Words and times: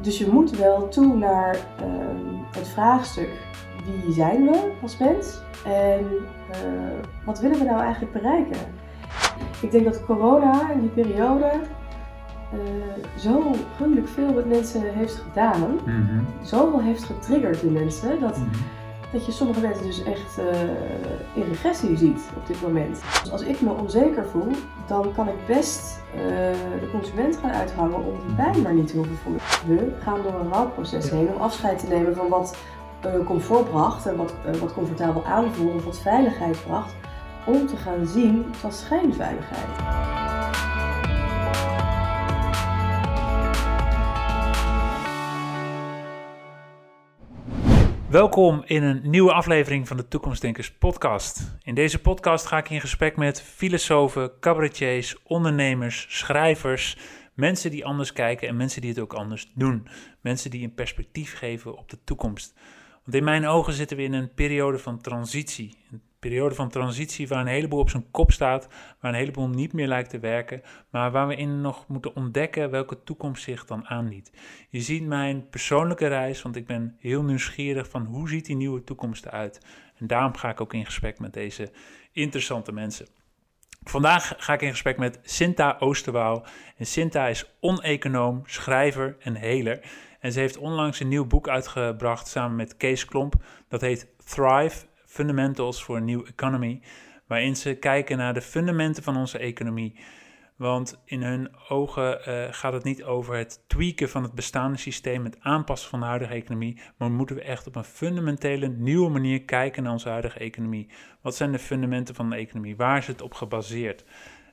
dus 0.00 0.18
je 0.18 0.28
moet 0.30 0.50
wel 0.50 0.88
toe 0.88 1.16
naar 1.16 1.56
ehm, 1.80 2.56
het 2.56 2.68
vraagstuk 2.68 3.30
wie 4.04 4.12
zijn 4.12 4.44
we 4.44 4.72
als 4.82 4.98
mens 4.98 5.40
en 5.64 6.06
wat 7.24 7.40
willen 7.40 7.58
we 7.58 7.64
nou 7.64 7.80
eigenlijk 7.80 8.12
bereiken? 8.12 8.58
Ik 9.60 9.70
denk 9.70 9.84
dat 9.84 10.04
corona 10.04 10.70
in 10.70 10.80
die 10.80 11.04
periode 11.04 11.50
uh, 12.54 13.18
zo 13.18 13.52
gruwelijk 13.74 14.08
veel 14.08 14.32
met 14.32 14.48
mensen 14.48 14.82
heeft 14.94 15.14
gedaan, 15.14 15.70
mm 15.70 16.06
-hmm. 16.06 16.26
zoveel 16.42 16.80
heeft 16.80 17.04
getriggerd 17.04 17.62
in 17.62 17.72
mensen, 17.72 18.20
dat, 18.20 18.36
mhm. 18.36 18.48
Dat 19.14 19.26
je 19.26 19.32
sommige 19.32 19.60
mensen 19.60 19.86
dus 19.86 20.02
echt 20.02 20.38
uh, 20.38 20.44
in 21.34 21.42
regressie 21.48 21.96
ziet 21.96 22.20
op 22.36 22.46
dit 22.46 22.62
moment. 22.62 23.00
Dus 23.22 23.32
als 23.32 23.42
ik 23.42 23.60
me 23.60 23.70
onzeker 23.70 24.26
voel, 24.26 24.50
dan 24.86 25.12
kan 25.14 25.28
ik 25.28 25.46
best 25.46 26.00
uh, 26.14 26.20
de 26.80 26.88
consument 26.92 27.36
gaan 27.36 27.50
uithangen 27.50 28.04
om 28.04 28.12
die 28.26 28.34
pijn 28.34 28.62
maar 28.62 28.74
niet 28.74 28.86
te 28.86 28.96
hoeven 28.96 29.16
voelen. 29.16 29.40
We 29.66 30.02
gaan 30.02 30.22
door 30.22 30.34
een 30.40 30.52
rouwproces 30.52 31.10
heen 31.10 31.28
om 31.34 31.40
afscheid 31.40 31.78
te 31.78 31.86
nemen 31.86 32.14
van 32.14 32.28
wat 32.28 32.56
comfort 33.24 33.70
bracht 33.70 34.06
en 34.06 34.16
wat, 34.16 34.34
wat 34.60 34.72
comfortabel 34.72 35.24
aanvoelen 35.24 35.74
of 35.74 35.84
wat 35.84 35.98
veiligheid 35.98 36.64
bracht, 36.66 36.94
om 37.46 37.66
te 37.66 37.76
gaan 37.76 38.06
zien 38.06 38.46
van 38.50 38.72
schijnveiligheid. 38.72 40.23
Welkom 48.14 48.62
in 48.64 48.82
een 48.82 49.00
nieuwe 49.10 49.32
aflevering 49.32 49.88
van 49.88 49.96
de 49.96 50.08
Toekomstdenkers 50.08 50.72
podcast. 50.72 51.56
In 51.62 51.74
deze 51.74 52.00
podcast 52.00 52.46
ga 52.46 52.58
ik 52.58 52.70
in 52.70 52.80
gesprek 52.80 53.16
met 53.16 53.42
filosofen, 53.42 54.38
cabaretiers, 54.40 55.22
ondernemers, 55.22 56.06
schrijvers, 56.08 56.96
mensen 57.32 57.70
die 57.70 57.84
anders 57.84 58.12
kijken 58.12 58.48
en 58.48 58.56
mensen 58.56 58.80
die 58.80 58.90
het 58.90 58.98
ook 58.98 59.12
anders 59.12 59.52
doen. 59.54 59.88
Mensen 60.20 60.50
die 60.50 60.64
een 60.64 60.74
perspectief 60.74 61.36
geven 61.38 61.76
op 61.76 61.90
de 61.90 61.98
toekomst. 62.04 62.54
Want 63.04 63.16
in 63.16 63.24
mijn 63.24 63.46
ogen 63.46 63.72
zitten 63.72 63.96
we 63.96 64.02
in 64.02 64.12
een 64.12 64.34
periode 64.34 64.78
van 64.78 65.00
transitie 65.00 65.76
periode 66.28 66.54
van 66.54 66.68
transitie 66.68 67.28
waar 67.28 67.40
een 67.40 67.46
heleboel 67.46 67.80
op 67.80 67.90
zijn 67.90 68.10
kop 68.10 68.32
staat, 68.32 68.68
waar 69.00 69.12
een 69.12 69.18
heleboel 69.18 69.48
niet 69.48 69.72
meer 69.72 69.86
lijkt 69.86 70.10
te 70.10 70.18
werken, 70.18 70.62
maar 70.90 71.10
waar 71.10 71.26
we 71.26 71.36
in 71.36 71.60
nog 71.60 71.88
moeten 71.88 72.16
ontdekken 72.16 72.70
welke 72.70 73.02
toekomst 73.02 73.42
zich 73.42 73.64
dan 73.64 73.86
aanbiedt. 73.86 74.30
Je 74.70 74.80
ziet 74.80 75.06
mijn 75.06 75.48
persoonlijke 75.48 76.06
reis, 76.06 76.42
want 76.42 76.56
ik 76.56 76.66
ben 76.66 76.96
heel 76.98 77.22
nieuwsgierig 77.22 77.88
van 77.88 78.04
hoe 78.04 78.28
ziet 78.28 78.46
die 78.46 78.56
nieuwe 78.56 78.84
toekomst 78.84 79.26
eruit. 79.26 79.60
En 79.96 80.06
daarom 80.06 80.36
ga 80.36 80.50
ik 80.50 80.60
ook 80.60 80.74
in 80.74 80.84
gesprek 80.84 81.18
met 81.18 81.32
deze 81.32 81.70
interessante 82.12 82.72
mensen. 82.72 83.06
Vandaag 83.82 84.34
ga 84.36 84.52
ik 84.52 84.62
in 84.62 84.70
gesprek 84.70 84.98
met 84.98 85.18
Sinta 85.22 85.76
Oosterwouw. 85.78 86.44
En 86.76 86.86
Sinta 86.86 87.26
is 87.26 87.56
oneconoom, 87.60 88.42
schrijver 88.46 89.16
en 89.20 89.34
heler. 89.34 89.80
En 90.20 90.32
ze 90.32 90.40
heeft 90.40 90.56
onlangs 90.56 91.00
een 91.00 91.08
nieuw 91.08 91.26
boek 91.26 91.48
uitgebracht 91.48 92.28
samen 92.28 92.56
met 92.56 92.76
Kees 92.76 93.04
Klomp. 93.04 93.34
Dat 93.68 93.80
heet 93.80 94.08
Thrive 94.24 94.86
Fundamentals 95.14 95.82
for 95.82 95.96
a 95.96 96.00
New 96.00 96.26
Economy, 96.26 96.80
waarin 97.26 97.56
ze 97.56 97.74
kijken 97.74 98.16
naar 98.16 98.34
de 98.34 98.40
fundamenten 98.40 99.02
van 99.02 99.16
onze 99.16 99.38
economie. 99.38 99.98
Want 100.56 101.02
in 101.04 101.22
hun 101.22 101.48
ogen 101.68 102.28
uh, 102.28 102.46
gaat 102.50 102.72
het 102.72 102.84
niet 102.84 103.04
over 103.04 103.36
het 103.36 103.64
tweaken 103.66 104.08
van 104.08 104.22
het 104.22 104.32
bestaande 104.32 104.78
systeem, 104.78 105.24
het 105.24 105.40
aanpassen 105.40 105.90
van 105.90 106.00
de 106.00 106.06
huidige 106.06 106.34
economie, 106.34 106.80
maar 106.96 107.10
moeten 107.10 107.36
we 107.36 107.42
echt 107.42 107.66
op 107.66 107.76
een 107.76 107.84
fundamentele 107.84 108.68
nieuwe 108.68 109.10
manier 109.10 109.42
kijken 109.42 109.82
naar 109.82 109.92
onze 109.92 110.08
huidige 110.08 110.38
economie. 110.38 110.90
Wat 111.20 111.36
zijn 111.36 111.52
de 111.52 111.58
fundamenten 111.58 112.14
van 112.14 112.30
de 112.30 112.36
economie? 112.36 112.76
Waar 112.76 112.98
is 112.98 113.06
het 113.06 113.22
op 113.22 113.34
gebaseerd? 113.34 114.04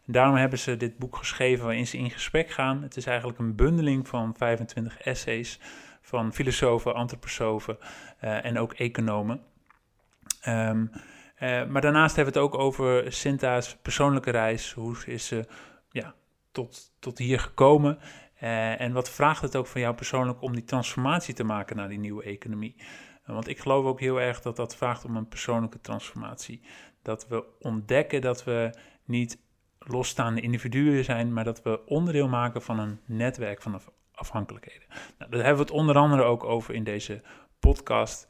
Daarom 0.06 0.36
hebben 0.36 0.60
ze 0.60 0.78
dit 0.78 0.98
boek 0.98 1.16
geschreven 1.16 1.66
waarin 1.66 1.88
ze 1.88 1.98
in 1.98 2.12
gesprek 2.12 2.50
gaan. 2.50 2.82
Het 2.82 2.98
is 2.98 3.06
eigenlijk 3.06 3.40
een 3.40 3.56
bundeling 3.56 4.08
van 4.08 4.36
25 4.38 5.02
essays 5.02 5.60
van 6.02 6.34
filosofen, 6.34 6.96
antroposofen 6.96 7.78
uh, 8.24 8.46
en 8.46 8.60
ook 8.60 8.74
economen. 8.74 9.51
Um, 10.48 10.92
uh, 11.40 11.66
maar 11.66 11.82
daarnaast 11.82 12.16
hebben 12.16 12.34
we 12.34 12.40
het 12.40 12.50
ook 12.50 12.60
over 12.60 13.14
Sinta's 13.14 13.78
persoonlijke 13.82 14.32
reis. 14.32 14.74
Hoe 14.74 14.96
is 15.06 15.28
ze 15.28 15.46
ja, 15.90 16.16
tot, 16.52 16.94
tot 17.00 17.18
hier 17.18 17.40
gekomen? 17.40 18.00
Uh, 18.44 18.82
en 18.82 18.94
wat 18.94 19.10
vraagt 19.10 19.42
het 19.42 19.56
ook 19.56 19.68
van 19.68 19.82
jou 19.82 19.96
persoonlijk 19.96 20.42
om 20.42 20.54
die 20.54 20.64
transformatie 20.64 21.34
te 21.34 21.44
maken 21.44 21.76
naar 21.76 21.90
die 21.90 22.00
nieuwe 22.00 22.24
economie? 22.24 22.76
Uh, 22.78 22.86
want 23.34 23.48
ik 23.48 23.60
geloof 23.60 23.86
ook 23.86 24.00
heel 24.00 24.22
erg 24.22 24.42
dat 24.42 24.56
dat 24.56 24.76
vraagt 24.76 25.06
om 25.06 25.16
een 25.16 25.28
persoonlijke 25.28 25.82
transformatie. 25.82 26.62
Dat 27.02 27.28
we 27.28 27.46
ontdekken 27.60 28.22
dat 28.22 28.44
we 28.44 28.74
niet 29.06 29.40
losstaande 29.80 30.42
individuen 30.42 31.04
zijn, 31.04 31.34
maar 31.34 31.44
dat 31.44 31.62
we 31.62 31.86
onderdeel 31.86 32.28
maken 32.28 32.62
van 32.62 32.80
een 32.80 33.00
netwerk 33.06 33.62
van 33.62 33.82
afhankelijkheden. 34.14 34.88
Nou, 35.18 35.32
daar 35.32 35.46
hebben 35.46 35.66
we 35.66 35.72
het 35.72 35.80
onder 35.80 35.96
andere 35.96 36.24
ook 36.24 36.44
over 36.44 36.74
in 36.74 36.84
deze 36.84 37.22
podcast. 37.60 38.28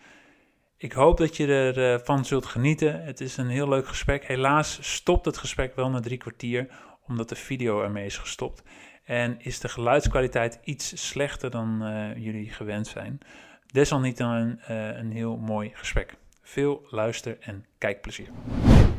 Ik 0.82 0.92
hoop 0.92 1.18
dat 1.18 1.38
je 1.38 1.74
ervan 1.74 2.18
uh, 2.18 2.24
zult 2.24 2.46
genieten. 2.46 3.04
Het 3.04 3.22
is 3.22 3.38
een 3.38 3.48
heel 3.48 3.70
leuk 3.70 3.88
gesprek. 3.88 4.24
Helaas 4.26 4.94
stopt 4.94 5.26
het 5.26 5.38
gesprek 5.38 5.76
wel 5.76 5.90
na 5.90 6.00
drie 6.00 6.18
kwartier, 6.18 6.68
omdat 7.08 7.30
de 7.30 7.36
video 7.36 7.82
ermee 7.84 8.06
is 8.06 8.18
gestopt. 8.18 8.64
En 9.04 9.36
is 9.40 9.60
de 9.60 9.70
geluidskwaliteit 9.70 10.60
iets 10.64 11.08
slechter 11.10 11.52
dan 11.52 11.80
uh, 11.82 12.16
jullie 12.18 12.50
gewend 12.50 12.88
zijn. 12.88 13.20
Desalniettemin 13.66 14.60
uh, 14.70 14.98
een 14.98 15.12
heel 15.12 15.38
mooi 15.38 15.72
gesprek. 15.74 16.18
Veel 16.42 16.82
luister- 16.90 17.38
en 17.40 17.66
kijkplezier. 17.78 18.28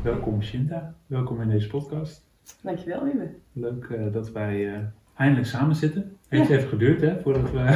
Welkom 0.03 0.43
Shinta, 0.43 0.95
welkom 1.07 1.41
in 1.41 1.49
deze 1.49 1.67
podcast. 1.67 2.25
Dankjewel 2.61 3.03
Wiebe. 3.03 3.35
Leuk 3.53 3.85
uh, 3.85 4.13
dat 4.13 4.31
wij 4.31 4.91
eindelijk 5.15 5.47
samen 5.47 5.75
zitten. 5.75 6.17
Heeft 6.27 6.47
ja. 6.47 6.55
even 6.55 6.69
geduurd, 6.69 7.01
hè, 7.01 7.21
voordat 7.21 7.51
we... 7.51 7.59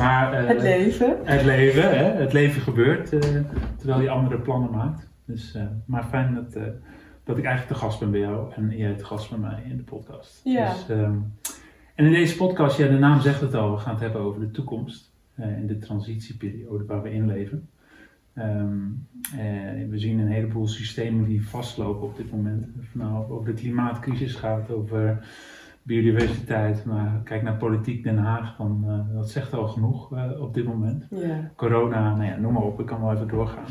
maar, 0.00 0.42
uh, 0.42 0.48
het 0.48 0.62
leven. 0.62 1.16
Het 1.24 1.44
leven, 1.44 1.98
hè, 1.98 2.04
het 2.04 2.32
leven 2.32 2.62
gebeurt, 2.62 3.12
uh, 3.12 3.20
terwijl 3.76 4.00
je 4.00 4.10
andere 4.10 4.38
plannen 4.38 4.70
maakt. 4.70 5.08
Dus, 5.24 5.54
uh, 5.56 5.62
maar 5.84 6.04
fijn 6.04 6.34
dat, 6.34 6.52
dat 7.24 7.38
ik 7.38 7.44
eigenlijk 7.44 7.68
de 7.68 7.86
gast 7.86 8.00
ben 8.00 8.10
bij 8.10 8.20
jou 8.20 8.52
en 8.54 8.76
jij 8.76 8.96
de 8.96 9.04
gast 9.04 9.30
bij 9.30 9.38
mij 9.38 9.62
in 9.68 9.76
de 9.76 9.82
podcast. 9.82 10.40
Ja. 10.44 10.72
Dus, 10.72 10.88
um, 10.88 11.32
en 11.94 12.04
in 12.04 12.12
deze 12.12 12.36
podcast, 12.36 12.78
ja, 12.78 12.86
de 12.86 12.98
naam 12.98 13.20
zegt 13.20 13.40
het 13.40 13.54
al, 13.54 13.72
we 13.72 13.78
gaan 13.78 13.92
het 13.92 14.02
hebben 14.02 14.20
over 14.20 14.40
de 14.40 14.50
toekomst. 14.50 15.12
in 15.36 15.66
de 15.66 15.78
transitieperiode 15.78 16.84
waar 16.84 17.02
we 17.02 17.12
in 17.12 17.26
leven. 17.26 17.68
Um, 18.40 19.06
we 19.90 19.98
zien 19.98 20.18
een 20.18 20.28
heleboel 20.28 20.66
systemen 20.66 21.24
die 21.24 21.48
vastlopen 21.48 22.08
op 22.08 22.16
dit 22.16 22.30
moment. 22.30 22.66
Nou 22.92 23.30
over 23.30 23.46
de 23.46 23.52
klimaatcrisis 23.60 24.34
gaat, 24.34 24.70
over 24.70 25.26
biodiversiteit, 25.82 26.84
maar 26.84 27.20
kijk 27.24 27.42
naar 27.42 27.56
politiek 27.56 28.02
Den 28.02 28.18
Haag, 28.18 28.56
van, 28.56 28.84
uh, 28.86 29.14
dat 29.16 29.30
zegt 29.30 29.54
al 29.54 29.68
genoeg 29.68 30.12
uh, 30.12 30.40
op 30.40 30.54
dit 30.54 30.64
moment. 30.64 31.08
Corona, 31.56 32.16
nou 32.16 32.24
ja, 32.24 32.36
noem 32.36 32.52
maar 32.52 32.62
op, 32.62 32.80
ik 32.80 32.86
kan 32.86 33.00
wel 33.00 33.12
even 33.12 33.28
doorgaan. 33.28 33.64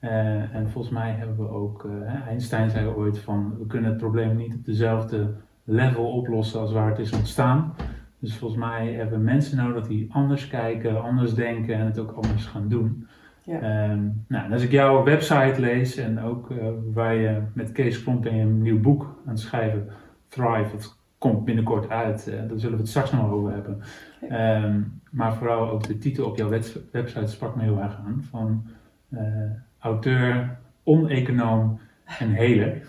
Uh, 0.00 0.54
en 0.54 0.70
volgens 0.70 0.94
mij 0.94 1.12
hebben 1.12 1.36
we 1.36 1.48
ook, 1.48 1.88
Einstein 2.26 2.70
zei 2.70 2.86
ooit 2.86 3.18
van, 3.18 3.54
we 3.58 3.66
kunnen 3.66 3.90
het 3.90 3.98
probleem 3.98 4.36
niet 4.36 4.54
op 4.54 4.64
dezelfde 4.64 5.34
level 5.64 6.12
oplossen 6.12 6.60
als 6.60 6.72
waar 6.72 6.88
het 6.88 6.98
is 6.98 7.12
ontstaan. 7.12 7.74
Dus 8.18 8.36
volgens 8.36 8.60
mij 8.60 8.92
hebben 8.92 9.18
we 9.18 9.24
mensen 9.24 9.56
nodig 9.56 9.86
die 9.86 10.12
anders 10.12 10.48
kijken, 10.48 11.02
anders 11.02 11.34
denken 11.34 11.74
en 11.74 11.86
het 11.86 11.98
ook 11.98 12.10
anders 12.10 12.46
gaan 12.46 12.68
doen. 12.68 13.06
Ja. 13.50 13.90
Um, 13.90 14.24
nou, 14.28 14.52
als 14.52 14.62
ik 14.62 14.70
jouw 14.70 15.04
website 15.04 15.60
lees 15.60 15.96
en 15.96 16.20
ook 16.20 16.50
uh, 16.50 16.58
waar 16.92 17.14
je 17.14 17.42
met 17.52 17.72
Kees 17.72 18.02
Klomp 18.02 18.24
een 18.24 18.62
nieuw 18.62 18.80
boek 18.80 19.02
aan 19.02 19.32
het 19.32 19.40
schrijven, 19.40 19.88
Thrive, 20.28 20.70
dat 20.72 20.98
komt 21.18 21.44
binnenkort 21.44 21.90
uit, 21.90 22.26
uh, 22.28 22.34
daar 22.48 22.58
zullen 22.58 22.76
we 22.76 22.82
het 22.82 22.88
straks 22.88 23.12
nog 23.12 23.30
over 23.30 23.52
hebben. 23.52 23.82
Um, 24.64 25.00
maar 25.10 25.34
vooral 25.34 25.70
ook 25.70 25.86
de 25.86 25.98
titel 25.98 26.26
op 26.26 26.36
jouw 26.36 26.48
website 26.92 27.26
sprak 27.26 27.56
me 27.56 27.62
heel 27.62 27.80
erg 27.80 27.96
aan, 28.06 28.24
van 28.30 28.64
uh, 29.08 29.20
auteur, 29.78 30.56
oneconoom 30.84 31.80
en 32.18 32.30
heler. 32.30 32.82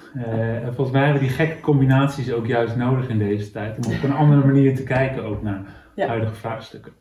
volgens 0.63 0.91
mij 0.91 1.03
hebben 1.03 1.21
we 1.21 1.27
die 1.27 1.35
gekke 1.35 1.59
combinaties 1.59 2.33
ook 2.33 2.47
juist 2.47 2.75
nodig 2.75 3.09
in 3.09 3.17
deze 3.17 3.51
tijd, 3.51 3.85
om 3.85 3.93
op 3.93 4.03
een 4.03 4.13
andere 4.13 4.45
manier 4.45 4.75
te 4.75 4.83
kijken 4.83 5.23
ook 5.23 5.41
naar 5.41 5.61
ja. 5.95 6.07
huidige 6.07 6.33
vraagstukken. 6.33 6.91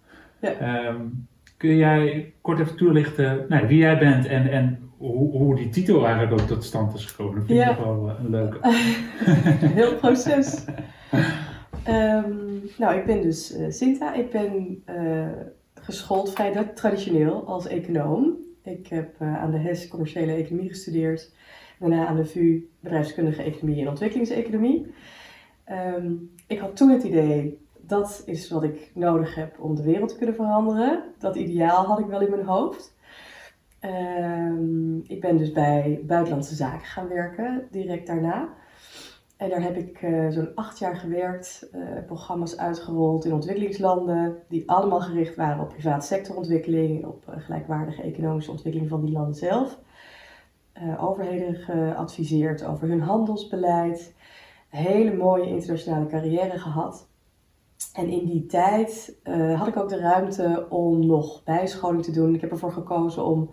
Ja. 0.40 0.86
Um, 0.86 1.28
Kun 1.60 1.76
jij 1.76 2.32
kort 2.40 2.60
even 2.60 2.76
toelichten 2.76 3.44
nou, 3.48 3.66
wie 3.66 3.78
jij 3.78 3.98
bent 3.98 4.26
en, 4.26 4.50
en 4.50 4.90
hoe, 4.96 5.30
hoe, 5.30 5.56
die 5.56 5.68
titel 5.68 6.06
eigenlijk 6.06 6.40
ook 6.40 6.46
tot 6.46 6.64
stand 6.64 6.94
is 6.94 7.04
gekomen? 7.04 7.34
Dat 7.34 7.46
vind 7.46 7.58
ja. 7.58 7.70
ik 7.70 7.78
wel 7.78 8.08
uh, 8.08 8.14
een 8.24 8.30
leuke. 8.30 8.58
Heel 9.80 9.96
proces. 9.96 10.64
um, 11.88 12.62
nou, 12.78 12.98
ik 12.98 13.04
ben 13.06 13.22
dus 13.22 13.58
uh, 13.58 13.70
Sinta. 13.70 14.14
Ik 14.14 14.30
ben 14.30 14.82
uh, 14.90 15.26
geschoold 15.74 16.32
vrij 16.32 16.64
traditioneel 16.74 17.46
als 17.46 17.66
econoom. 17.66 18.36
Ik 18.62 18.86
heb 18.86 19.20
aan 19.20 19.50
de 19.50 19.58
HES 19.58 19.88
commerciële 19.88 20.32
economie 20.32 20.68
gestudeerd. 20.68 21.32
Daarna 21.78 22.06
aan 22.06 22.16
de 22.16 22.24
VU 22.24 22.68
bedrijfskundige 22.80 23.42
economie 23.42 23.80
en 23.80 23.88
ontwikkelingseconomie. 23.88 24.86
Um, 25.96 26.30
ik 26.46 26.58
had 26.58 26.76
toen 26.76 26.90
het 26.90 27.02
idee 27.02 27.58
dat 27.90 28.22
is 28.26 28.50
wat 28.50 28.62
ik 28.62 28.90
nodig 28.94 29.34
heb 29.34 29.60
om 29.60 29.74
de 29.74 29.82
wereld 29.82 30.08
te 30.08 30.16
kunnen 30.16 30.34
veranderen. 30.34 31.02
Dat 31.18 31.36
ideaal 31.36 31.84
had 31.84 31.98
ik 31.98 32.06
wel 32.06 32.20
in 32.20 32.30
mijn 32.30 32.44
hoofd. 32.44 32.94
Um, 33.80 35.02
ik 35.06 35.20
ben 35.20 35.36
dus 35.36 35.52
bij 35.52 36.00
Buitenlandse 36.06 36.54
Zaken 36.54 36.86
gaan 36.86 37.08
werken, 37.08 37.68
direct 37.70 38.06
daarna. 38.06 38.48
En 39.36 39.48
daar 39.48 39.62
heb 39.62 39.76
ik 39.76 40.02
uh, 40.02 40.30
zo'n 40.30 40.54
acht 40.54 40.78
jaar 40.78 40.96
gewerkt, 40.96 41.68
uh, 41.74 41.82
programma's 42.06 42.56
uitgerold 42.56 43.24
in 43.24 43.32
ontwikkelingslanden, 43.32 44.36
die 44.48 44.70
allemaal 44.70 45.00
gericht 45.00 45.36
waren 45.36 45.62
op 45.62 45.68
private 45.68 46.06
sectorontwikkeling, 46.06 47.04
op 47.04 47.24
uh, 47.28 47.34
gelijkwaardige 47.38 48.02
economische 48.02 48.50
ontwikkeling 48.50 48.88
van 48.90 49.00
die 49.00 49.12
landen 49.12 49.34
zelf. 49.34 49.78
overheden 50.98 51.54
geadviseerd 51.54 52.64
over 52.64 52.88
hun 52.88 53.00
handelsbeleid, 53.00 54.14
hele 54.68 55.16
mooie 55.16 55.46
internationale 55.46 56.06
carrière 56.06 56.58
gehad. 56.58 57.09
En 57.94 58.08
in 58.08 58.24
die 58.24 58.46
tijd 58.46 59.16
had 59.56 59.66
ik 59.66 59.76
ook 59.76 59.88
de 59.88 59.98
ruimte 59.98 60.66
om 60.68 61.06
nog 61.06 61.44
bijscholing 61.44 62.04
te 62.04 62.12
doen. 62.12 62.34
Ik 62.34 62.40
heb 62.40 62.50
ervoor 62.50 62.72
gekozen 62.72 63.24
om 63.24 63.50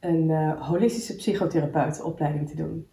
een 0.00 0.56
holistische 0.58 1.16
psychotherapeutenopleiding 1.16 2.48
te 2.48 2.56
doen. 2.56 2.86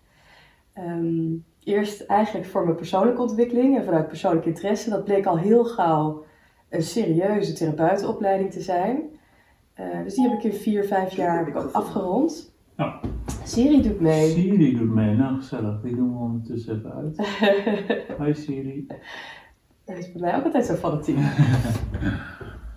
Um, 0.77 1.45
eerst 1.63 2.01
eigenlijk 2.01 2.47
voor 2.47 2.63
mijn 2.63 2.75
persoonlijke 2.75 3.21
ontwikkeling 3.21 3.77
en 3.77 3.83
vanuit 3.83 4.07
persoonlijk 4.07 4.45
interesse. 4.45 4.89
Dat 4.89 5.03
bleek 5.03 5.25
al 5.25 5.37
heel 5.37 5.65
gauw 5.65 6.23
een 6.69 6.81
serieuze 6.81 7.53
therapeutenopleiding 7.53 8.51
te 8.51 8.61
zijn. 8.61 9.01
Uh, 9.79 10.03
dus 10.03 10.13
die 10.13 10.29
heb 10.29 10.37
ik 10.37 10.43
in 10.43 10.53
vier, 10.53 10.83
vijf 10.83 11.15
jaar 11.15 11.37
heb 11.37 11.47
ik 11.47 11.55
ook 11.55 11.71
afgerond. 11.71 12.55
Nou, 12.75 12.93
Siri 13.43 13.81
doet 13.81 13.99
mee. 13.99 14.29
Siri 14.29 14.77
doet 14.77 14.93
mee, 14.93 15.15
nou 15.15 15.35
gezellig. 15.35 15.81
Die 15.81 15.95
doen 15.95 16.13
we 16.13 16.19
ondertussen 16.19 16.77
even 16.77 16.93
uit. 16.93 17.17
Hoi 18.17 18.33
Siri. 18.33 18.87
Dat 19.85 19.97
is 19.97 20.11
bij 20.11 20.21
mij 20.21 20.35
ook 20.35 20.43
altijd 20.43 20.65
zo 20.65 20.73
fanatiek. 20.73 21.17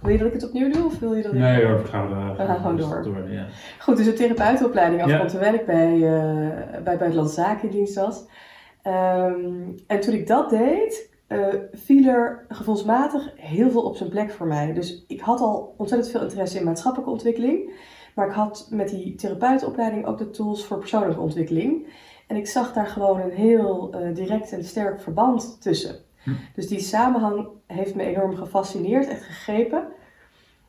Wil 0.02 0.12
je 0.12 0.18
dat 0.18 0.26
ik 0.26 0.32
het 0.32 0.46
opnieuw 0.46 0.72
doe 0.72 0.84
of 0.84 0.98
wil 0.98 1.14
je 1.14 1.22
dat 1.22 1.32
ik... 1.32 1.38
Nee 1.38 1.64
hoor, 1.64 1.82
we 1.82 1.88
gaan, 1.88 2.10
uh, 2.10 2.36
we 2.36 2.44
gaan 2.44 2.56
gewoon 2.56 2.76
door. 2.76 3.02
door 3.02 3.30
ja. 3.30 3.46
Goed, 3.78 3.96
dus 3.96 4.06
de 4.06 4.12
therapeutenopleiding 4.12 5.02
afgerond 5.02 5.32
Ja. 5.32 5.38
terwijl 5.38 5.54
ik 5.60 5.66
bij, 5.66 5.94
uh, 5.94 6.82
bij 6.84 6.96
Buitenlandse 6.96 7.34
Zaken 7.34 7.68
in 7.68 7.74
dienst 7.74 7.94
was. 7.94 8.24
Um, 8.84 9.74
en 9.86 10.00
toen 10.00 10.14
ik 10.14 10.26
dat 10.26 10.50
deed, 10.50 11.10
uh, 11.28 11.46
viel 11.72 12.06
er 12.06 12.44
gevoelsmatig 12.48 13.32
heel 13.36 13.70
veel 13.70 13.82
op 13.82 13.96
zijn 13.96 14.08
plek 14.08 14.30
voor 14.30 14.46
mij. 14.46 14.72
Dus 14.72 15.04
ik 15.08 15.20
had 15.20 15.40
al 15.40 15.74
ontzettend 15.76 16.10
veel 16.10 16.22
interesse 16.22 16.58
in 16.58 16.64
maatschappelijke 16.64 17.12
ontwikkeling. 17.12 17.72
Maar 18.14 18.26
ik 18.26 18.34
had 18.34 18.68
met 18.70 18.88
die 18.88 19.14
therapeutenopleiding 19.14 20.06
ook 20.06 20.18
de 20.18 20.30
tools 20.30 20.66
voor 20.66 20.78
persoonlijke 20.78 21.20
ontwikkeling. 21.20 21.86
En 22.26 22.36
ik 22.36 22.46
zag 22.46 22.72
daar 22.72 22.86
gewoon 22.86 23.20
een 23.20 23.30
heel 23.30 23.94
uh, 23.94 24.14
direct 24.14 24.52
en 24.52 24.64
sterk 24.64 25.00
verband 25.00 25.62
tussen. 25.62 26.05
Hm. 26.26 26.32
Dus 26.54 26.68
die 26.68 26.80
samenhang 26.80 27.48
heeft 27.66 27.94
me 27.94 28.02
enorm 28.02 28.36
gefascineerd, 28.36 29.08
echt 29.08 29.22
gegrepen. 29.22 29.88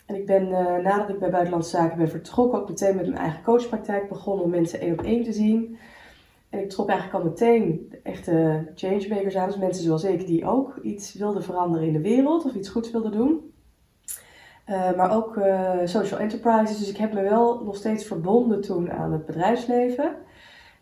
En 0.05 0.15
ik 0.15 0.25
ben, 0.25 0.47
uh, 0.47 0.77
nadat 0.77 1.09
ik 1.09 1.19
bij 1.19 1.29
Buitenlandse 1.29 1.69
Zaken 1.69 1.97
ben 1.97 2.09
vertrokken, 2.09 2.59
ook 2.59 2.69
meteen 2.69 2.95
met 2.95 3.07
mijn 3.07 3.21
eigen 3.21 3.43
coachpraktijk 3.43 4.09
begonnen 4.09 4.43
om 4.43 4.49
mensen 4.49 4.79
één 4.79 4.91
op 4.91 5.01
één 5.01 5.23
te 5.23 5.33
zien. 5.33 5.77
En 6.49 6.59
ik 6.59 6.69
trok 6.69 6.89
eigenlijk 6.89 7.23
al 7.23 7.29
meteen 7.29 7.87
de 7.89 7.99
echte 8.03 8.65
changemakers 8.75 9.35
aan. 9.35 9.47
Dus 9.47 9.57
mensen 9.57 9.83
zoals 9.83 10.03
ik 10.03 10.27
die 10.27 10.45
ook 10.45 10.79
iets 10.81 11.13
wilden 11.13 11.43
veranderen 11.43 11.87
in 11.87 11.93
de 11.93 12.01
wereld 12.01 12.45
of 12.45 12.53
iets 12.53 12.69
goeds 12.69 12.91
wilden 12.91 13.11
doen. 13.11 13.53
Uh, 14.69 14.95
maar 14.95 15.15
ook 15.15 15.35
uh, 15.35 15.79
social 15.83 16.19
enterprises. 16.19 16.77
Dus 16.77 16.89
ik 16.89 16.97
heb 16.97 17.13
me 17.13 17.21
wel 17.21 17.63
nog 17.63 17.75
steeds 17.75 18.05
verbonden 18.05 18.61
toen 18.61 18.91
aan 18.91 19.11
het 19.11 19.25
bedrijfsleven. 19.25 20.15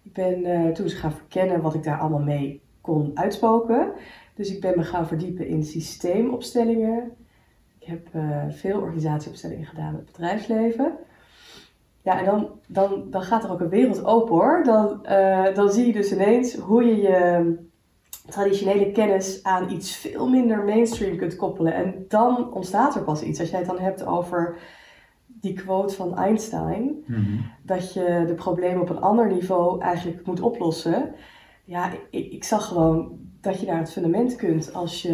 Ik 0.03 0.13
ben 0.13 0.73
toen 0.73 0.85
eens 0.85 0.93
gaan 0.93 1.11
verkennen 1.11 1.61
wat 1.61 1.73
ik 1.73 1.83
daar 1.83 1.99
allemaal 1.99 2.19
mee 2.19 2.61
kon 2.81 3.11
uitspoken. 3.13 3.91
Dus 4.35 4.53
ik 4.53 4.61
ben 4.61 4.73
me 4.77 4.83
gaan 4.83 5.07
verdiepen 5.07 5.47
in 5.47 5.63
systeemopstellingen. 5.63 7.11
Ik 7.79 7.87
heb 7.87 8.07
veel 8.49 8.79
organisatieopstellingen 8.79 9.65
gedaan 9.65 9.89
in 9.91 9.95
het 9.95 10.05
bedrijfsleven. 10.05 10.93
Ja, 12.01 12.19
en 12.19 12.25
dan, 12.25 12.49
dan, 12.67 13.03
dan 13.09 13.21
gaat 13.21 13.43
er 13.43 13.51
ook 13.51 13.59
een 13.59 13.69
wereld 13.69 14.05
open 14.05 14.35
hoor. 14.35 14.63
Dan, 14.63 15.05
uh, 15.09 15.53
dan 15.55 15.69
zie 15.71 15.85
je 15.85 15.93
dus 15.93 16.11
ineens 16.11 16.55
hoe 16.55 16.83
je 16.85 16.95
je 17.01 17.55
traditionele 18.27 18.91
kennis 18.91 19.43
aan 19.43 19.71
iets 19.71 19.95
veel 19.95 20.29
minder 20.29 20.63
mainstream 20.63 21.17
kunt 21.17 21.35
koppelen. 21.35 21.73
En 21.73 22.05
dan 22.07 22.53
ontstaat 22.53 22.95
er 22.95 23.03
pas 23.03 23.21
iets. 23.21 23.39
Als 23.39 23.49
jij 23.49 23.59
het 23.59 23.67
dan 23.67 23.79
hebt 23.79 24.05
over 24.05 24.57
die 25.27 25.53
quote 25.53 25.95
van 25.95 26.17
Einstein, 26.17 27.03
Mhm. 27.05 27.21
dat 27.63 27.93
je 27.93 28.23
de 28.27 28.33
problemen 28.33 28.81
op 28.81 28.89
een 28.89 29.01
ander 29.01 29.31
niveau 29.31 29.81
eigenlijk 29.81 30.25
moet 30.25 30.41
oplossen. 30.41 31.13
Ja, 31.63 31.91
ik, 32.09 32.31
ik 32.31 32.43
zag 32.43 32.67
gewoon 32.67 33.19
dat 33.45 33.59
je 33.59 33.65
naar 33.65 33.79
het 33.79 33.91
fundament 33.91 34.35
kunt 34.35 34.73
als 34.73 35.01
je 35.01 35.11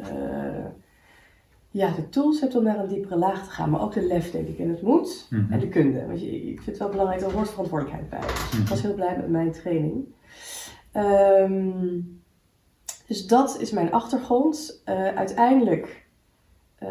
uh, 0.00 0.66
ja, 1.70 1.90
de 1.94 2.08
tools 2.08 2.40
hebt 2.40 2.56
om 2.56 2.62
naar 2.62 2.78
een 2.78 2.88
diepere 2.88 3.16
laag 3.16 3.44
te 3.44 3.50
gaan, 3.50 3.70
maar 3.70 3.80
ook 3.82 3.92
de 3.92 4.06
lef, 4.06 4.30
denk 4.30 4.48
ik, 4.48 4.58
en 4.58 4.68
het 4.68 4.82
moet 4.82 5.26
Mhm. 5.30 5.52
en 5.52 5.60
de 5.60 5.68
kunde. 5.68 6.06
Want 6.06 6.20
je, 6.20 6.36
ik 6.36 6.54
vind 6.56 6.66
het 6.66 6.78
wel 6.78 6.88
belangrijk, 6.88 7.20
er 7.20 7.32
hoort 7.32 7.50
verantwoordelijkheid 7.50 8.10
bij. 8.10 8.20
Dus 8.20 8.58
ik 8.58 8.68
was 8.68 8.82
heel 8.82 8.94
blij 8.94 9.16
met 9.16 9.28
mijn 9.28 9.52
training. 9.52 10.04
Ehm, 10.92 12.00
dus 13.06 13.26
dat 13.26 13.60
is 13.60 13.70
mijn 13.70 13.92
achtergrond. 13.92 14.82
Uh, 14.88 14.94
uiteindelijk, 15.08 16.06
uh, 16.82 16.88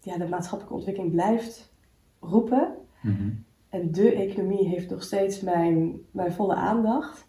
ja, 0.00 0.16
de 0.16 0.28
maatschappelijke 0.28 0.74
ontwikkeling 0.76 1.12
blijft 1.12 1.72
roepen. 2.20 2.74
Mhm. 3.02 3.30
En 3.68 3.92
de 3.92 4.12
economie 4.14 4.68
heeft 4.68 4.90
nog 4.90 5.02
steeds 5.02 5.40
mijn, 5.40 6.00
mijn 6.10 6.32
volle 6.32 6.54
aandacht. 6.54 7.28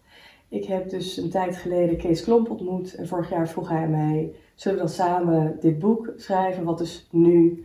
Ik 0.52 0.64
heb 0.64 0.90
dus 0.90 1.16
een 1.16 1.30
tijd 1.30 1.56
geleden 1.56 1.96
Kees 1.96 2.24
Klomp 2.24 2.50
ontmoet. 2.50 2.94
En 2.94 3.08
vorig 3.08 3.30
jaar 3.30 3.48
vroeg 3.48 3.68
hij 3.68 3.88
mij, 3.88 4.34
zullen 4.54 4.78
we 4.78 4.84
dan 4.84 4.94
samen 4.94 5.56
dit 5.60 5.78
boek 5.78 6.12
schrijven, 6.16 6.64
wat 6.64 6.78
dus 6.78 7.08
nu 7.10 7.64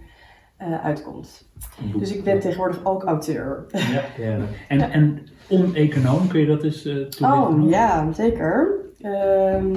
uh, 0.61 0.85
uitkomt. 0.85 1.49
Boek. 1.91 1.99
Dus 1.99 2.15
ik 2.15 2.23
ben 2.23 2.39
tegenwoordig 2.39 2.85
ook 2.85 3.03
auteur. 3.03 3.65
Ja, 3.71 4.03
ja. 4.25 4.39
En, 4.67 4.79
ja. 4.79 4.91
en 4.91 5.27
oneconoom, 5.49 6.27
kun 6.27 6.39
je 6.39 6.45
dat 6.45 6.63
eens 6.63 6.85
uh, 6.85 6.93
toelichten? 6.93 7.63
Oh 7.63 7.69
ja, 7.69 8.11
zeker. 8.11 8.75
Um, 9.01 9.71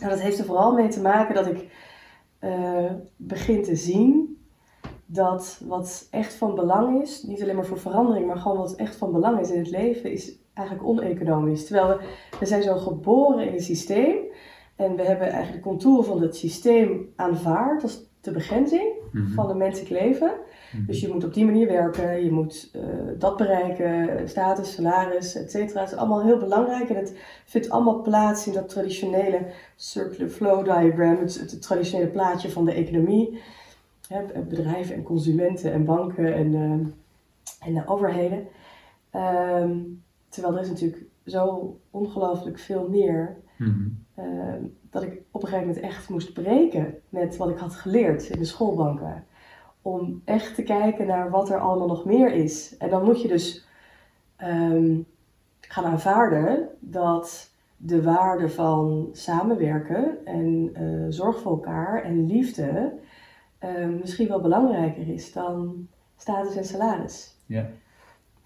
nou, 0.00 0.10
dat 0.10 0.20
heeft 0.20 0.38
er 0.38 0.44
vooral 0.44 0.72
mee 0.72 0.88
te 0.88 1.00
maken 1.00 1.34
dat 1.34 1.46
ik 1.46 1.66
uh, 2.40 2.92
begin 3.16 3.62
te 3.62 3.76
zien 3.76 4.38
dat 5.06 5.60
wat 5.64 6.08
echt 6.10 6.34
van 6.34 6.54
belang 6.54 7.02
is, 7.02 7.22
niet 7.22 7.42
alleen 7.42 7.56
maar 7.56 7.66
voor 7.66 7.78
verandering, 7.78 8.26
maar 8.26 8.36
gewoon 8.36 8.58
wat 8.58 8.74
echt 8.74 8.96
van 8.96 9.12
belang 9.12 9.40
is 9.40 9.50
in 9.50 9.58
het 9.58 9.70
leven, 9.70 10.12
is 10.12 10.38
eigenlijk 10.58 10.88
oneconomisch. 10.88 11.66
Terwijl 11.66 11.88
we, 11.88 12.04
we 12.40 12.46
zijn 12.46 12.62
zo 12.62 12.76
geboren 12.76 13.46
in 13.46 13.52
een 13.52 13.60
systeem 13.60 14.16
en 14.76 14.96
we 14.96 15.02
hebben 15.02 15.26
eigenlijk 15.26 15.64
de 15.64 15.70
contouren 15.70 16.04
van 16.04 16.22
het 16.22 16.36
systeem 16.36 17.12
aanvaard 17.16 17.82
als 17.82 18.06
de 18.20 18.30
begrenzing 18.30 18.98
Mhm. 19.12 19.32
van 19.32 19.50
een 19.50 19.56
menselijk 19.56 19.90
leven. 19.90 20.32
Mhm. 20.72 20.86
Dus 20.86 21.00
je 21.00 21.08
moet 21.12 21.24
op 21.24 21.34
die 21.34 21.44
manier 21.44 21.68
werken, 21.68 22.24
je 22.24 22.30
moet 22.32 22.70
uh, 22.76 22.82
dat 23.18 23.36
bereiken, 23.36 24.28
status, 24.28 24.72
salaris, 24.72 25.34
et 25.34 25.50
cetera. 25.50 25.80
Het 25.80 25.92
is 25.92 25.98
allemaal 25.98 26.22
heel 26.22 26.38
belangrijk 26.38 26.88
en 26.88 26.96
het 26.96 27.16
vindt 27.44 27.70
allemaal 27.70 28.02
plaats 28.02 28.46
in 28.46 28.52
dat 28.52 28.68
traditionele 28.68 29.46
circular 29.76 30.28
flow 30.28 30.64
diagram, 30.64 31.16
het, 31.16 31.40
het 31.40 31.62
traditionele 31.62 32.10
plaatje 32.10 32.50
van 32.50 32.64
de 32.64 32.72
economie. 32.72 33.40
Hè, 34.08 34.42
bedrijven 34.48 34.94
en 34.94 35.02
consumenten 35.02 35.72
en 35.72 35.84
banken 35.84 36.34
en, 36.34 36.52
uh, 36.52 36.62
en 37.66 37.74
de 37.74 37.82
overheden. 37.86 38.46
Um, 39.14 40.02
terwijl 40.28 40.54
er 40.54 40.62
is 40.62 40.68
natuurlijk 40.68 41.04
zo 41.26 41.76
ongelooflijk 41.90 42.58
veel 42.58 42.88
meer. 42.88 43.36
Mm 43.56 44.06
uh, 44.18 44.54
dat 44.90 45.02
ik 45.02 45.22
op 45.30 45.42
een 45.42 45.48
gegeven 45.48 45.66
moment 45.68 45.84
echt 45.84 46.08
moest 46.08 46.32
breken 46.32 46.94
met 47.08 47.36
wat 47.36 47.48
ik 47.48 47.58
had 47.58 47.74
geleerd 47.74 48.28
in 48.28 48.38
de 48.38 48.44
schoolbanken. 48.44 49.24
Om 49.82 50.22
echt 50.24 50.54
te 50.54 50.62
kijken 50.62 51.06
naar 51.06 51.30
wat 51.30 51.50
er 51.50 51.58
allemaal 51.58 51.86
nog 51.86 52.04
meer 52.04 52.32
is. 52.32 52.76
En 52.76 52.90
dan 52.90 53.04
moet 53.04 53.22
je 53.22 53.28
dus 53.28 53.66
um, 54.42 55.06
gaan 55.60 55.84
aanvaarden 55.84 56.68
dat 56.80 57.50
de 57.76 58.02
waarde 58.02 58.48
van 58.48 59.08
samenwerken 59.12 60.26
en 60.26 60.70
uh, 60.82 61.06
zorg 61.08 61.40
voor 61.40 61.52
elkaar 61.52 62.02
en 62.02 62.26
liefde 62.26 62.92
uh, 63.64 63.88
misschien 64.00 64.28
wel 64.28 64.40
belangrijker 64.40 65.08
is 65.08 65.32
dan 65.32 65.88
status 66.16 66.56
en 66.56 66.64
salaris. 66.64 67.36
Ja. 67.46 67.66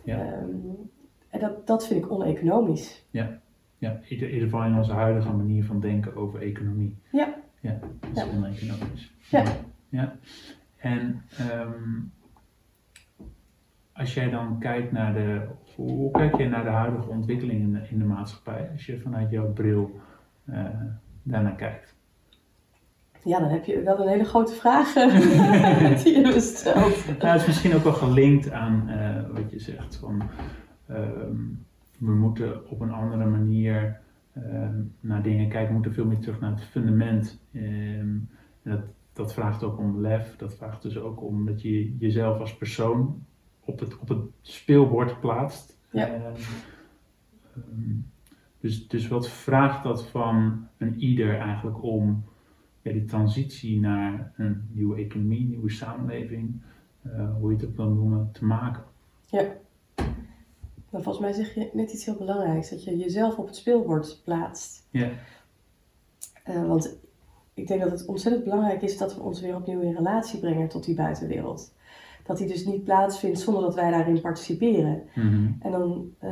ja. 0.03 0.39
Um, 0.43 0.91
en 1.33 1.41
dat, 1.41 1.67
dat 1.67 1.87
vind 1.87 2.05
ik 2.05 2.11
oneconomisch. 2.11 3.07
Ja. 3.11 3.41
Ja, 3.79 3.91
in 3.91 4.19
ieder 4.19 4.41
geval 4.41 4.65
in 4.65 4.77
onze 4.77 4.93
huidige 4.93 5.33
manier 5.33 5.65
van 5.65 5.81
denken 5.81 6.17
over 6.17 6.41
economie. 6.41 6.97
Ja. 7.13 7.35
Ja, 7.61 7.79
dat 8.01 8.11
is 8.17 8.23
Ja. 8.23 8.37
oneconomisch. 8.37 9.13
Ja. 9.29 9.43
ja. 9.89 10.17
En 10.77 11.23
um, 11.51 12.13
als 13.93 14.15
jij 14.15 14.31
dan 14.31 14.59
kijkt 14.59 14.93
naar 14.93 15.13
de, 15.15 15.41
hoe, 15.77 16.11
kijk 16.11 16.37
je 16.37 16.49
naar 16.49 16.65
de 16.65 16.71
huidige 16.71 17.09
ontwikkeling 17.09 17.61
in 17.61 17.73
de, 17.73 17.81
in 17.91 17.99
de 17.99 18.05
maatschappij, 18.05 18.69
als 18.73 18.87
je 18.87 19.01
vanuit 19.01 19.31
jouw 19.31 19.53
bril 19.53 20.01
uh, 20.51 20.67
daarnaar 21.23 21.55
kijkt? 21.55 21.95
Ja, 23.25 23.39
dan 23.39 23.49
heb 23.49 23.65
je 23.65 23.83
wel 23.83 24.01
een 24.01 24.09
hele 24.09 24.25
grote 24.25 24.53
vraag 24.53 24.93
die 26.03 26.21
je 26.21 26.41
stelt. 26.41 27.07
Nou, 27.07 27.33
het 27.33 27.41
is 27.41 27.47
misschien 27.47 27.75
ook 27.75 27.85
wel 27.85 27.93
gelinkt 27.93 28.51
aan 28.51 28.85
uh, 28.89 29.35
wat 29.35 29.51
je 29.51 29.59
zegt 29.59 29.97
van 29.97 30.23
um, 30.95 31.67
we 31.99 32.13
moeten 32.13 32.71
op 32.71 32.81
een 32.81 32.93
andere 32.93 33.27
manier 33.27 34.01
um, 34.37 34.95
naar 35.01 35.23
dingen 35.23 35.49
kijken, 35.49 35.69
we 35.69 35.75
moeten 35.75 35.95
veel 35.95 36.07
meer 36.07 36.19
terug 36.19 36.41
naar 36.41 36.51
het 36.51 36.65
fundament. 36.65 37.41
Um, 37.53 38.29
dat, 38.63 38.81
dat 39.13 39.35
vraagt 39.35 39.63
ook 39.63 39.79
om 39.79 40.01
lef, 40.01 40.37
dat 40.37 40.55
vraagt 40.55 40.83
dus 40.83 40.99
ook 40.99 41.23
om 41.23 41.47
dat 41.47 41.63
je 41.63 41.97
jezelf 41.97 42.39
als 42.39 42.57
persoon 42.57 43.25
op 43.61 43.81
het, 43.81 43.99
op 43.99 44.09
het 44.09 44.21
speelbord 44.41 45.21
plaatst. 45.21 45.79
Ja. 45.91 46.33
Dus, 48.61 48.89
dus 48.89 49.09
wat 49.09 49.29
vraagt 49.29 49.83
dat 49.83 50.07
van 50.09 50.67
een 50.79 50.99
ieder 50.99 51.39
eigenlijk 51.39 51.83
om 51.83 52.25
ja, 52.83 52.93
die 52.93 53.05
transitie 53.05 53.81
naar 53.81 54.33
een 54.37 54.69
nieuwe 54.73 54.97
economie, 54.97 55.47
nieuwe 55.49 55.71
samenleving, 55.71 56.61
uh, 57.07 57.37
hoe 57.37 57.51
je 57.51 57.57
het 57.57 57.67
ook 57.67 57.77
wil 57.77 57.89
noemen, 57.89 58.29
te 58.33 58.45
maken? 58.45 58.83
Ja, 59.27 59.45
maar 60.93 61.03
volgens 61.03 61.25
mij 61.25 61.33
zeg 61.33 61.55
je 61.55 61.71
net 61.73 61.93
iets 61.93 62.05
heel 62.05 62.17
belangrijks, 62.17 62.71
dat 62.71 62.85
je 62.85 62.97
jezelf 62.97 63.37
op 63.39 63.47
het 63.47 63.57
speelbord 63.57 64.21
plaatst. 64.25 64.87
Ja. 64.91 65.11
Uh, 66.49 66.67
want 66.67 66.97
ik 67.55 67.67
denk 67.67 67.81
dat 67.81 67.91
het 67.91 68.07
ontzettend 68.07 68.45
belangrijk 68.45 68.83
is 68.83 68.99
dat 68.99 69.15
we 69.15 69.21
ons 69.23 69.41
weer 69.41 69.57
opnieuw 69.57 69.81
in 69.81 69.95
relatie 69.95 70.41
brengen 70.41 70.69
tot 70.69 70.85
die 70.85 70.95
buitenwereld. 70.95 71.73
Dat 72.25 72.39
die 72.39 72.47
dus 72.47 72.65
niet 72.65 72.85
plaatsvindt 72.85 73.41
zonder 73.41 73.63
dat 73.63 73.75
wij 73.75 73.91
daarin 73.91 74.21
participeren. 74.21 75.03
Mhm. 75.15 75.51
En 75.61 75.71
dan 75.71 76.11
uh, 76.25 76.31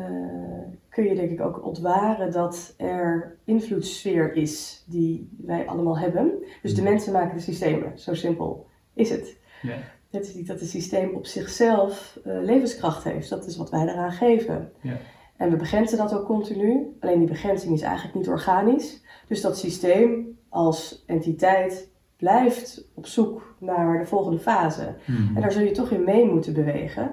kun 0.88 1.04
je 1.04 1.14
denk 1.14 1.30
ik 1.30 1.40
ook 1.40 1.64
ontwaren 1.64 2.32
dat 2.32 2.74
er 2.76 3.36
invloedssfeer 3.44 4.34
is 4.34 4.84
die 4.86 5.28
wij 5.36 5.66
allemaal 5.66 5.98
hebben. 5.98 6.32
Dus 6.62 6.74
de 6.74 6.82
Mhm. 6.82 6.90
mensen 6.90 7.12
maken 7.12 7.36
de 7.36 7.42
systemen, 7.42 7.98
zo 7.98 8.14
simpel 8.14 8.66
is 8.94 9.10
het. 9.10 9.36
Ja. 9.62 9.76
Het 10.10 10.26
is 10.26 10.34
niet 10.34 10.46
dat 10.46 10.60
het 10.60 10.68
systeem 10.68 11.14
op 11.14 11.26
zichzelf 11.26 12.18
eh, 12.24 12.42
levenskracht 12.42 13.04
heeft, 13.04 13.28
dat 13.28 13.46
is 13.46 13.56
wat 13.56 13.70
wij 13.70 13.82
eraan 13.82 14.12
geven. 14.12 14.72
Ja. 14.80 14.96
En 15.36 15.50
we 15.50 15.56
begrenzen 15.56 15.98
dat 15.98 16.14
ook 16.14 16.26
continu, 16.26 16.96
alleen 17.00 17.18
die 17.18 17.28
begrenzing 17.28 17.74
is 17.74 17.82
eigenlijk 17.82 18.14
niet 18.14 18.28
organisch. 18.28 19.02
Dus 19.26 19.40
dat 19.40 19.58
systeem 19.58 20.38
als 20.48 21.04
entiteit 21.06 21.88
blijft 22.16 22.84
op 22.94 23.06
zoek 23.06 23.54
naar 23.58 23.98
de 23.98 24.06
volgende 24.06 24.38
fase. 24.38 24.94
Mhm. 25.06 25.36
En 25.36 25.40
daar 25.40 25.52
zul 25.52 25.62
je 25.62 25.70
toch 25.70 25.90
in 25.90 26.04
mee 26.04 26.24
moeten 26.24 26.52
bewegen. 26.52 27.12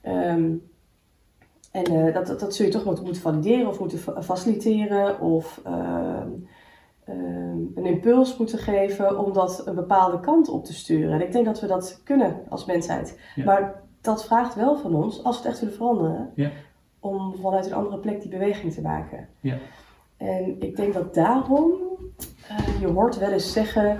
Ehm, 0.00 0.52
en 1.70 1.84
eh, 1.84 2.14
dat, 2.14 2.26
dat, 2.26 2.40
dat 2.40 2.54
zul 2.54 2.66
je 2.66 2.72
toch 2.72 2.84
moeten, 2.84 3.16
valideren 3.16 3.68
of 3.68 3.78
moeten 3.80 3.98
fa- 3.98 4.22
faciliteren 4.22 5.20
of 5.20 5.60
ehm, 5.64 6.28
een 7.74 7.84
impuls 7.84 8.36
moeten 8.36 8.58
geven 8.58 9.18
om 9.24 9.32
dat 9.32 9.62
een 9.66 9.74
bepaalde 9.74 10.20
kant 10.20 10.48
op 10.48 10.64
te 10.64 10.74
sturen. 10.74 11.12
En 11.12 11.20
ik 11.26 11.32
denk 11.32 11.44
dat 11.44 11.60
we 11.60 11.66
dat 11.66 12.00
kunnen 12.04 12.40
als 12.48 12.64
mensheid. 12.64 13.18
Ja. 13.34 13.44
Maar 13.44 13.82
dat 14.00 14.24
vraagt 14.24 14.54
wel 14.54 14.76
van 14.76 14.94
ons, 14.94 15.24
als 15.24 15.36
we 15.36 15.42
het 15.42 15.50
echt 15.50 15.60
willen 15.60 15.74
veranderen, 15.74 16.30
Ja. 16.34 16.50
om 17.00 17.34
vanuit 17.40 17.66
een 17.66 17.72
andere 17.72 17.98
plek 17.98 18.20
die 18.20 18.30
beweging 18.30 18.72
te 18.72 18.80
maken. 18.80 19.28
Ja. 19.40 19.58
En 20.16 20.56
ik 20.60 20.76
denk 20.76 20.94
dat 20.94 21.14
daarom, 21.14 21.72
eh, 22.48 22.80
je 22.80 22.86
hoort 22.86 23.18
wel 23.18 23.30
eens 23.30 23.52
zeggen, 23.52 23.98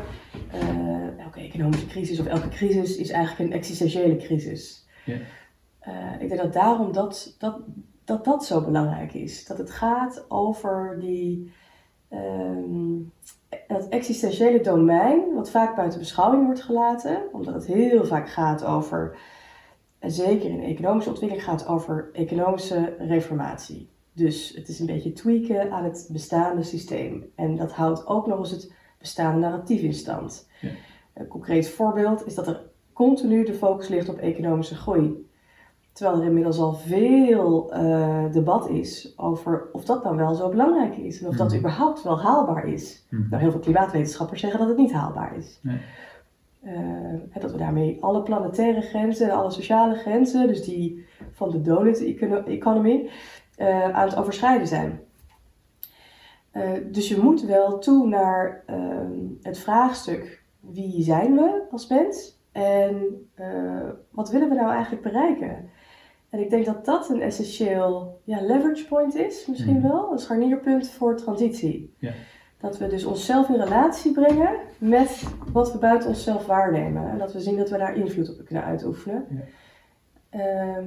eh, 0.51 1.19
elke 1.19 1.41
economische 1.41 1.87
crisis 1.87 2.21
of 2.21 2.27
elke 2.27 2.49
crisis 2.49 2.97
is 2.97 3.11
eigenlijk 3.11 3.51
een 3.51 3.57
existentiële 3.57 4.17
crisis. 4.17 4.87
Ja. 5.05 5.17
Eh, 5.79 5.93
ik 6.19 6.29
denk 6.29 6.41
dat 6.41 6.53
daarom 6.53 6.93
dat, 6.93 7.35
dat, 7.39 7.59
dat 8.05 8.25
dat 8.25 8.45
zo 8.45 8.65
belangrijk 8.65 9.15
is. 9.15 9.47
Dat 9.47 9.59
het 9.59 9.71
gaat 9.71 10.25
over 10.29 10.97
die, 11.01 11.53
ehm, 12.09 12.97
dat 13.69 13.89
existentiële 13.89 14.61
domein, 14.61 15.35
wat 15.35 15.51
vaak 15.51 15.77
buiten 15.77 15.99
beschouwing 15.99 16.45
wordt 16.45 16.63
gelaten, 16.63 17.23
omdat 17.33 17.55
het 17.55 17.67
heel 17.67 18.07
vaak 18.07 18.29
gaat 18.29 18.65
over, 18.65 19.19
en 19.99 20.11
zeker 20.11 20.51
in 20.51 20.63
economische 20.63 21.11
ontwikkeling, 21.11 21.47
gaat 21.47 21.67
over 21.67 22.11
economische 22.13 22.97
reformatie. 22.99 23.89
Dus 24.13 24.53
het 24.55 24.69
is 24.69 24.79
een 24.81 24.87
beetje 24.87 25.13
tweaken 25.13 25.73
aan 25.73 25.85
het 25.85 26.09
bestaande 26.13 26.63
systeem. 26.63 27.33
En 27.35 27.57
dat 27.57 27.73
houdt 27.73 28.07
ook 28.07 28.27
nog 28.27 28.39
eens 28.39 28.51
het 28.51 28.73
bestaande 28.99 29.41
narratief 29.41 29.83
in 29.83 29.95
stand. 29.95 30.49
Ja. 30.61 30.71
Een 31.15 31.27
concreet 31.27 31.69
voorbeeld 31.69 32.27
is 32.27 32.35
dat 32.35 32.47
er 32.47 32.63
continu 32.93 33.45
de 33.45 33.55
focus 33.55 33.89
ligt 33.89 34.09
op 34.09 34.19
economische 34.19 34.75
groei. 34.75 35.27
Terwijl 35.99 36.21
er 36.21 36.27
inmiddels 36.27 36.59
al 36.59 36.73
veel 36.75 37.73
eh, 37.73 38.33
debat 38.33 38.69
is 38.69 39.13
over 39.17 39.69
of 39.73 39.85
dat 39.85 40.03
dan 40.03 40.17
wel 40.17 40.35
zo 40.35 40.49
belangrijk 40.49 40.97
is. 40.97 41.21
En 41.23 41.29
of 41.29 41.37
dat 41.37 41.49
Mhm. 41.49 41.59
überhaupt 41.59 42.03
wel 42.03 42.21
haalbaar 42.21 42.67
is. 42.69 43.07
Mhm. 43.11 43.29
Nou, 43.31 43.43
heel 43.43 43.51
veel 43.51 43.61
klimaatwetenschappers 43.61 44.41
zeggen 44.41 44.59
dat 44.61 44.69
het 44.69 44.77
niet 44.79 44.93
haalbaar 44.93 45.37
is. 45.37 45.59
Nee. 45.63 45.79
Eh, 46.63 47.41
dat 47.41 47.53
we 47.53 47.59
daarmee 47.59 47.97
alle 48.01 48.23
planetaire 48.23 48.81
grenzen 48.81 49.31
en 49.31 49.37
alle 49.37 49.51
sociale 49.51 49.95
grenzen, 49.95 50.47
dus 50.47 50.65
die 50.65 51.07
van 51.33 51.51
de 51.51 51.61
donut 51.63 52.05
econo- 52.05 52.43
economy, 52.45 53.11
eh, 53.57 53.91
aan 53.91 54.09
het 54.09 54.17
overschrijden 54.17 54.67
zijn. 54.67 55.01
Dus 56.91 57.09
je 57.09 57.21
moet 57.21 57.43
wel 57.43 57.79
toe 57.79 58.07
naar 58.09 58.63
ehm, 58.67 59.13
het 59.43 59.59
vraagstuk: 59.59 60.43
wie 60.61 61.03
zijn 61.03 61.35
we 61.35 61.63
als 61.71 61.89
mens 61.89 62.41
en 62.53 62.97
wat 64.11 64.31
willen 64.31 64.49
we 64.49 64.55
nou 64.55 64.71
eigenlijk 64.73 65.03
bereiken? 65.03 65.71
En 66.31 66.39
ik 66.41 66.51
denk 66.51 66.65
dat 66.65 66.85
dat 66.85 67.09
een 67.11 67.21
essentieel 67.21 68.21
ja, 68.25 68.41
leverage 68.41 68.87
point 68.87 69.15
is, 69.15 69.47
misschien 69.47 69.77
Mhm. 69.79 69.89
wel, 69.89 70.13
een 70.13 70.19
scharnierpunt 70.19 70.91
voor 70.91 71.17
transitie. 71.17 71.95
Ja. 71.99 72.11
Dat 72.61 72.79
we 72.79 72.87
dus 72.87 73.05
onszelf 73.05 73.49
in 73.49 73.61
relatie 73.61 74.13
brengen 74.13 74.49
met 74.79 75.25
wat 75.53 75.73
we 75.73 75.79
buiten 75.79 76.09
onszelf 76.09 76.47
waarnemen. 76.47 77.11
En 77.11 77.19
dat 77.19 77.33
we 77.33 77.41
zien 77.41 77.57
dat 77.57 77.71
we 77.71 77.79
daar 77.79 77.97
invloed 77.97 78.31
op 78.39 78.45
kunnen 78.47 78.65
uitoefenen. 78.65 79.25
Ja. 79.31 79.41
Ehm, 80.31 80.85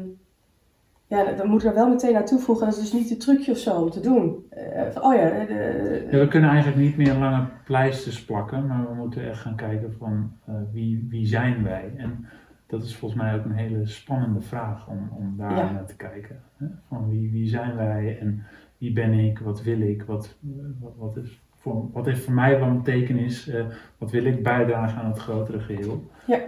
ja, 1.07 1.31
dan 1.31 1.47
moet 1.49 1.63
ik 1.63 1.69
er 1.69 1.75
wel 1.75 1.89
meteen 1.89 2.15
aan 2.15 2.25
toevoegen, 2.25 2.65
dat 2.65 2.75
is 2.75 2.81
dus 2.81 2.93
niet 2.93 3.11
een 3.11 3.17
trucje 3.19 3.51
of 3.51 3.57
zo 3.57 3.81
om 3.81 3.89
te 3.89 3.99
doen. 3.99 4.45
Eh, 4.49 5.03
oh 5.03 5.13
ja, 5.15 5.29
de, 5.29 6.07
Ja, 6.11 6.19
we 6.19 6.27
kunnen 6.27 6.49
eigenlijk 6.49 6.79
niet 6.81 6.97
meer 6.97 7.13
lange 7.13 7.45
pleisters 7.65 8.25
plakken, 8.25 8.67
maar 8.67 8.87
we 8.89 8.93
moeten 8.95 9.29
echt 9.29 9.39
gaan 9.39 9.55
kijken 9.55 9.93
van 9.99 10.31
eh, 10.45 10.55
wie, 10.73 11.05
wie 11.09 11.25
zijn 11.27 11.63
wij? 11.63 11.93
En 11.97 12.25
dat 12.71 12.83
is 12.83 12.95
volgens 12.95 13.21
mij 13.21 13.35
ook 13.35 13.45
een 13.45 13.51
hele 13.55 13.85
spannende 13.85 14.41
vraag 14.41 14.87
om, 14.87 15.09
om 15.17 15.33
daar 15.37 15.55
Ja. 15.57 15.71
naar 15.71 15.85
te 15.85 15.95
kijken. 15.95 16.39
Hè? 16.57 16.65
Van 16.87 17.09
wie, 17.09 17.31
wie 17.31 17.47
zijn 17.47 17.75
wij 17.75 18.17
en 18.19 18.43
wie 18.77 18.93
ben 18.93 19.13
ik, 19.13 19.39
wat 19.39 19.63
wil 19.63 19.81
ik, 19.81 20.03
wat, 20.03 20.35
wat, 20.79 20.93
wat, 20.97 21.17
is 21.17 21.41
voor, 21.57 21.91
wat 21.91 22.05
heeft 22.05 22.23
voor 22.23 22.33
mij 22.33 22.59
van 22.59 22.77
betekenis, 22.77 23.47
eh, 23.47 23.65
wat 23.97 24.11
wil 24.11 24.25
ik 24.25 24.43
bijdragen 24.43 25.01
aan 25.01 25.09
het 25.11 25.19
grotere 25.19 25.59
geheel? 25.59 26.11
Ja. 26.27 26.39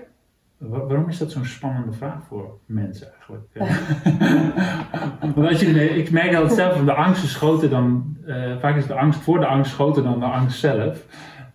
Wa- 0.58 0.86
waarom 0.86 1.10
is 1.10 1.18
dat 1.18 1.32
zo'n 1.32 1.46
spannende 1.46 1.92
vraag 1.92 2.24
voor 2.24 2.58
mensen 2.66 3.08
eigenlijk? 3.14 3.48
Want 5.36 5.48
als 5.48 5.60
je, 5.60 5.90
ik 5.90 6.12
merk 6.12 6.34
altijd 6.36 6.54
zelf, 6.54 6.86
de 6.86 6.94
angst 6.94 7.24
is 7.24 7.36
groter 7.36 7.70
dan, 7.70 8.18
eh, 8.26 8.58
vaak 8.58 8.76
is 8.76 8.88
de 8.88 8.94
angst 8.94 9.20
voor 9.20 9.40
de 9.40 9.46
angst 9.46 9.74
groter 9.74 10.04
dan 10.04 10.20
de 10.20 10.26
angst 10.26 10.60
zelf. 10.60 11.06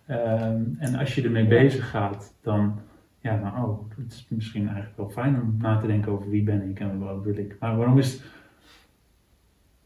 Ehm, 0.05 0.61
en 0.79 0.95
als 0.95 1.15
je 1.15 1.23
ermee 1.23 1.47
bezig 1.47 1.89
gaat, 1.89 2.33
dan, 2.41 2.79
ja, 3.21 3.35
nou, 3.35 3.69
oh, 3.69 3.89
het 3.97 4.11
is 4.11 4.25
misschien 4.29 4.67
eigenlijk 4.67 4.97
wel 4.97 5.09
fijn 5.09 5.41
om 5.41 5.57
na 5.57 5.77
te 5.77 5.87
denken 5.87 6.11
over 6.11 6.29
wie 6.29 6.43
ben 6.43 6.69
ik 6.69 6.79
en 6.79 6.99
wat 6.99 7.23
wil 7.23 7.37
ik. 7.37 7.55
Maar 7.59 7.77
waarom 7.77 7.97
is 7.97 8.23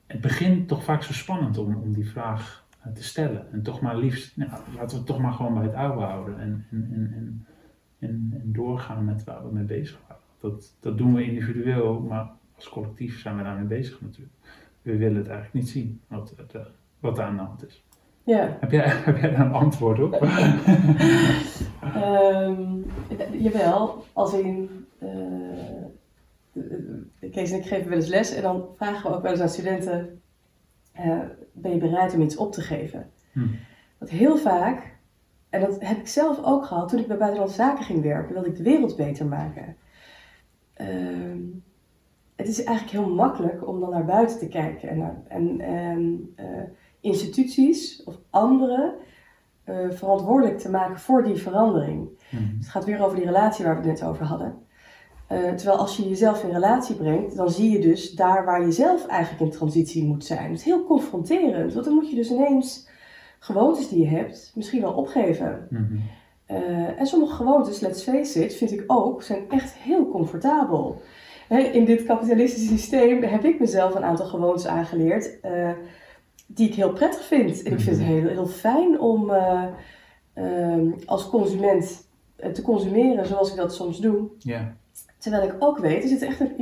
het, 0.08 0.22
begint 0.22 0.68
toch 0.68 0.84
vaak 0.84 1.04
zo 1.04 1.13
spannend 1.13 1.58
om, 1.58 1.75
om 1.75 1.94
die 1.94 2.10
vraag 2.10 2.66
eh, 2.82 2.92
te 2.92 3.04
stellen. 3.04 3.52
En 3.52 3.62
toch 3.62 3.82
maar 3.82 3.98
liefst, 3.98 4.38
nou, 4.38 4.52
laten 4.52 4.90
we 4.90 4.96
het 4.96 5.06
toch 5.06 5.20
maar 5.20 5.34
gewoon 5.34 5.54
bij 5.54 5.63
het 5.63 5.74
oude 5.74 6.02
houden 6.02 6.40
en, 6.40 6.66
en, 6.72 6.90
en, 6.94 7.46
en, 8.00 8.32
en, 8.34 8.52
doorgaan 8.52 9.06
met 9.06 9.24
waar 9.24 9.48
we 9.48 9.54
mee 9.54 9.63
bezig 9.63 10.00
waren. 10.08 10.24
Dat, 10.40 10.75
dat 10.80 10.98
doen 10.98 11.13
we 11.13 11.24
individueel, 11.24 12.00
maar 12.00 12.30
als 12.56 12.70
collectief 12.70 13.20
zijn 13.20 13.38
we 13.38 13.44
daarmee 13.44 13.66
bezig 13.66 14.02
natuurlijk. 14.02 14.36
We 14.82 14.98
willen 14.98 15.18
het 15.18 15.28
eigenlijk 15.28 15.54
niet 15.54 15.70
zien, 15.70 16.02
wat, 16.08 16.34
eh, 16.52 16.62
wat 17.00 17.18
er 17.18 17.24
aan 17.24 17.36
de 17.36 17.42
hand 17.42 17.66
is. 17.68 17.84
ja. 18.24 18.58
Heb 18.60 18.72
jij, 18.72 18.88
heb 19.06 19.18
jij 19.18 19.32
daar 19.32 19.46
een 19.46 19.52
antwoord 19.52 20.00
op? 20.00 20.12
Ehm, 21.96 22.82
jawel, 23.32 24.04
als 24.13 24.34
in. 24.34 24.86
eh, 25.00 25.84
eh, 26.54 27.32
Kees 27.32 27.52
en 27.52 27.58
ik 27.60 27.66
geven 27.66 27.90
wel 27.90 27.98
eens 27.98 28.08
les 28.08 28.34
en 28.36 28.42
dan 28.42 28.66
vragen 28.75 29.10
we 29.10 29.16
ook 29.16 29.22
wel 29.22 29.32
eens 29.32 29.42
aan 29.42 29.50
studenten: 29.50 30.22
eh, 30.92 31.20
ben 31.52 31.72
je 31.72 31.78
bereid 31.78 32.13
om 32.13 32.22
iets 32.22 32.36
op 32.38 32.52
te 32.52 32.62
geven? 32.62 33.10
Hm. 33.32 33.48
Want 33.98 34.12
heel 34.12 34.38
vaak, 34.38 34.96
en 35.50 35.62
dat 35.62 35.75
heb 35.80 35.98
ik 35.98 36.08
zelf 36.08 36.44
ook 36.44 36.66
gehad 36.66 36.90
toen 36.90 37.00
ik 37.00 37.08
bij 37.08 37.18
Buitenlandse 37.18 37.56
Zaken 37.58 37.84
ging 37.84 38.02
werken, 38.02 38.34
wilde 38.34 38.50
ik 38.50 38.56
de 38.58 38.63
wereld 38.63 38.96
beter 38.96 39.25
maken. 39.25 39.75
Ehm, 40.74 41.40
het 42.36 42.48
is 42.48 42.63
eigenlijk 42.63 42.98
heel 42.98 43.16
makkelijk 43.16 43.68
om 43.68 43.80
dan 43.80 43.90
naar 43.90 44.06
buiten 44.06 44.40
te 44.40 44.48
kijken 44.48 44.90
en, 44.90 45.24
en, 45.28 45.60
en 45.62 46.34
eh, 46.36 46.63
instituties 47.00 48.04
of 48.04 48.16
anderen 48.30 48.94
eh, 49.63 49.75
verantwoordelijk 49.89 50.60
te 50.60 50.70
maken 50.70 51.00
voor 51.00 51.24
die 51.24 51.36
verandering. 51.36 52.10
Hm. 52.29 52.38
Het 52.58 52.67
gaat 52.67 52.86
weer 52.86 53.03
over 53.03 53.15
die 53.15 53.25
relatie 53.25 53.65
waar 53.65 53.82
we 53.82 53.89
het 53.89 54.00
net 54.00 54.10
over 54.10 54.25
hadden. 54.25 54.55
Eh, 55.27 55.53
terwijl 55.53 55.77
als 55.77 55.98
je 55.98 56.10
jezelf 56.10 56.43
in 56.43 56.51
relatie 56.51 56.96
brengt, 56.96 57.36
dan 57.36 57.50
zie 57.50 57.72
je 57.72 57.79
dus 57.79 58.12
daar 58.12 58.46
waar 58.46 58.62
je 58.62 58.72
zelf 58.72 59.08
eigenlijk 59.08 59.41
in 59.41 59.58
transitie 59.58 60.03
moet 60.03 60.25
zijn. 60.25 60.50
Het 60.50 60.60
is 60.60 60.65
heel 60.65 60.84
confronterend, 60.84 61.74
want 61.74 61.86
dan 61.86 61.93
moet 61.93 62.10
je 62.10 62.15
dus 62.15 62.32
ineens 62.32 62.89
gewoontes 63.39 63.89
die 63.89 64.00
je 64.00 64.08
hebt 64.08 64.51
misschien 64.55 64.82
wel 64.82 64.93
opgeven. 64.93 65.67
Mhm. 65.70 65.96
Eh, 66.46 67.00
en 67.00 67.05
sommige 67.05 67.36
gewoontes, 67.36 67.79
let's 67.79 68.03
face 68.03 68.46
it, 68.46 68.55
vind 68.55 68.72
ik 68.72 68.84
ook, 68.88 69.24
zijn 69.24 69.50
echt 69.50 69.74
heel 69.74 70.10
comfortabel. 70.10 71.01
Hè, 71.48 71.60
in 71.60 71.86
dit 71.86 72.03
kapitalistische 72.03 72.67
systeem 72.67 73.24
heb 73.24 73.43
ik 73.43 73.60
mezelf 73.60 73.96
een 73.96 74.03
aantal 74.03 74.25
gewoontes 74.25 74.67
aangeleerd 74.67 75.39
die 76.46 76.68
ik 76.68 76.76
heel 76.76 76.94
prettig 76.94 77.26
vind. 77.26 77.64
En 77.64 77.72
ik 77.72 77.80
vind 77.80 77.98
het 77.98 78.06
heel, 78.06 78.28
heel 78.28 78.48
fijn 78.48 79.00
om 79.00 79.30
eh, 79.30 79.64
ehm, 80.34 80.92
als 81.06 81.30
consument 81.30 82.08
eh, 82.36 82.50
te 82.52 82.62
consumeren 82.62 83.26
zoals 83.26 83.50
ik 83.52 83.56
dat 83.58 83.74
soms 83.76 84.00
doe. 84.00 84.28
Ja, 84.40 84.76
Terwijl 85.18 85.44
ik 85.44 85.56
ook 85.60 85.78
weet, 85.78 86.04
er 86.04 86.10
zit 86.10 86.22
echt 86.22 86.40
een 86.40 86.58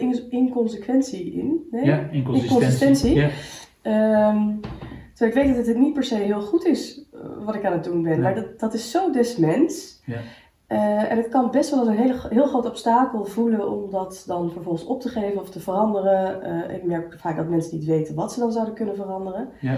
in- 0.00 0.26
inconsequentie 0.30 1.32
in. 1.32 1.66
Nee? 1.70 1.84
ja 1.84 2.08
inconsistentie. 2.10 3.22
Ehm, 3.82 4.46
terwijl 5.14 5.36
ik 5.40 5.46
weet 5.46 5.56
dat 5.56 5.66
het 5.66 5.78
niet 5.78 5.92
per 5.94 6.04
se 6.04 6.14
heel 6.16 6.40
goed 6.42 6.64
is 6.66 7.02
wat 7.44 7.54
ik 7.54 7.64
aan 7.64 7.72
het 7.72 7.84
doen 7.84 8.02
ben. 8.02 8.12
Nee. 8.12 8.20
Maar 8.20 8.34
dat, 8.34 8.58
dat 8.60 8.74
is 8.74 8.90
zo 8.90 9.10
des 9.10 9.36
mens. 9.36 10.02
Ja. 10.06 10.18
Eh, 10.68 11.10
en 11.10 11.16
het 11.16 11.28
kan 11.28 11.50
best 11.50 11.70
wel 11.70 11.78
als 11.78 11.88
een 11.88 11.96
hele, 11.96 12.14
heel 12.28 12.46
groot 12.46 12.66
obstakel 12.66 13.24
voelen 13.24 13.68
om 13.70 13.90
dat 13.90 14.24
dan 14.26 14.50
vervolgens 14.50 14.84
op 14.86 15.00
te 15.00 15.08
geven 15.08 15.40
of 15.40 15.50
te 15.50 15.60
veranderen. 15.60 16.42
Eh, 16.42 16.74
ik 16.76 16.84
merk 16.84 17.14
vaak 17.18 17.36
dat 17.36 17.48
mensen 17.48 17.78
niet 17.78 17.86
weten 17.86 18.14
wat 18.14 18.32
ze 18.32 18.40
dan 18.40 18.52
zouden 18.52 18.74
kunnen 18.74 18.96
veranderen. 18.96 19.48
Ja. 19.60 19.76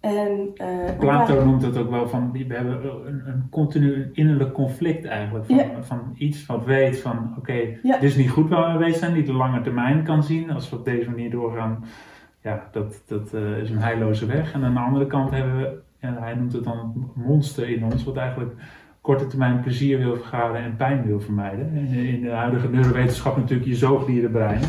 En, 0.00 0.50
eh, 0.56 0.98
Plato 0.98 1.44
noemt 1.44 1.62
het 1.62 1.76
ook 1.76 1.90
wel 1.90 2.08
van, 2.08 2.32
we 2.32 2.54
hebben 2.54 3.06
een, 3.06 3.22
een 3.26 3.46
continu 3.50 4.10
innerlijk 4.12 4.52
conflict 4.52 5.04
eigenlijk. 5.04 5.46
Van, 5.46 5.56
Ja. 5.56 5.82
van 5.82 6.14
iets 6.16 6.46
wat 6.46 6.64
weet 6.64 7.00
van, 7.00 7.34
oké, 7.38 7.52
Ja. 7.82 7.98
dit 7.98 8.02
is 8.02 8.16
niet 8.16 8.30
goed 8.30 8.48
waar 8.48 8.72
we 8.72 8.84
bezig 8.84 8.98
zijn, 8.98 9.14
die 9.14 9.24
de 9.24 9.32
lange 9.32 9.60
termijn 9.60 10.04
kan 10.04 10.22
zien. 10.22 10.50
Als 10.50 10.70
we 10.70 10.76
op 10.76 10.84
deze 10.84 11.10
manier 11.10 11.30
doorgaan, 11.30 11.84
ja, 12.40 12.68
dat, 12.72 13.02
dat 13.06 13.32
is 13.34 13.70
een 13.70 13.82
heilloze 13.82 14.26
weg. 14.26 14.52
En 14.52 14.64
aan 14.64 14.74
de 14.74 14.80
andere 14.80 15.06
kant 15.06 15.30
hebben 15.30 15.56
we, 15.56 15.80
hij 15.98 16.34
noemt 16.34 16.52
het 16.52 16.64
dan 16.64 16.78
het 17.14 17.24
monster 17.26 17.68
in 17.68 17.84
ons, 17.84 18.04
wat 18.04 18.16
eigenlijk 18.16 18.54
korte 19.02 19.26
termijn 19.26 19.60
plezier 19.60 19.98
wil 19.98 20.16
vergaren 20.16 20.62
en 20.62 20.76
pijn 20.76 21.06
wil 21.06 21.20
vermijden. 21.20 21.74
In, 21.74 21.88
de- 21.90 22.08
in 22.08 22.20
de 22.22 22.30
huidige 22.30 22.68
neurowetenschap 22.68 23.36
natuurlijk 23.36 23.68
je 23.68 23.74
zoogdierenbrein. 23.74 24.60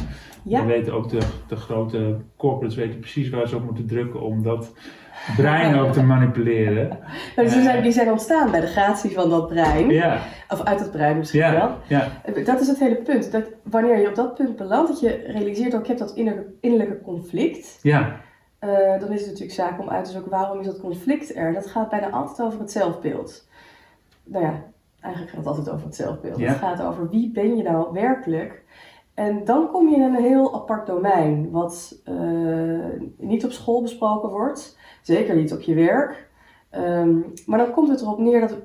ja, 0.43 0.59
We 0.61 0.65
weten 0.67 0.93
ook 0.93 1.09
de, 1.09 1.19
de 1.47 1.55
grote 1.55 2.17
corporates 2.37 2.75
weten 2.77 2.99
precies 2.99 3.29
waar 3.29 3.47
ze 3.47 3.55
op 3.55 3.63
moeten 3.63 3.87
drukken 3.87 4.21
om 4.21 4.43
dat 4.43 4.73
brein 5.35 5.75
ook 5.79 5.91
te 5.93 6.03
manipuleren. 6.03 6.87
Nou, 6.87 7.47
dus 7.47 7.53
die, 7.53 7.61
zijn, 7.63 7.83
die 7.83 7.91
zijn 7.91 8.11
ontstaan 8.11 8.51
bij 8.51 8.59
de 8.61 8.67
gratie 8.67 9.11
van 9.11 9.29
dat 9.29 9.47
brein. 9.47 9.89
Ja, 9.89 10.19
Of 10.49 10.61
uit 10.63 10.79
het 10.79 10.91
brein 10.91 11.17
misschien 11.17 11.39
wel. 11.41 11.51
ja, 11.87 12.07
ja, 12.33 12.43
Dat 12.43 12.61
is 12.61 12.67
het 12.67 12.79
hele 12.79 12.95
punt. 12.95 13.31
Dat 13.31 13.43
wanneer 13.63 13.99
je 13.99 14.07
op 14.07 14.15
dat 14.15 14.35
punt 14.35 14.55
belandt, 14.55 14.89
dat 14.89 14.99
je 14.99 15.23
realiseert, 15.27 15.75
ook 15.75 15.81
ik 15.81 15.87
heb 15.87 15.97
dat 15.97 16.13
innerlijke, 16.15 16.51
innerlijke 16.61 17.01
conflict. 17.01 17.79
ja, 17.81 18.15
eh, 18.59 18.69
dan 18.99 19.11
is 19.11 19.19
het 19.19 19.29
natuurlijk 19.29 19.51
zaak 19.51 19.79
om 19.79 19.89
uit 19.89 20.05
te 20.05 20.11
zoeken 20.11 20.31
waarom 20.31 20.59
is 20.59 20.65
dat 20.65 20.79
conflict 20.79 21.35
er. 21.35 21.53
Dat 21.53 21.67
gaat 21.67 21.89
bijna 21.89 22.09
altijd 22.09 22.41
over 22.47 22.59
het 22.59 22.71
zelfbeeld. 22.71 23.47
Nou 24.23 24.45
ja, 24.45 24.63
eigenlijk 24.99 25.33
gaat 25.33 25.45
het 25.45 25.55
altijd 25.55 25.69
over 25.69 25.85
het 25.85 25.95
zelfbeeld. 25.95 26.39
Het 26.39 26.57
gaat 26.57 26.81
over 26.81 27.09
wie 27.09 27.31
ben 27.31 27.55
je 27.57 27.63
nou 27.63 27.93
werkelijk. 27.93 28.63
En 29.13 29.43
dan 29.43 29.71
kom 29.71 29.89
je 29.89 29.95
in 29.95 30.01
een 30.01 30.23
heel 30.23 30.55
apart 30.55 30.87
domein, 30.87 31.51
wat 31.51 32.01
eh, 32.03 32.89
niet 33.17 33.45
op 33.45 33.51
school 33.51 33.81
besproken 33.81 34.29
wordt, 34.29 34.77
zeker 35.01 35.35
niet 35.35 35.53
op 35.53 35.61
je 35.61 35.73
werk. 35.73 36.29
Ehm, 36.69 37.19
maar 37.45 37.57
dan 37.57 37.71
komt 37.71 37.89
het 37.89 38.01
erop 38.01 38.19
neer 38.19 38.39
dat 38.39 38.57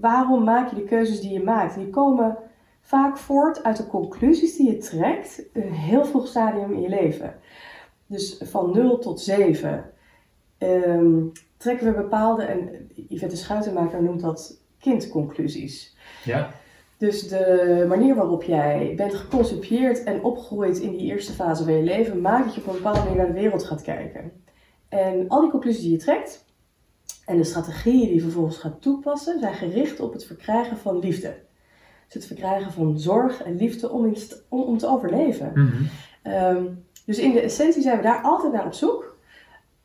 waarom 0.00 0.44
maak 0.44 0.68
je 0.68 0.76
de 0.76 0.84
keuzes 0.84 1.20
die 1.20 1.32
je 1.32 1.42
maakt? 1.42 1.74
Die 1.74 1.90
komen 1.90 2.36
vaak 2.80 3.16
voort 3.16 3.62
uit 3.62 3.76
de 3.76 3.86
conclusies 3.86 4.56
die 4.56 4.70
je 4.70 4.76
trekt 4.78 5.44
in 5.52 5.62
een 5.62 5.72
heel 5.72 6.04
vroeg 6.04 6.26
stadium 6.26 6.72
in 6.72 6.80
je 6.80 6.88
leven. 6.88 7.34
Dus 8.06 8.42
van 8.44 8.72
0 8.72 8.98
tot 8.98 9.20
7 9.20 9.84
ehm, 10.58 11.26
trekken 11.56 11.86
we 11.86 12.02
bepaalde, 12.02 12.42
en 12.42 12.90
Yvette 13.08 13.36
Schuitenmaker 13.36 14.02
noemt 14.02 14.20
dat 14.20 14.61
kindconclusies. 14.82 15.96
ja, 16.24 16.50
Dus 16.98 17.28
de 17.28 17.84
manier 17.88 18.14
waarop 18.14 18.42
jij 18.42 18.92
bent 18.96 19.14
geconcipieerd 19.14 20.04
en 20.04 20.22
opgegroeid 20.22 20.78
in 20.78 20.90
die 20.90 21.10
eerste 21.10 21.32
fase 21.32 21.64
van 21.64 21.72
je 21.72 21.82
leven, 21.82 22.20
maakt 22.20 22.44
dat 22.44 22.54
je 22.54 22.60
op 22.60 22.66
een 22.66 22.72
bepaalde 22.72 22.98
manier 22.98 23.16
naar 23.16 23.26
de 23.26 23.40
wereld 23.40 23.64
gaat 23.64 23.82
kijken. 23.82 24.32
En 24.88 25.28
al 25.28 25.40
die 25.40 25.50
conclusies 25.50 25.82
die 25.82 25.90
je 25.90 25.96
trekt 25.96 26.44
en 27.26 27.36
de 27.36 27.44
strategieën 27.44 28.06
die 28.06 28.14
je 28.14 28.20
vervolgens 28.20 28.58
gaat 28.58 28.82
toepassen, 28.82 29.40
zijn 29.40 29.54
gericht 29.54 30.00
op 30.00 30.12
het 30.12 30.24
verkrijgen 30.24 30.76
van 30.76 30.98
liefde. 30.98 31.34
Dus 32.06 32.14
het 32.14 32.26
verkrijgen 32.26 32.72
van 32.72 32.98
zorg 32.98 33.42
en 33.42 33.56
liefde 33.56 33.90
om, 33.90 34.06
in 34.06 34.16
om, 34.48 34.60
om 34.62 34.78
te 34.78 34.86
overleven. 34.86 35.52
mhm, 35.54 35.82
Ehm, 36.22 36.64
dus 37.06 37.18
in 37.18 37.32
de 37.32 37.40
essentie 37.40 37.82
zijn 37.82 37.96
we 37.96 38.02
daar 38.02 38.22
altijd 38.22 38.52
naar 38.52 38.66
op 38.66 38.72
zoek. 38.72 39.11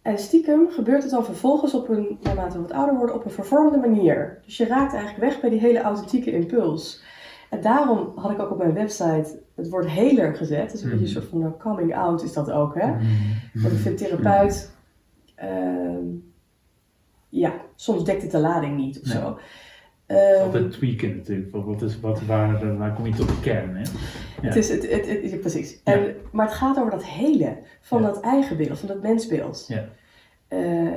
En 0.08 0.18
stiekem 0.18 0.70
gebeurt 0.70 1.02
het 1.02 1.12
dan 1.12 1.26
vervolgens 1.26 1.74
op 1.74 1.90
een, 1.90 2.18
naarmate 2.22 2.56
we 2.56 2.62
wat 2.62 2.72
ouder 2.72 2.96
worden, 2.96 3.16
op 3.16 3.26
een 3.26 3.32
vervormende 3.32 3.88
manier. 3.88 4.40
Dus 4.46 4.58
je 4.58 4.66
raakt 4.66 4.94
eigenlijk 4.94 5.24
weg 5.24 5.40
bij 5.42 5.50
die 5.50 5.60
hele 5.60 5.82
authentieke 5.82 6.32
impuls. 6.32 7.04
En 7.50 7.62
daarom 7.62 8.12
had 8.16 8.32
ik 8.32 8.40
ook 8.40 8.52
op 8.52 8.58
mijn 8.58 8.74
website 8.74 9.40
het 9.56 9.70
woord 9.70 9.88
heler 9.90 10.36
gezet. 10.36 10.72
Dus 10.72 10.82
een 10.82 10.88
Mhm. 10.88 10.98
beetje 10.98 11.16
een 11.16 11.22
soort 11.22 11.32
van 11.34 11.42
een 11.44 11.58
coming 11.58 11.96
out 11.96 12.24
is 12.24 12.34
dat 12.34 12.52
ook, 12.52 12.76
hè? 12.76 12.88
mhm, 12.88 13.04
Want 13.54 13.74
ik 13.74 13.80
vind 13.80 13.98
therapeut, 13.98 14.72
ehm, 15.36 16.06
ja, 17.30 17.54
soms 17.76 18.04
dekt 18.04 18.22
het 18.22 18.32
de 18.32 18.40
lading 18.40 18.78
niet 18.78 19.00
of 19.02 19.06
Nee. 19.14 19.14
zo. 19.22 19.38
Het 20.08 20.18
is 20.18 20.34
Ehm, 20.34 20.44
altijd 20.44 20.72
tweaken 20.72 21.16
natuurlijk, 21.16 21.52
wat 21.52 21.82
is, 21.82 22.00
wat, 22.00 22.22
waar, 22.22 22.78
waar 22.78 22.94
kom 22.94 23.06
je 23.06 23.14
tot 23.14 23.28
de 23.28 23.40
kern, 23.42 23.76
hè? 23.76 23.82
Ja. 24.42 24.48
Het 24.48 24.56
is, 24.56 24.70
het, 24.70 24.90
het, 24.90 25.40
precies. 25.40 25.82
En, 25.84 26.16
Maar 26.32 26.46
het 26.46 26.56
gaat 26.56 26.78
over 26.78 26.92
dat 26.92 27.06
hele 27.06 27.58
van 27.82 28.02
Ja. 28.02 28.08
dat 28.08 28.20
eigen 28.20 28.58
beeld, 28.58 28.80
van 28.80 28.88
dat 28.88 29.02
mensbeeld. 29.02 29.66
Ja. 29.68 29.86
Eh, 30.48 30.88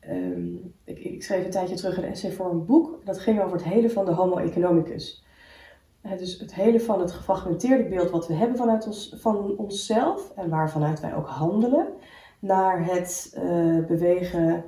ehm, 0.00 0.54
ik, 0.84 0.98
ik 0.98 1.22
schreef 1.22 1.44
een 1.44 1.50
tijdje 1.50 1.74
terug 1.74 1.96
een 1.96 2.04
essay 2.04 2.32
voor 2.32 2.50
een 2.50 2.64
boek. 2.64 3.00
Dat 3.04 3.18
ging 3.18 3.40
over 3.40 3.56
het 3.56 3.64
hele 3.64 3.90
van 3.90 4.04
de 4.04 4.12
Homo 4.12 4.36
economicus. 4.36 5.24
Eh, 6.00 6.18
dus 6.18 6.38
het 6.38 6.54
hele 6.54 6.80
van 6.80 7.00
het 7.00 7.12
gefragmenteerde 7.12 7.84
beeld 7.84 8.10
wat 8.10 8.28
we 8.28 8.34
hebben 8.34 8.56
vanuit 8.56 8.86
ons, 8.86 9.14
van 9.18 9.56
onszelf 9.56 10.32
en 10.36 10.48
waarvanuit 10.48 11.00
wij 11.00 11.14
ook 11.14 11.28
handelen, 11.28 11.86
naar 12.38 12.84
het 12.84 13.32
eh, 13.34 13.84
bewegen 13.86 14.64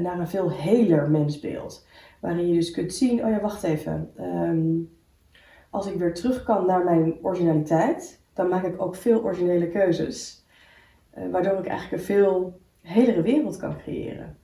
naar 0.00 0.18
een 0.18 0.28
veel 0.28 0.50
heler 0.50 1.10
mensbeeld. 1.10 1.86
Waarin 2.24 2.48
je 2.48 2.54
dus 2.54 2.70
kunt 2.70 2.94
zien, 2.94 3.24
oh 3.24 3.30
ja, 3.30 3.40
wacht 3.40 3.62
even. 3.62 4.10
ehm, 4.16 4.66
als 5.70 5.86
ik 5.86 5.98
weer 5.98 6.14
terug 6.14 6.42
kan 6.42 6.66
naar 6.66 6.84
mijn 6.84 7.18
originaliteit, 7.22 8.20
dan 8.32 8.48
maak 8.48 8.64
ik 8.64 8.82
ook 8.82 8.96
veel 8.96 9.22
originele 9.22 9.68
keuzes. 9.68 10.44
Eh, 11.10 11.30
waardoor 11.30 11.58
ik 11.58 11.66
eigenlijk 11.66 12.02
een 12.02 12.06
veel 12.06 12.60
helere 12.80 13.22
wereld 13.22 13.56
kan 13.56 13.76
creëren. 13.76 14.36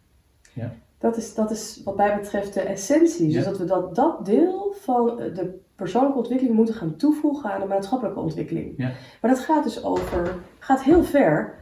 Ja. 0.52 0.72
Dat, 0.98 1.16
is, 1.16 1.34
dat 1.34 1.50
is 1.50 1.80
wat 1.84 1.96
mij 1.96 2.16
betreft 2.16 2.54
de 2.54 2.60
essentie. 2.60 3.28
Ja. 3.28 3.36
Dus 3.36 3.44
dat 3.44 3.58
we 3.58 3.64
dat, 3.64 3.94
dat 3.94 4.24
deel 4.24 4.74
van 4.80 5.20
eh, 5.20 5.34
de 5.34 5.58
persoonlijke 5.74 6.18
ontwikkeling 6.18 6.56
moeten 6.56 6.74
gaan 6.74 6.96
toevoegen 6.96 7.52
aan 7.52 7.60
de 7.60 7.66
maatschappelijke 7.66 8.20
ontwikkeling. 8.20 8.74
Ja. 8.76 8.92
Maar 9.20 9.30
dat 9.30 9.40
gaat 9.40 9.64
dus 9.64 9.84
over, 9.84 10.34
gaat 10.58 10.82
heel 10.82 11.04
ver 11.04 11.54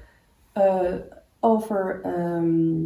eh, 0.53 0.95
over 1.41 2.01
ehm, 2.03 2.83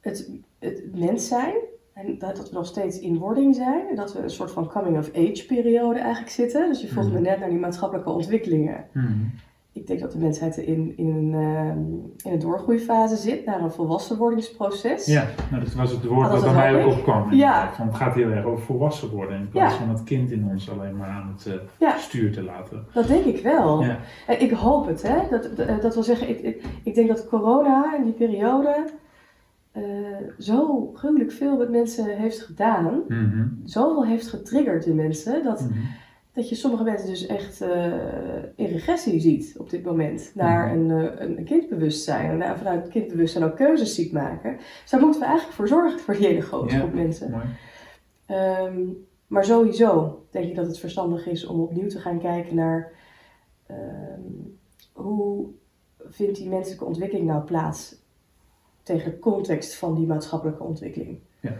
het, 0.00 0.30
het 0.60 0.82
mens 0.98 1.28
zijn. 1.28 1.54
En 1.94 2.18
dat, 2.18 2.48
we 2.50 2.54
nog 2.56 2.66
steeds 2.66 2.98
in 3.00 3.18
wording 3.18 3.54
zijn. 3.54 3.88
En 3.88 3.94
dat 3.96 4.12
we 4.12 4.18
een 4.22 4.30
soort 4.30 4.50
van 4.50 4.68
coming-of-age 4.68 5.44
periode 5.48 5.98
eigenlijk 5.98 6.30
zitten. 6.32 6.68
Dus 6.68 6.80
je 6.80 6.86
vroeg 6.88 7.04
me 7.04 7.10
Mhm. 7.10 7.22
net 7.22 7.38
naar 7.40 7.48
die 7.50 7.58
maatschappelijke 7.58 8.10
ontwikkelingen. 8.10 8.84
Mhm. 8.92 9.06
Ik 9.72 9.86
denk 9.86 10.00
dat 10.00 10.12
de 10.12 10.18
mensheid 10.18 10.56
in, 10.56 10.92
in, 10.96 11.06
een, 11.06 11.34
ehm, 11.34 11.78
in 12.26 12.32
een 12.32 12.38
doorgroeifase 12.38 13.16
zit 13.16 13.44
naar 13.44 13.60
een 13.62 13.70
volwassenwordingsproces. 13.70 15.06
Ja, 15.06 15.24
nou, 15.50 15.64
dat 15.64 15.74
was 15.74 15.90
het 15.90 16.04
woord 16.04 16.26
Ah, 16.26 16.32
dat 16.32 16.42
bij 16.42 16.52
mij 16.54 16.84
ook 16.84 16.92
opkwam. 16.92 17.32
Ja. 17.32 17.72
Van, 17.72 17.86
het 17.86 17.96
gaat 17.96 18.14
heel 18.14 18.28
erg 18.30 18.44
over 18.44 18.64
volwassen 18.64 19.10
worden 19.10 19.38
in 19.38 19.48
plaats 19.48 19.72
Ja. 19.74 19.78
van 19.80 19.88
het 19.88 20.04
kind 20.04 20.30
in 20.30 20.48
ons 20.50 20.70
alleen 20.70 20.96
maar 20.96 21.08
aan 21.08 21.34
het 21.36 21.46
eh, 21.46 21.52
Ja. 21.78 21.96
stuur 21.96 22.32
te 22.32 22.42
laten. 22.42 22.86
Dat 22.92 23.06
denk 23.06 23.24
ik 23.24 23.42
wel. 23.42 23.84
En 24.26 24.40
ik 24.40 24.50
hoop 24.50 24.86
het, 24.86 25.02
hè. 25.02 25.16
Dat, 25.30 25.56
dat, 25.56 25.82
dat 25.82 25.94
wil 25.94 26.02
zeggen, 26.02 26.28
ik, 26.28 26.40
ik, 26.40 26.64
ik 26.84 26.94
denk 26.94 27.08
dat 27.08 27.28
corona 27.28 27.96
in 27.96 28.04
die 28.04 28.12
periode 28.12 28.84
eh, 29.72 29.82
zo 30.38 30.90
gruwelijk 30.94 31.32
veel 31.32 31.56
met 31.56 31.70
mensen 31.70 32.16
heeft 32.16 32.40
gedaan. 32.40 33.02
Mhm. 33.08 33.46
Zoveel 33.64 34.06
heeft 34.06 34.26
getriggerd 34.26 34.86
in 34.86 34.94
mensen. 34.94 35.44
Dat, 35.44 35.60
Mhm. 35.60 35.78
dat 36.32 36.48
je 36.48 36.54
sommige 36.54 36.84
mensen 36.84 37.08
dus 37.08 37.26
echt 37.26 37.60
eh, 37.60 37.92
in 38.56 38.66
regressie 38.66 39.20
ziet 39.20 39.54
op 39.58 39.70
dit 39.70 39.84
moment. 39.84 40.30
Naar 40.34 40.76
Mhm. 40.76 40.90
een, 40.90 41.04
eh, 41.08 41.20
een, 41.26 41.38
een 41.38 41.44
kindbewustzijn. 41.44 42.30
En 42.30 42.38
daar 42.38 42.58
vanuit 42.58 42.82
het 42.82 42.92
kindbewustzijn 42.92 43.44
ook 43.44 43.56
keuzes 43.56 43.94
ziet 43.94 44.12
maken. 44.12 44.56
Dus 44.82 44.90
daar 44.90 45.00
moeten 45.00 45.20
we 45.20 45.26
eigenlijk 45.26 45.56
voor 45.56 45.68
zorgen 45.68 46.00
voor 46.00 46.14
die 46.14 46.26
hele 46.26 46.40
grote 46.40 46.74
Ja. 46.74 46.78
groep 46.80 46.94
mensen. 46.94 47.30
Mooi. 47.30 47.44
Ehm, 48.26 48.78
maar 49.26 49.44
sowieso 49.44 50.24
denk 50.30 50.44
ik 50.44 50.54
dat 50.54 50.66
het 50.66 50.78
verstandig 50.78 51.26
is 51.26 51.46
om 51.46 51.60
opnieuw 51.60 51.88
te 51.88 51.98
gaan 51.98 52.18
kijken 52.18 52.54
naar 52.54 52.92
ehm, 53.66 54.20
hoe 54.92 55.46
vindt 56.08 56.36
die 56.38 56.48
menselijke 56.48 56.84
ontwikkeling 56.84 57.26
nou 57.26 57.44
plaats 57.44 57.99
tegen 58.90 59.10
de 59.10 59.18
context 59.18 59.74
van 59.76 59.94
die 59.94 60.06
maatschappelijke 60.06 60.62
ontwikkeling. 60.62 61.18
Ja. 61.40 61.52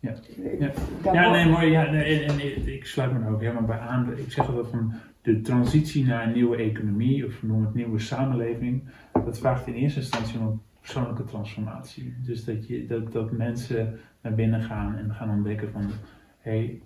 Ja. 0.00 0.14
Ja. 0.58 0.72
Ja, 1.12 1.30
nee, 1.30 1.48
mooi. 1.48 1.70
Ja, 1.70 1.90
nee, 1.90 2.24
en, 2.24 2.38
en 2.38 2.66
ik 2.74 2.86
sluit 2.86 3.12
me 3.12 3.24
er 3.24 3.32
ook 3.32 3.40
helemaal 3.40 3.64
bij 3.64 3.78
aan. 3.78 4.18
Ik 4.18 4.32
zeg 4.32 4.48
altijd 4.48 4.66
van 4.66 4.92
de 5.22 5.40
transitie 5.40 6.04
naar 6.04 6.26
een 6.26 6.32
nieuwe 6.32 6.56
economie, 6.56 7.26
of 7.26 7.42
noem 7.42 7.64
het 7.64 7.74
nieuwe 7.74 7.98
samenleving, 7.98 8.82
dat 9.24 9.38
vraagt 9.38 9.66
in 9.66 9.74
eerste 9.74 9.98
instantie 10.00 10.38
om 10.38 10.46
een 10.46 10.60
persoonlijke 10.80 11.24
transformatie. 11.24 12.14
Dus 12.24 12.44
dat, 12.44 12.66
je, 12.66 12.86
dat, 12.86 13.12
dat 13.12 13.32
mensen 13.32 13.98
naar 14.20 14.34
binnen 14.34 14.62
gaan 14.62 14.96
en 14.96 15.14
gaan 15.14 15.30
ontdekken 15.30 15.70
van, 15.72 15.82
hé, 16.38 16.50
hey, 16.50 16.80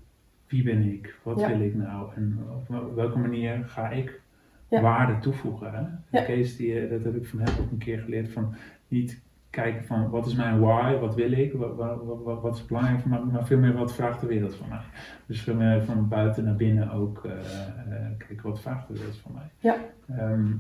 wie 0.47 0.62
ben 0.62 0.83
ik? 0.93 1.14
Wat 1.23 1.41
Ja. 1.41 1.49
wil 1.49 1.61
ik 1.61 1.75
nou? 1.75 2.14
En 2.14 2.38
op 2.69 2.95
welke 2.95 3.19
manier 3.19 3.64
ga 3.67 3.88
ik 3.91 4.21
Ja. 4.69 4.81
waarde 4.81 5.19
toevoegen? 5.19 5.73
Hè? 5.73 6.19
Ja. 6.19 6.25
Kees, 6.25 6.57
die, 6.57 6.81
eh, 6.81 6.91
dat 6.91 7.05
heb 7.05 7.17
ik 7.17 7.27
van 7.27 7.38
hem 7.38 7.55
ook 7.61 7.71
een 7.71 7.79
keer 7.79 7.99
geleerd, 7.99 8.29
van 8.33 8.55
niet 8.88 9.21
kijken 9.51 9.85
van 9.85 10.11
wat 10.11 10.27
is 10.27 10.35
mijn 10.35 10.61
why, 10.61 10.97
wat 11.01 11.15
wil 11.15 11.33
ik, 11.33 11.53
wat, 11.53 11.77
wat, 11.77 12.23
wat, 12.25 12.41
wat 12.43 12.57
is 12.57 12.67
belangrijk 12.67 13.01
voor 13.01 13.11
mij, 13.11 13.21
maar 13.21 13.47
veel 13.47 13.59
meer 13.59 13.73
wat 13.73 13.95
vraagt 13.95 14.21
de 14.21 14.27
wereld 14.27 14.55
van 14.55 14.69
mij. 14.69 14.81
Dus 15.27 15.43
veel 15.43 15.55
meer 15.55 15.85
van 15.85 16.09
buiten 16.09 16.45
naar 16.45 16.55
binnen 16.55 16.91
ook 16.91 17.25
eh, 17.25 17.33
eh, 17.33 18.07
kijken 18.19 18.49
wat 18.49 18.61
vraagt 18.61 18.89
de 18.89 18.95
wereld 18.95 19.17
van 19.17 19.33
mij. 19.33 19.51
Ja. 19.59 19.77
Ehm, 20.17 20.53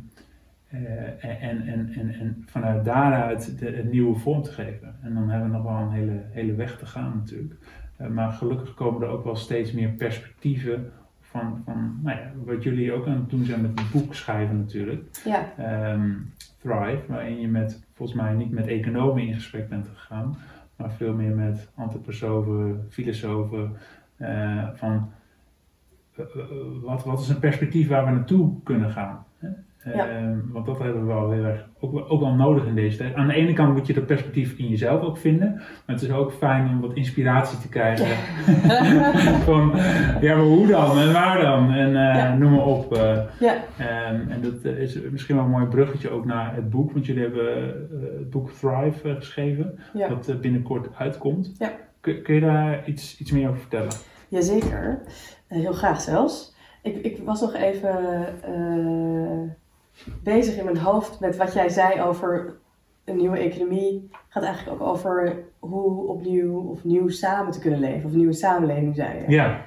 en, 1.20 1.40
en, 1.40 1.92
en, 1.94 2.10
en 2.10 2.44
vanuit 2.46 2.84
daaruit 2.84 3.58
de, 3.58 3.78
een 3.78 3.90
nieuwe 3.90 4.18
vorm 4.18 4.42
te 4.42 4.52
geven. 4.52 4.94
En 5.02 5.14
dan 5.14 5.30
hebben 5.30 5.50
we 5.50 5.56
nog 5.56 5.66
wel 5.66 5.76
een 5.76 5.90
hele, 5.90 6.22
hele 6.30 6.54
weg 6.54 6.78
te 6.78 6.86
gaan 6.86 7.12
natuurlijk. 7.16 7.54
maar 8.10 8.32
gelukkig 8.32 8.74
komen 8.74 9.02
er 9.02 9.08
ook 9.08 9.24
wel 9.24 9.36
steeds 9.36 9.72
meer 9.72 9.88
perspectieven 9.88 10.92
van, 11.20 11.62
van 11.64 11.98
nou 12.02 12.18
ja, 12.18 12.32
wat 12.44 12.62
jullie 12.62 12.92
ook 12.92 13.06
aan 13.06 13.16
het 13.16 13.30
doen 13.30 13.44
zijn 13.44 13.60
met 13.60 13.78
het 13.80 13.90
boek 13.90 14.14
schrijven 14.14 14.58
natuurlijk. 14.58 15.20
Ja. 15.24 15.52
Ehm, 15.56 16.12
Thrive, 16.58 17.02
waarin 17.06 17.40
je 17.40 17.48
met, 17.48 17.82
volgens 17.98 18.18
mij 18.18 18.32
niet 18.32 18.50
met 18.50 18.66
economen 18.66 19.22
in 19.22 19.34
gesprek 19.34 19.68
bent 19.68 19.88
gegaan, 19.88 20.36
maar 20.76 20.92
veel 20.92 21.14
meer 21.14 21.34
met 21.34 21.70
antroposofen, 21.74 22.86
filosofen, 22.88 23.76
uh, 24.18 24.68
van 24.74 25.10
uh, 26.18 26.24
wat, 26.82 27.04
wat 27.04 27.20
is 27.20 27.28
een 27.28 27.38
perspectief 27.38 27.88
waar 27.88 28.04
we 28.04 28.10
naartoe 28.10 28.62
kunnen 28.62 28.90
gaan. 28.90 29.26
Ja. 29.84 30.08
Ehm, 30.08 30.38
want 30.52 30.66
dat 30.66 30.78
hebben 30.78 31.06
we 31.06 31.12
wel 31.12 31.30
heel 31.30 31.44
erg 31.44 31.68
ook, 31.80 32.10
ook 32.10 32.20
wel 32.20 32.34
nodig 32.34 32.66
in 32.66 32.74
deze 32.74 32.96
tijd. 32.96 33.14
Aan 33.14 33.26
de 33.26 33.34
ene 33.34 33.52
kant 33.52 33.74
moet 33.74 33.86
je 33.86 33.92
dat 33.92 34.06
perspectief 34.06 34.58
in 34.58 34.68
jezelf 34.68 35.02
ook 35.02 35.18
vinden, 35.18 35.54
maar 35.54 35.96
het 35.96 36.02
is 36.02 36.10
ook 36.10 36.32
fijn 36.32 36.68
om 36.68 36.80
wat 36.80 36.94
inspiratie 36.94 37.58
te 37.58 37.68
krijgen. 37.68 38.06
Van 39.48 39.72
ja, 40.20 40.36
maar 40.36 40.44
hoe 40.44 40.66
dan 40.66 40.98
en 40.98 41.12
waar 41.12 41.40
dan 41.40 41.72
en 41.72 41.90
uh, 41.90 42.34
noem 42.34 42.50
maar 42.50 42.66
op. 42.66 42.96
Uh, 42.96 43.18
ja. 43.40 43.54
Um, 44.10 44.28
en 44.30 44.40
dat 44.40 44.64
uh, 44.64 44.78
is 44.78 45.00
misschien 45.10 45.36
wel 45.36 45.44
een 45.44 45.50
mooi 45.50 45.66
bruggetje 45.66 46.10
ook 46.10 46.24
naar 46.24 46.54
het 46.54 46.70
boek, 46.70 46.92
want 46.92 47.06
jullie 47.06 47.22
hebben 47.22 47.66
het 48.18 48.30
boek 48.30 48.50
Thrive 48.50 49.14
geschreven, 49.14 49.78
dat 49.92 50.40
binnenkort 50.40 50.88
uitkomt. 50.96 51.54
Ja. 51.58 51.72
Kun, 52.00 52.22
kun 52.22 52.34
je 52.34 52.40
daar 52.40 52.88
iets, 52.88 53.20
iets 53.20 53.30
meer 53.30 53.48
over 53.48 53.60
vertellen? 53.60 53.92
Jazeker, 54.28 55.00
heel 55.46 55.72
graag 55.72 56.00
zelfs. 56.00 56.56
Ik, 56.82 56.96
ik 56.96 57.18
was 57.24 57.40
nog 57.40 57.54
even 57.54 57.98
bezig 60.22 60.56
in 60.56 60.64
mijn 60.64 60.78
hoofd 60.78 61.20
met 61.20 61.36
wat 61.36 61.52
jij 61.52 61.68
zei 61.68 62.00
over 62.00 62.58
een 63.04 63.16
nieuwe 63.16 63.38
economie. 63.38 64.10
Gaat 64.28 64.42
eigenlijk 64.42 64.80
ook 64.82 64.88
over 64.88 65.44
hoe 65.58 66.06
opnieuw 66.06 66.60
of 66.60 66.84
nieuw 66.84 67.08
samen 67.08 67.52
te 67.52 67.58
kunnen 67.58 67.80
leven. 67.80 68.04
Of 68.04 68.10
een 68.10 68.18
nieuwe 68.18 68.32
samenleving 68.32 68.96
zijn. 68.96 69.30
Ja. 69.30 69.64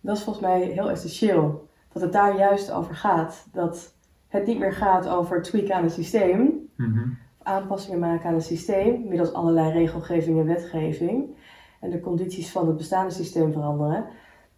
Dat 0.00 0.16
is 0.16 0.22
volgens 0.22 0.44
mij 0.46 0.60
heel 0.60 0.90
essentieel. 0.90 1.68
Dat 1.92 2.02
het 2.02 2.12
daar 2.12 2.36
juist 2.36 2.70
over 2.70 2.94
gaat. 2.94 3.48
Dat 3.52 3.94
het 4.28 4.46
niet 4.46 4.58
meer 4.58 4.72
gaat 4.72 5.08
over 5.08 5.42
tweaken 5.42 5.74
aan 5.74 5.82
het 5.82 5.92
systeem. 5.92 6.68
Mm 6.76 7.18
Aanpassingen 7.42 7.98
maken 7.98 8.28
aan 8.28 8.34
het 8.34 8.44
systeem. 8.44 9.08
Middels 9.08 9.32
allerlei 9.32 9.72
regelgeving 9.72 10.38
en 10.38 10.46
wetgeving. 10.46 11.36
En 11.80 11.90
de 11.90 12.00
condities 12.00 12.50
van 12.50 12.66
het 12.66 12.76
bestaande 12.76 13.12
systeem 13.12 13.52
veranderen. 13.52 14.06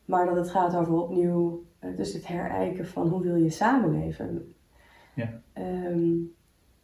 Maar 0.05 0.27
dat 0.27 0.37
het 0.37 0.51
gaat 0.51 0.77
over 0.77 0.95
opnieuw, 0.95 1.65
eh, 1.79 1.97
dus 1.97 2.13
het 2.13 2.27
herijken 2.27 2.87
van 2.87 3.09
hoe 3.09 3.23
wil 3.23 3.37
je 3.37 3.51
samenleven. 3.51 4.55
Ja. 5.19 5.41
Ehm, 5.53 6.11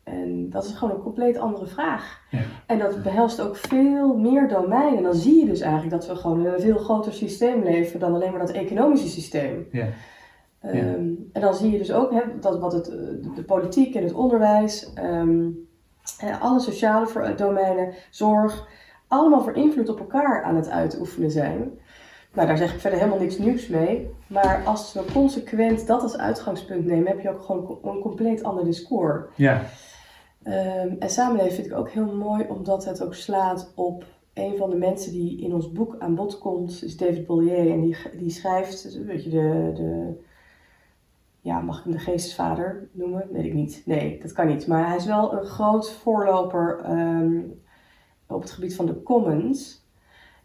en 0.02 0.50
dat 0.50 0.64
is 0.64 0.72
gewoon 0.72 0.94
een 0.94 1.02
compleet 1.02 1.38
andere 1.38 1.66
vraag. 1.66 2.20
Ja. 2.30 2.40
En 2.66 2.78
dat 2.78 3.02
behelst 3.02 3.40
ook 3.40 3.56
veel 3.56 4.16
meer 4.16 4.48
domeinen. 4.48 5.02
Dan 5.02 5.14
zie 5.14 5.40
je 5.40 5.46
dus 5.46 5.60
eigenlijk 5.60 5.92
dat 5.92 6.06
we 6.06 6.16
gewoon 6.16 6.40
in 6.40 6.52
een 6.52 6.60
veel 6.60 6.78
groter 6.78 7.12
systeem 7.12 7.62
leven 7.62 8.00
dan 8.00 8.14
alleen 8.14 8.30
maar 8.30 8.40
dat 8.40 8.50
economische 8.50 9.08
systeem. 9.08 9.66
Ja. 9.70 9.86
Ehm, 10.60 11.10
en 11.32 11.40
dan 11.40 11.54
zie 11.54 11.70
je 11.70 11.78
dus 11.78 11.92
ook 11.92 12.12
hè, 12.12 12.20
dat 12.40 12.58
wat 12.58 12.72
het, 12.72 12.84
de 13.34 13.44
politiek 13.46 13.94
en 13.94 14.02
het 14.02 14.14
onderwijs, 14.14 14.92
um, 14.98 15.68
alle 16.40 16.60
sociale 16.60 17.34
domeinen, 17.36 17.92
zorg, 18.10 18.68
allemaal 19.08 19.42
voor 19.42 19.56
invloed 19.56 19.88
op 19.88 19.98
elkaar 19.98 20.42
aan 20.42 20.56
het 20.56 20.68
uitoefenen 20.68 21.30
zijn. 21.30 21.78
Nou, 22.34 22.46
daar 22.48 22.56
zeg 22.56 22.74
ik 22.74 22.80
verder 22.80 22.98
helemaal 22.98 23.20
niks 23.20 23.38
nieuws 23.38 23.66
mee. 23.68 24.10
Maar 24.26 24.62
als 24.64 24.92
we 24.92 25.04
consequent 25.12 25.86
dat 25.86 26.02
als 26.02 26.16
uitgangspunt 26.16 26.86
nemen, 26.86 27.06
heb 27.06 27.20
je 27.20 27.30
ook 27.30 27.42
gewoon 27.42 27.78
een 27.82 28.00
compleet 28.00 28.42
ander 28.42 28.64
discours. 28.64 29.24
Ja. 29.36 29.62
Um, 30.46 30.96
en 30.98 31.10
samenleven 31.10 31.54
vind 31.54 31.66
ik 31.66 31.76
ook 31.76 31.90
heel 31.90 32.14
mooi, 32.14 32.46
omdat 32.48 32.84
het 32.84 33.02
ook 33.02 33.14
slaat 33.14 33.72
op 33.74 34.04
een 34.34 34.56
van 34.56 34.70
de 34.70 34.76
mensen 34.76 35.12
die 35.12 35.40
in 35.40 35.54
ons 35.54 35.72
boek 35.72 35.96
aan 35.98 36.14
bod 36.14 36.38
komt, 36.38 36.82
is 36.84 36.96
David 36.96 37.26
Bollier. 37.26 37.70
En 37.70 37.80
die, 37.80 37.96
die 38.16 38.30
schrijft, 38.30 38.98
weet 39.06 39.24
je, 39.24 39.30
de, 39.30 39.70
de, 39.74 40.12
ja, 41.40 41.60
mag 41.60 41.78
ik 41.78 41.84
hem 41.84 41.92
de 41.92 41.98
geestesvader 41.98 42.88
noemen? 42.92 43.28
Weet 43.32 43.44
ik 43.44 43.54
niet. 43.54 43.82
Nee, 43.84 44.18
dat 44.22 44.32
kan 44.32 44.46
niet. 44.46 44.66
Maar 44.66 44.86
hij 44.86 44.96
is 44.96 45.06
wel 45.06 45.32
een 45.32 45.44
groot 45.44 45.90
voorloper 45.90 46.90
um, 46.90 47.62
op 48.26 48.42
het 48.42 48.50
gebied 48.50 48.74
van 48.74 48.86
de 48.86 49.02
commons. 49.02 49.83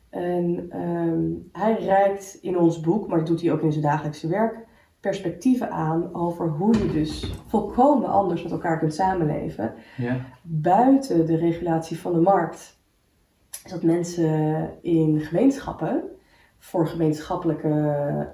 En 0.10 0.70
um, 0.82 1.50
hij 1.52 1.74
reikt 1.74 2.38
in 2.42 2.58
ons 2.58 2.80
boek, 2.80 3.08
maar 3.08 3.18
dat 3.18 3.28
doet 3.28 3.42
hij 3.42 3.52
ook 3.52 3.62
in 3.62 3.72
zijn 3.72 3.84
dagelijkse 3.84 4.28
werk, 4.28 4.68
perspectieven 5.00 5.72
aan 5.72 6.14
over 6.14 6.50
hoe 6.50 6.78
je 6.78 6.92
dus 6.92 7.34
volkomen 7.48 8.10
anders 8.10 8.44
met 8.44 8.52
elkaar 8.52 8.80
kunt 8.80 8.94
samenleven. 8.94 9.74
Ja. 9.98 10.18
Buiten 10.42 11.26
de 11.26 11.36
regulatie 11.36 12.00
van 12.00 12.14
de 12.14 12.20
markt. 12.20 12.78
Dat 13.70 13.84
mensen 13.84 14.70
in 14.82 15.20
gemeenschappen 15.20 16.04
voor 16.58 16.88
gemeenschappelijke 16.88 17.68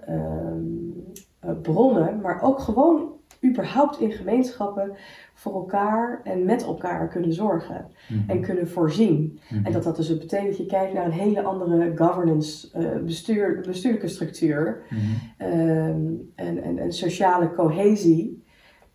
uh, 0.09 1.51
bronnen, 1.61 2.21
maar 2.21 2.41
ook 2.41 2.59
gewoon 2.59 3.14
überhaupt 3.45 3.99
in 3.99 4.11
gemeenschappen 4.11 4.95
voor 5.33 5.53
elkaar 5.53 6.21
en 6.23 6.45
met 6.45 6.63
elkaar 6.63 7.07
kunnen 7.07 7.33
zorgen 7.33 7.87
mhm. 8.07 8.29
en 8.29 8.41
kunnen 8.41 8.67
voorzien. 8.67 9.39
Mhm. 9.49 9.65
En 9.65 9.71
dat 9.71 9.83
dat 9.83 9.95
dus 9.95 10.17
betekent 10.17 10.47
dat 10.47 10.57
je 10.57 10.65
kijkt 10.65 10.93
naar 10.93 11.05
een 11.05 11.11
hele 11.11 11.41
andere 11.41 11.91
governance, 11.95 12.69
uh, 12.77 13.03
bestuur, 13.03 13.63
bestuurlijke 13.67 14.07
structuur 14.07 14.83
mhm. 14.89 15.01
ehm, 15.37 16.11
en, 16.35 16.63
en, 16.63 16.77
en, 16.77 16.93
sociale 16.93 17.53
cohesie. 17.53 18.43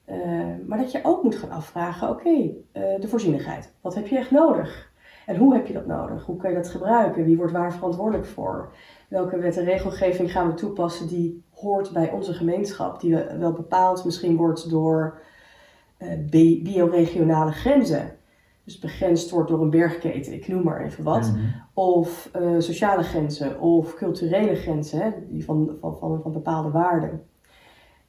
Ehm, 0.05 0.67
maar 0.67 0.79
dat 0.79 0.93
je 0.93 1.01
ook 1.03 1.23
moet 1.23 1.37
gaan 1.37 1.51
afvragen, 1.51 2.09
oké, 2.09 2.51
eh, 2.73 3.01
de 3.01 3.09
voorzienigheid. 3.09 3.73
Wat 3.81 3.95
heb 3.95 4.07
je 4.07 4.17
echt 4.17 4.31
nodig? 4.31 4.91
En 5.27 5.37
hoe 5.37 5.55
heb 5.55 5.67
je 5.67 5.73
dat 5.73 5.87
nodig? 5.87 6.25
Hoe 6.25 6.37
kan 6.37 6.51
je 6.51 6.57
dat 6.57 6.69
gebruiken? 6.69 7.25
Wie 7.25 7.37
wordt 7.37 7.53
waar 7.53 7.73
verantwoordelijk 7.73 8.27
voor? 8.27 8.73
Welke 9.09 9.39
wet 9.39 9.57
en 9.57 9.65
regelgeving 9.65 10.33
gaan 10.33 10.47
we 10.47 10.55
toepassen 10.55 11.09
die 11.09 11.43
hoort 11.61 11.93
bij 11.93 12.11
onze 12.11 12.33
gemeenschap? 12.33 13.01
Die 13.01 13.15
wel 13.39 13.53
bepaald 13.53 14.05
misschien 14.05 14.37
wordt 14.37 14.71
door 14.71 15.21
uh, 15.99 16.63
bioregionale 16.63 17.53
grenzen. 17.53 18.19
Dus 18.65 18.79
begrensd 18.79 19.31
wordt 19.31 19.49
door 19.49 19.61
een 19.61 19.71
bergketen, 19.71 20.33
ik 20.33 20.49
noem 20.49 20.63
maar 20.63 20.85
even 20.85 21.05
wat. 21.05 21.33
Mhm. 21.33 21.41
Of 21.75 22.29
eh, 22.33 22.55
sociale 22.59 23.03
grenzen 23.03 23.61
of 23.61 23.95
culturele 23.95 24.55
grenzen, 24.55 25.01
hè, 25.01 25.11
die 25.29 25.45
van, 25.45 25.77
van, 25.81 25.97
van, 25.99 26.21
van 26.23 26.33
bepaalde 26.33 26.71
waarden. 26.71 27.23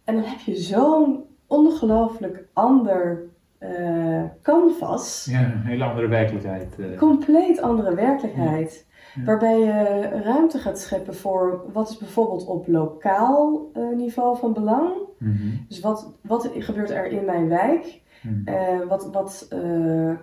En 0.04 0.16
dan 0.16 0.24
heb 0.24 0.40
je 0.40 0.56
zo'n 0.56 1.24
ongelooflijk 1.48 2.46
ander 2.54 3.30
uh, 3.60 4.24
canvas. 4.42 5.28
Ja, 5.30 5.44
een 5.44 5.62
hele 5.62 5.84
andere 5.84 6.08
werkelijkheid. 6.08 6.76
Uh. 6.78 6.98
Compleet 6.98 7.62
andere 7.62 7.96
werkelijkheid. 7.96 8.86
Waarbij 9.26 9.60
je 9.60 10.02
ruimte 10.24 10.58
gaat 10.58 10.80
scheppen 10.80 11.16
voor 11.16 11.64
wat 11.74 11.90
is 11.90 11.98
bijvoorbeeld 11.98 12.46
op 12.46 12.68
lokaal 12.68 13.70
uh, 13.74 13.96
niveau 13.96 14.38
van 14.38 14.54
belang. 14.54 14.94
Mm 15.18 15.66
Dus 15.68 15.80
wat, 15.80 16.14
wat 16.22 16.50
gebeurt 16.54 16.90
er 16.90 17.06
in 17.06 17.26
mijn 17.26 17.48
wijk? 17.48 18.02
Mm 18.22 18.46
wat 18.88 19.10
wat 19.12 19.48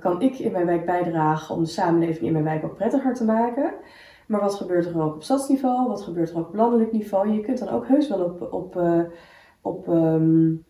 kan 0.00 0.20
ik 0.22 0.38
in 0.38 0.52
mijn 0.52 0.66
wijk 0.66 0.86
bijdragen 0.86 1.54
om 1.54 1.62
de 1.62 1.68
samenleving 1.68 2.26
in 2.26 2.32
mijn 2.32 2.44
wijk 2.44 2.64
ook 2.64 2.76
prettiger 2.76 3.14
te 3.14 3.24
maken? 3.24 3.72
Maar 4.26 4.40
wat 4.40 4.54
gebeurt 4.54 4.86
er 4.86 5.02
ook 5.02 5.14
op 5.14 5.22
stadsniveau? 5.22 5.88
Wat 5.88 6.02
gebeurt 6.02 6.30
er 6.30 6.38
ook 6.38 6.48
op 6.48 6.54
landelijk 6.54 6.92
niveau? 6.92 7.32
Je 7.32 7.40
kunt 7.40 7.58
dan 7.58 7.68
ook 7.68 7.88
heus 7.88 8.08
wel 8.08 8.24
op, 8.24 8.52
op, 8.52 8.82
op 9.62 9.88
um, 9.88 10.64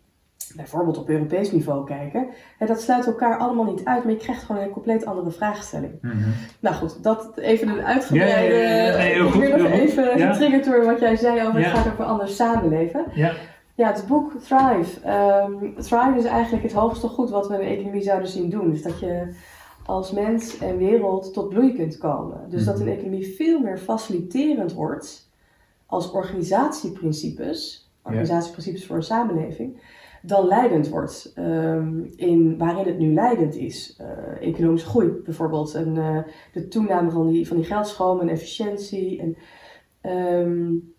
bijvoorbeeld 0.56 0.98
op 0.98 1.08
Europees 1.08 1.52
niveau 1.52 1.86
kijken. 1.86 2.26
dat 2.58 2.80
sluit 2.80 3.06
elkaar 3.06 3.38
allemaal 3.38 3.64
niet 3.64 3.84
uit, 3.84 4.04
maar 4.04 4.12
je 4.12 4.18
krijgt 4.18 4.42
gewoon 4.42 4.62
een 4.62 4.70
compleet 4.70 5.06
andere 5.06 5.30
vraagstelling. 5.30 5.92
Mhm. 6.02 6.16
Nou 6.60 6.74
goed, 6.74 7.02
dat 7.02 7.36
even 7.36 7.68
een 7.68 7.84
uitgebreide... 7.84 8.54
Ja, 8.54 9.02
ja, 9.02 9.24
ik 9.24 9.40
ben 9.40 9.62
nog 9.62 9.70
even 9.70 10.18
getriggerd 10.18 10.64
door 10.64 10.84
wat 10.84 11.00
jij 11.00 11.16
zei 11.16 11.46
over 11.46 11.60
het 11.60 11.76
gaat 11.76 11.92
over 11.92 12.04
anders 12.04 12.36
samenleven. 12.36 13.04
Ja. 13.14 13.32
Ja, 13.74 13.92
het 13.92 14.04
boek 14.06 14.32
Thrive. 14.32 15.08
Um, 15.08 15.74
Thrive 15.74 16.14
is 16.16 16.24
eigenlijk 16.24 16.62
het 16.62 16.72
hoogste 16.72 17.08
goed 17.08 17.30
wat 17.30 17.48
we 17.48 17.54
in 17.54 17.60
de 17.60 17.66
economie 17.66 18.02
zouden 18.02 18.28
zien 18.28 18.50
doen. 18.50 18.70
Dus 18.70 18.82
dat 18.82 19.00
je 19.00 19.34
als 19.84 20.10
mens 20.10 20.58
en 20.58 20.78
wereld 20.78 21.32
tot 21.32 21.48
bloei 21.48 21.74
kunt 21.74 21.98
komen. 21.98 22.50
Dus 22.50 22.64
dat 22.64 22.80
een 22.80 22.88
economie 22.88 23.34
veel 23.36 23.60
meer 23.60 23.78
faciliterend 23.78 24.72
wordt 24.72 25.30
als 25.86 26.10
organisatieprincipes, 26.10 27.90
organisatieprincipes 28.02 28.86
voor 28.86 28.96
een 28.96 29.02
samenleving, 29.02 29.80
dan 30.28 30.46
leidend 30.46 30.88
wordt. 30.88 31.32
Um, 31.38 32.10
in, 32.16 32.58
waarin 32.58 32.86
het 32.86 32.98
nu 32.98 33.14
leidend 33.14 33.54
is. 33.54 34.00
Uh, 34.00 34.48
economische 34.48 34.88
groei 34.88 35.10
bijvoorbeeld. 35.24 35.74
En 35.74 35.94
uh, 35.94 36.18
de 36.52 36.68
toename 36.68 37.10
van 37.10 37.26
die, 37.26 37.48
van 37.48 37.56
die 37.56 37.66
geldstroom 37.66 38.20
en 38.20 38.28
efficiëntie. 38.28 39.20
En 39.20 39.36
um, 40.42 40.94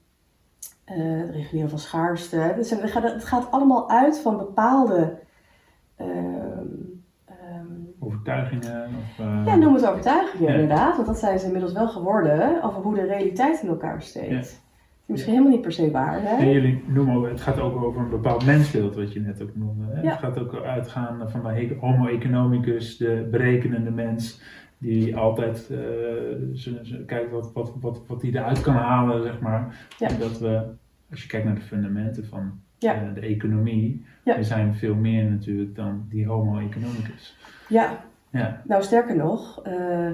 uh, 0.92 1.22
het 1.22 1.30
reguleren 1.30 1.70
van 1.70 1.80
schaarste. 1.80 2.36
Het, 2.36 2.70
het, 2.70 2.92
gaat, 2.92 3.04
het 3.04 3.26
gaat 3.26 3.52
allemaal 3.52 3.89
uit 3.89 4.20
van 4.20 4.38
bepaalde. 4.38 5.20
Um, 6.02 6.98
overtuigingen? 8.00 8.86
Of, 8.86 9.18
ja, 9.46 9.56
noem 9.56 9.74
het 9.74 9.86
overtuigingen 9.86 10.50
inderdaad. 10.50 10.96
Want 10.96 11.08
dat 11.08 11.20
zijn 11.20 11.39
ze 11.39 11.46
inmiddels 11.46 11.74
wel 11.74 11.88
geworden. 11.88 12.63
Over 12.63 12.82
hoe 12.82 12.96
de 12.96 13.06
realiteit 13.06 13.62
in 13.62 13.70
elkaar 13.70 14.02
steekt. 14.02 14.62
Misschien 15.10 15.34
helemaal 15.34 15.54
niet 15.54 15.62
per 15.62 15.72
se 15.72 15.91
waar 15.91 16.19
zijn. 16.22 16.39
En 16.39 16.50
jullie 16.52 16.84
noemen 16.88 17.15
ook, 17.15 17.28
het 17.28 17.41
gaat 17.41 17.60
ook 17.60 17.84
over 17.84 18.02
een 18.02 18.10
bepaald 18.10 18.45
mensbeeld, 18.45 18.95
wat 18.95 19.13
je 19.13 19.19
net 19.19 19.41
ook 19.41 19.56
noemde. 19.56 19.86
Hè? 19.93 20.02
Ja. 20.02 20.10
Het 20.10 20.19
gaat 20.19 20.39
ook 20.39 20.62
uitgaan 20.63 21.30
van 21.30 21.43
de 21.43 21.76
homo 21.80 22.08
economicus, 22.08 22.98
de 22.98 23.28
berekenende 23.32 23.91
mens, 23.91 24.41
die 24.78 25.17
altijd 25.17 25.69
eh, 25.69 27.06
kijkt 27.06 27.32
wat, 27.32 27.52
wat, 27.54 27.74
wat, 27.82 28.02
wat 28.08 28.22
hij 28.22 28.32
eruit 28.32 28.62
kan 28.62 28.74
halen, 28.74 29.24
zeg 29.24 29.39
maar. 29.39 29.88
Ja. 29.98 30.08
Dat 30.08 30.39
we, 30.39 30.62
als 31.12 31.22
je 31.22 31.28
kijkt 31.28 31.45
naar 31.45 31.56
de 31.56 31.62
fundamenten 31.62 32.26
van 32.26 32.52
Ja. 32.78 32.93
eh, 32.93 33.13
de 33.13 33.22
economie, 33.22 34.06
we 34.24 34.43
zijn 34.43 34.76
veel 34.76 34.95
meer 34.95 35.24
natuurlijk 35.30 35.76
dan 35.76 36.06
die 36.10 36.28
homo 36.28 36.60
economicus. 36.60 37.38
Ja, 37.69 38.08
Ja, 38.32 38.62
nou 38.65 38.84
sterker 38.84 39.15
nog, 39.15 39.62
eh, 39.63 40.10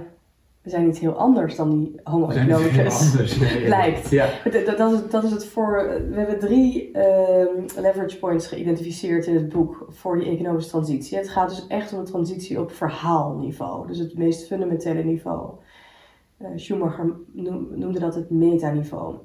we 0.65 0.71
zijn 0.71 0.88
iets 0.88 0.99
heel 0.99 1.13
anders 1.17 1.56
dan 1.56 1.69
die 1.80 1.99
homo 2.04 2.30
economicus. 2.30 3.12
anders. 3.12 3.38
Ja, 4.10 4.30
Dat, 4.51 4.78
dat, 4.78 4.91
is, 4.93 5.10
dat 5.10 5.23
is 5.23 5.32
het 5.32 5.45
voor. 5.45 5.99
We 6.10 6.15
hebben 6.15 6.39
drie 6.39 6.91
ehm, 6.91 7.82
leverage 7.82 8.17
points 8.19 8.47
geïdentificeerd 8.47 9.25
in 9.25 9.36
het 9.36 9.49
boek 9.49 9.86
voor 9.89 10.17
die 10.19 10.28
economische 10.30 10.69
transitie. 10.69 11.17
Het 11.17 11.30
gaat 11.30 11.49
dus 11.49 11.67
echt 11.67 11.93
om 11.93 12.04
de 12.04 12.12
transitie 12.12 12.60
op 12.62 12.71
verhaalniveau, 12.71 13.88
dus 13.88 13.97
het 13.97 14.17
meest 14.17 14.47
fundamentele 14.47 15.04
niveau. 15.04 15.49
Eh, 16.38 16.47
Schumacher 16.56 17.13
noem- 17.32 17.67
noemde 17.71 17.99
dat 17.99 18.15
het 18.15 18.30
metaniveau. 18.30 19.15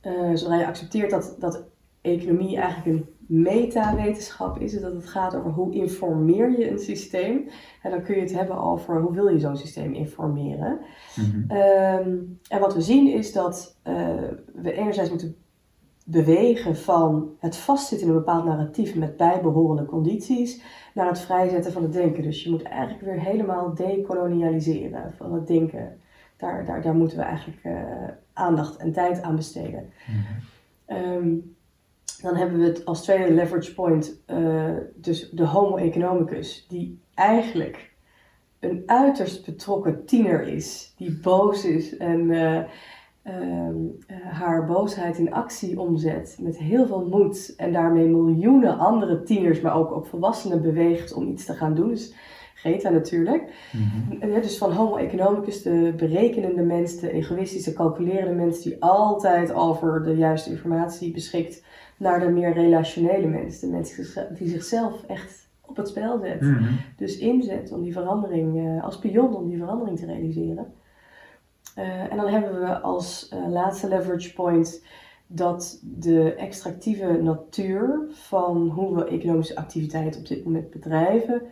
Eh 0.00 0.12
zodra 0.34 0.58
je 0.58 0.66
accepteert 0.66 1.10
dat, 1.10 1.36
dat 1.38 1.62
economie 2.00 2.56
eigenlijk 2.56 2.96
een 2.96 3.08
metawetenschap 3.26 4.58
is, 4.58 4.72
dus 4.72 4.80
dat 4.80 4.92
het 4.92 5.06
gaat 5.06 5.34
over 5.34 5.50
hoe 5.50 5.74
informeer 5.74 6.58
je 6.58 6.70
een 6.70 6.78
systeem, 6.78 7.48
en 7.82 7.90
dan 7.90 8.02
kun 8.02 8.14
je 8.14 8.20
het 8.20 8.34
hebben 8.34 8.58
over 8.58 9.00
hoe 9.00 9.12
wil 9.12 9.28
je 9.28 9.38
zo'n 9.38 9.56
systeem 9.56 9.92
informeren. 9.92 10.78
Mhm. 11.16 11.50
Ehm, 11.50 12.18
en 12.48 12.60
wat 12.60 12.74
we 12.74 12.80
zien 12.80 13.12
is 13.12 13.32
dat 13.32 13.78
eh, 13.82 13.94
we 14.54 14.72
enerzijds 14.72 15.10
moeten 15.10 15.36
bewegen 16.04 16.76
van 16.76 17.30
het 17.38 17.56
vastzitten 17.56 18.08
in 18.08 18.12
een 18.12 18.18
bepaald 18.18 18.44
narratief 18.44 18.94
met 18.94 19.16
bijbehorende 19.16 19.84
condities 19.84 20.62
naar 20.94 21.06
het 21.06 21.20
vrijzetten 21.20 21.72
van 21.72 21.82
het 21.82 21.92
denken. 21.92 22.22
Dus 22.22 22.42
je 22.42 22.50
moet 22.50 22.62
eigenlijk 22.62 23.04
weer 23.04 23.20
helemaal 23.20 23.74
dekolonialiseren 23.74 25.12
van 25.16 25.32
het 25.32 25.46
denken. 25.46 26.00
Daar, 26.36 26.64
daar, 26.64 26.82
daar 26.82 26.94
moeten 26.94 27.16
we 27.16 27.22
eigenlijk 27.22 27.64
eh, 27.64 28.08
aandacht 28.32 28.76
en 28.76 28.92
tijd 28.92 29.22
aan 29.22 29.36
besteden. 29.36 29.92
Mhm. 30.06 30.18
Ehm, 30.84 31.36
dan 32.24 32.36
hebben 32.36 32.58
we 32.58 32.64
het 32.64 32.84
als 32.84 33.02
tweede 33.02 33.32
leverage 33.32 33.74
point, 33.74 34.22
eh, 34.26 34.76
dus 34.94 35.30
de 35.30 35.46
homo 35.46 35.76
economicus, 35.76 36.66
die 36.68 37.00
eigenlijk 37.14 37.92
een 38.60 38.82
uiterst 38.86 39.44
betrokken 39.44 40.04
tiener 40.04 40.46
is, 40.46 40.94
die 40.96 41.18
boos 41.22 41.64
is 41.64 41.96
en 41.96 42.30
eh, 42.30 42.62
ehm, 43.22 43.76
eh, 44.06 44.16
haar 44.22 44.66
boosheid 44.66 45.18
in 45.18 45.32
actie 45.32 45.80
omzet 45.80 46.36
met 46.40 46.58
heel 46.58 46.86
veel 46.86 47.06
moed 47.08 47.54
en 47.56 47.72
daarmee 47.72 48.08
miljoenen 48.08 48.78
andere 48.78 49.22
tieners, 49.22 49.60
maar 49.60 49.76
ook, 49.76 49.92
ook 49.92 50.06
volwassenen 50.06 50.62
beweegt 50.62 51.12
om 51.12 51.28
iets 51.28 51.44
te 51.44 51.54
gaan 51.54 51.74
doen. 51.74 51.88
Dus 51.88 52.14
Greta 52.54 52.90
natuurlijk. 52.90 53.52
Mhm. 53.72 54.30
Ja, 54.30 54.40
dus 54.40 54.58
van 54.58 54.72
homo 54.72 54.96
economicus, 54.96 55.62
de 55.62 55.94
berekenende 55.96 56.62
mens, 56.62 56.96
de 56.96 57.10
egoïstische, 57.10 57.72
calculerende 57.72 58.34
mens 58.34 58.62
die 58.62 58.82
altijd 58.82 59.52
over 59.52 60.02
de 60.02 60.16
juiste 60.16 60.50
informatie 60.50 61.12
beschikt, 61.12 61.64
naar 61.96 62.20
de 62.20 62.28
meer 62.28 62.52
relationele 62.52 63.26
mens, 63.26 63.60
de 63.60 63.66
mens 63.66 63.96
die 64.38 64.48
zichzelf- 64.48 65.04
echt 65.06 65.48
op 65.60 65.76
het 65.76 65.88
spel 65.88 66.18
zet. 66.18 66.40
Mhm. 66.40 66.72
Dus 66.96 67.18
inzet 67.18 67.72
om 67.72 67.82
die 67.82 67.92
verandering, 67.92 68.58
eh, 68.58 68.84
als 68.84 68.98
pion 68.98 69.34
om 69.34 69.48
die 69.48 69.58
verandering 69.58 69.98
te 69.98 70.06
realiseren. 70.06 70.72
Eh, 71.74 72.12
en 72.12 72.16
dan 72.16 72.26
hebben 72.28 72.60
we 72.60 72.80
als 72.80 73.28
eh, 73.28 73.48
laatste 73.48 73.88
leverage 73.88 74.32
point 74.32 74.84
dat 75.26 75.80
de 75.82 76.34
extractieve 76.34 77.12
natuur 77.22 78.00
van 78.10 78.68
hoe 78.68 78.94
we 78.94 79.04
economische 79.04 79.56
activiteit 79.56 80.16
op 80.16 80.26
dit 80.26 80.44
moment 80.44 80.70
bedrijven, 80.70 81.42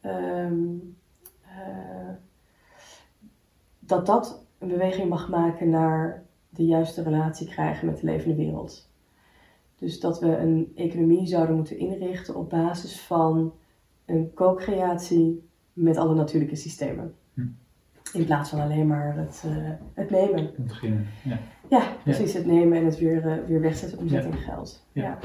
ehm, 0.00 0.64
eh, 1.42 2.08
dat 3.78 4.06
dat 4.06 4.44
een 4.58 4.68
beweging 4.68 5.08
mag 5.08 5.28
maken 5.28 5.70
naar 5.70 6.22
de 6.48 6.64
juiste 6.64 7.02
relatie 7.02 7.48
krijgen 7.48 7.86
met 7.86 8.00
de 8.00 8.06
levende 8.06 8.36
wereld. 8.36 8.89
Dus 9.80 10.00
dat 10.00 10.20
we 10.20 10.36
een 10.36 10.72
economie 10.74 11.26
zouden 11.26 11.56
moeten 11.56 11.78
inrichten 11.78 12.34
op 12.36 12.50
basis 12.50 13.00
van 13.00 13.52
een 14.06 14.30
co-creatie 14.34 15.48
met 15.72 15.96
alle 15.96 16.14
natuurlijke 16.14 16.56
systemen. 16.56 17.14
Hm. 17.34 17.40
In 18.12 18.24
plaats 18.24 18.50
van 18.50 18.60
alleen 18.60 18.86
maar 18.86 19.16
het, 19.16 19.44
eh, 19.46 19.52
het 19.94 20.10
nemen. 20.10 20.38
Het 20.44 20.66
beginnen. 20.66 21.06
Ja. 21.24 21.38
Ja, 21.70 21.82
precies. 22.04 22.32
Het 22.34 22.46
nemen 22.46 22.78
en 22.78 22.84
het 22.84 22.98
weer, 22.98 23.26
eh, 23.26 23.46
weer 23.46 23.60
wegzetten, 23.60 23.98
omzetten 23.98 24.30
in 24.30 24.36
geld. 24.38 24.86
Ja. 24.92 25.02
Ja. 25.02 25.18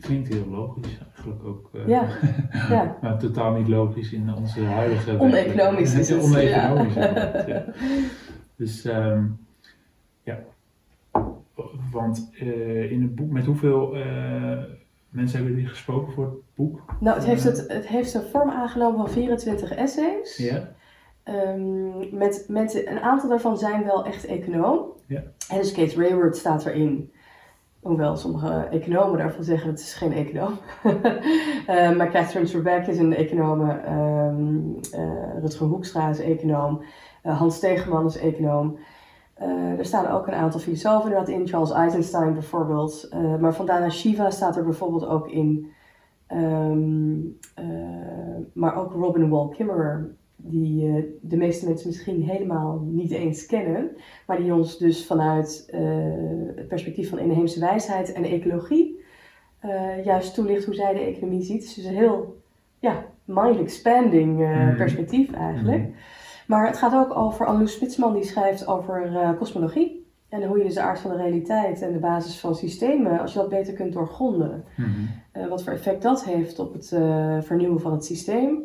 Klinkt- 0.00 0.28
heel 0.28 0.46
logisch 0.46 0.98
eigenlijk 1.14 1.44
ook. 1.44 1.70
eh, 1.72 1.86
Ja. 1.88 2.08
Ja. 2.76 2.96
maar 3.02 3.18
totaal 3.18 3.52
niet 3.54 3.68
logisch 3.68 4.12
in 4.12 4.34
onze 4.34 4.64
huidige... 4.64 5.18
Oneconomisch 5.18 5.94
is 5.94 6.08
het, 6.10 6.22
Oneconomisch 6.22 6.94
ja. 6.94 7.44
ja. 7.46 7.64
Dus 8.56 8.84
ehm, 8.84 9.24
ja, 10.22 10.38
want 11.92 12.30
eh, 12.40 12.90
in 12.92 13.02
het 13.02 13.14
boek, 13.14 13.30
met 13.30 13.44
hoeveel 13.44 13.94
eh, 13.96 14.02
mensen 15.08 15.36
hebben 15.36 15.54
jullie 15.54 15.68
gesproken 15.68 16.12
voor 16.12 16.24
het 16.24 16.34
boek? 16.54 16.80
Nou, 17.00 17.16
het 17.16 17.26
heeft, 17.26 17.44
het, 17.44 17.64
het 17.68 17.86
heeft 17.86 18.14
een 18.14 18.22
vorm 18.22 18.50
aangenomen 18.50 18.98
van 18.98 19.10
24 19.10 19.74
essays. 19.74 20.36
Ja? 20.36 20.68
Ehm, 21.22 22.16
met 22.16 22.44
mensen, 22.48 22.90
een 22.90 23.00
aantal 23.00 23.28
daarvan 23.28 23.58
zijn 23.58 23.84
wel 23.84 24.04
echt 24.04 24.24
econoom. 24.24 24.84
Ja. 25.06 25.22
En 25.50 25.58
dus 25.58 25.72
Kate 25.72 25.96
Rayward 26.00 26.36
staat 26.36 26.66
erin. 26.66 27.10
Hoewel 27.80 28.16
sommige 28.16 28.68
economen 28.70 29.18
daarvan 29.18 29.44
zeggen 29.44 29.70
het 29.70 29.78
is 29.80 29.94
geen 29.94 30.12
econoom. 30.12 30.58
Eh, 31.66 31.96
maar 31.96 32.10
Catherine 32.10 32.46
Trebek 32.48 32.86
is 32.86 32.98
een 32.98 33.14
econoom. 33.14 33.70
ehm 33.70 34.46
eh, 34.92 35.40
Rutger 35.40 35.66
Hoekstra 35.66 36.08
is 36.08 36.18
econoom. 36.20 36.82
eh, 37.22 37.38
Hans 37.38 37.56
Stegeman 37.56 38.06
is 38.06 38.18
econoom. 38.18 38.78
Eh, 39.36 39.78
er 39.78 39.84
staan 39.84 40.06
ook 40.06 40.26
een 40.26 40.34
aantal 40.34 40.60
filosofen 40.60 41.10
inderdaad 41.10 41.28
in. 41.34 41.48
Charles 41.48 41.70
Eisenstein 41.70 42.32
bijvoorbeeld. 42.32 43.08
Eh, 43.10 43.36
maar 43.36 43.54
Vandana 43.54 43.90
Shiva 43.90 44.30
staat 44.30 44.56
er 44.56 44.64
bijvoorbeeld 44.64 45.06
ook 45.06 45.28
in. 45.28 45.70
Ehm, 46.26 47.14
eh, 47.54 47.64
maar 48.52 48.76
ook 48.76 48.92
Robin 48.92 49.28
Wall 49.28 49.48
Kimmerer 49.48 50.10
die 50.36 51.04
de 51.20 51.36
meeste 51.36 51.66
mensen 51.68 51.88
misschien 51.88 52.22
helemaal 52.22 52.80
niet 52.84 53.10
eens 53.10 53.46
kennen, 53.46 53.90
maar 54.26 54.36
die 54.36 54.54
ons 54.54 54.78
dus 54.78 55.06
vanuit 55.06 55.68
het 56.54 56.68
perspectief 56.68 57.08
van 57.08 57.18
inheemse 57.18 57.60
wijsheid 57.60 58.12
en 58.12 58.24
ecologie 58.24 59.00
juist 60.04 60.34
toelicht 60.34 60.64
hoe 60.64 60.74
zij 60.74 60.92
de 60.92 61.00
economie 61.00 61.42
ziet. 61.42 61.74
Dus 61.74 61.84
een 61.84 61.94
heel 61.94 62.40
ja, 62.78 63.04
mind-expanding 63.24 64.38
Mhm. 64.38 64.76
perspectief 64.76 65.32
eigenlijk. 65.32 65.82
Mhm. 65.82 65.90
Maar 66.46 66.66
het 66.66 66.78
gaat 66.78 66.94
ook 66.94 67.16
over 67.16 67.46
Anloes 67.46 67.72
Spitsman, 67.72 68.14
die 68.14 68.24
schrijft 68.24 68.66
over 68.66 69.16
eh, 69.16 69.30
kosmologie. 69.38 70.04
En 70.28 70.42
hoe 70.42 70.58
je 70.58 70.64
dus 70.64 70.74
de 70.74 70.80
aard 70.80 71.00
van 71.00 71.10
de 71.10 71.16
realiteit 71.16 71.82
en 71.82 71.92
de 71.92 71.98
basis 71.98 72.40
van 72.40 72.54
systemen, 72.54 73.20
als 73.20 73.32
je 73.32 73.38
dat 73.38 73.48
beter 73.48 73.72
kunt 73.72 73.92
doorgronden. 73.92 74.64
Mhm. 74.76 74.90
eh, 75.32 75.46
wat 75.46 75.62
voor 75.62 75.72
effect 75.72 76.02
dat 76.02 76.24
heeft 76.24 76.58
op 76.58 76.72
het 76.72 76.92
eh, 76.92 77.38
vernieuwen 77.40 77.80
van 77.80 77.92
het 77.92 78.04
systeem. 78.04 78.58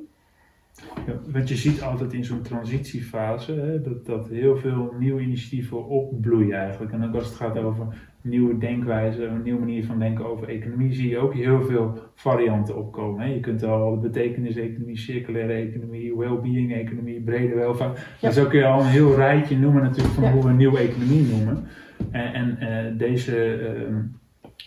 Ja, 1.07 1.13
want 1.31 1.49
je 1.49 1.55
ziet 1.55 1.81
altijd 1.81 2.13
in 2.13 2.25
zo'n 2.25 2.41
transitiefase 2.41 3.51
hè, 3.53 3.81
dat, 3.81 4.05
dat 4.05 4.27
heel 4.27 4.57
veel 4.57 4.93
nieuwe 4.99 5.21
initiatieven 5.21 5.85
opbloeien 5.87 6.57
eigenlijk. 6.57 6.91
En 6.91 7.03
ook 7.03 7.15
als 7.15 7.25
het 7.25 7.35
gaat 7.35 7.57
over 7.57 8.10
nieuwe 8.23 8.57
denkwijzen, 8.57 9.31
een 9.31 9.43
nieuwe 9.43 9.59
manier 9.59 9.85
van 9.85 9.99
denken 9.99 10.25
over 10.25 10.47
economie, 10.49 10.93
zie 10.93 11.09
je 11.09 11.17
ook 11.17 11.33
heel 11.33 11.61
veel 11.61 11.97
varianten 12.15 12.77
opkomen. 12.77 13.25
Hè. 13.25 13.33
Je 13.33 13.39
kunt 13.39 13.63
al 13.63 13.99
de 13.99 14.07
betekenis-economie, 14.07 14.97
circulaire 14.97 15.53
economie, 15.53 16.17
well-being 16.17 16.73
economie, 16.73 17.21
brede 17.21 17.55
welvaart. 17.55 17.97
Ja. 17.97 18.27
Dus 18.27 18.37
zo 18.37 18.45
kun 18.45 18.59
je 18.59 18.65
al 18.65 18.79
een 18.79 18.85
heel 18.85 19.15
rijtje 19.15 19.57
noemen 19.57 19.83
natuurlijk 19.83 20.13
van 20.13 20.23
Ja. 20.23 20.31
hoe 20.31 20.43
we 20.43 20.49
een 20.49 20.55
nieuwe 20.55 20.79
economie 20.79 21.27
noemen. 21.27 21.67
En, 22.11 22.33
en 22.33 22.57
eh, 22.59 22.97
deze 22.97 23.55
ehm, 23.55 23.99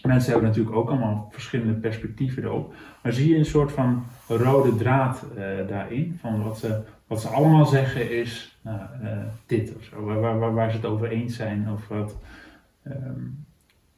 mensen 0.03 0.33
hebben 0.33 0.49
natuurlijk 0.49 0.77
ook 0.77 0.88
allemaal 0.88 1.29
verschillende 1.31 1.73
perspectieven 1.73 2.43
erop. 2.43 2.75
Maar 3.03 3.12
zie 3.12 3.31
je 3.31 3.37
een 3.38 3.45
soort 3.45 3.73
van 3.73 4.05
rode 4.29 4.77
draad 4.77 5.27
eh, 5.37 5.45
daarin? 5.69 6.19
Van 6.21 6.43
wat 6.43 6.59
ze, 6.59 6.81
wat 7.07 7.21
ze 7.21 7.29
allemaal 7.29 7.67
zeggen 7.67 8.11
is 8.11 8.59
nou, 8.62 8.79
eh, 9.03 9.19
dit 9.47 9.75
of 9.77 9.85
zo. 9.85 10.05
Waar, 10.05 10.21
waar, 10.21 10.38
waar, 10.38 10.55
waar 10.55 10.71
ze 10.71 10.77
het 10.77 10.87
over 10.87 11.09
eens 11.09 11.37
zijn. 11.37 11.69
Of 11.73 11.88
wat, 11.88 12.17
ehm, 12.85 13.20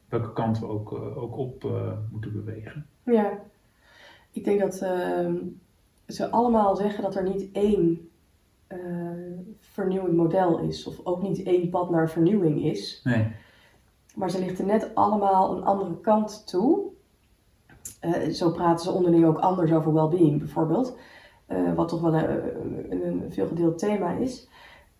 welke 0.09 0.33
kant 0.33 0.59
we 0.59 0.66
ook, 0.66 0.92
eh, 0.92 1.22
ook 1.22 1.37
op 1.37 1.64
eh, 1.64 1.92
moeten 2.11 2.33
bewegen. 2.33 2.87
Ja, 3.03 3.38
ik 4.31 4.44
denk 4.44 4.61
dat 4.61 4.79
ehm, 4.79 5.37
ze 6.07 6.31
allemaal 6.31 6.77
zeggen 6.77 7.03
dat 7.03 7.14
er 7.14 7.22
niet 7.22 7.53
één 7.53 8.11
eh, 8.66 8.79
vernieuwend 9.61 10.16
model 10.16 10.59
is, 10.59 10.87
of 10.87 11.01
ook 11.05 11.22
niet 11.22 11.42
één 11.42 11.70
pad 11.70 11.90
naar 11.90 12.11
vernieuwing 12.11 12.64
is, 12.64 13.01
Nee. 13.05 13.33
maar 14.14 14.31
ze 14.31 14.38
lichten 14.38 14.66
net 14.66 14.94
allemaal 14.94 15.57
een 15.57 15.64
andere 15.64 16.01
kant 16.01 16.46
toe. 16.46 16.85
Zo 18.33 18.51
praten 18.51 18.85
ze 18.85 18.90
onderling 18.90 19.25
ook 19.25 19.38
anders 19.38 19.72
over 19.72 19.92
well-being 19.92 20.38
bijvoorbeeld, 20.38 20.99
wat 21.75 21.88
toch 21.88 22.01
wel 22.01 22.14
een, 22.14 22.92
een, 22.92 23.07
een 23.07 23.33
veelgedeeld 23.33 23.79
thema 23.79 24.12
is. 24.12 24.49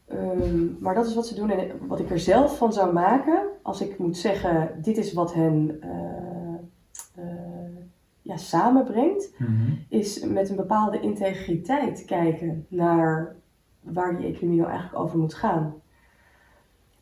Ehm, 0.07 0.67
maar 0.79 0.95
dat 0.95 1.07
is 1.07 1.15
wat 1.15 1.27
ze 1.27 1.35
doen 1.35 1.51
en 1.51 1.87
wat 1.87 2.01
ik 2.01 2.11
er 2.11 2.19
zelf 2.19 2.57
van 2.59 2.73
zou 2.73 2.93
maken 2.93 3.43
als 3.67 3.81
ik 3.81 3.99
moet 3.99 4.17
zeggen, 4.17 4.79
dit 4.83 4.97
is 4.97 5.13
wat 5.13 5.35
hen 5.35 5.81
uh, 5.85 7.25
ja, 8.23 8.37
samenbrengt, 8.37 9.35
Mhm. 9.39 9.73
is 9.89 10.25
met 10.25 10.51
een 10.51 10.57
bepaalde 10.57 11.01
integriteit 11.01 12.05
kijken 12.05 12.67
naar 12.69 13.37
waar 13.81 14.17
die 14.17 14.27
economie 14.27 14.59
nou 14.61 14.71
eigenlijk 14.71 15.03
over 15.03 15.19
moet 15.19 15.35
gaan. 15.35 15.75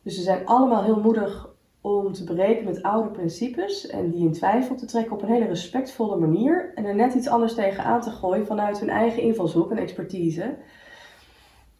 Dus 0.01 0.15
ze 0.15 0.21
zijn 0.21 0.45
allemaal 0.45 0.83
heel 0.83 0.99
moedig 1.01 1.49
om 1.81 2.11
te 2.13 2.23
breken 2.23 2.65
met 2.65 2.83
oude 2.83 3.09
principes 3.09 3.87
en 3.87 4.09
die 4.09 4.25
in 4.25 4.31
twijfel 4.31 4.75
te 4.75 4.85
trekken 4.85 5.13
op 5.13 5.21
een 5.21 5.29
hele 5.33 5.45
respectvolle 5.47 6.17
manier 6.17 6.71
en 6.75 6.85
er 6.85 6.95
net 6.95 7.13
iets 7.13 7.27
anders 7.27 7.53
tegenaan 7.53 8.01
te 8.01 8.09
gooien 8.11 8.45
vanuit 8.45 8.79
hun 8.79 8.89
eigen 8.89 9.21
invalshoek 9.21 9.71
en 9.71 9.77
expertise. 9.77 10.55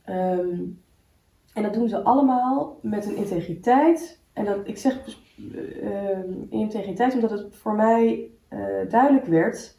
Ehm, 0.03 0.59
en 1.53 1.63
dat 1.63 1.73
doen 1.73 1.89
ze 1.89 2.03
allemaal 2.03 2.79
met 2.81 3.05
een 3.05 3.15
integriteit. 3.15 4.23
En 4.35 4.45
dat, 4.45 4.57
ik 4.63 4.77
zeg 4.77 5.03
dus, 5.03 5.37
eh, 5.81 6.19
integriteit 6.49 7.13
omdat 7.13 7.29
het 7.29 7.55
voor 7.55 7.75
mij 7.75 8.29
eh, 8.47 8.59
duidelijk 8.89 9.25
werd. 9.25 9.77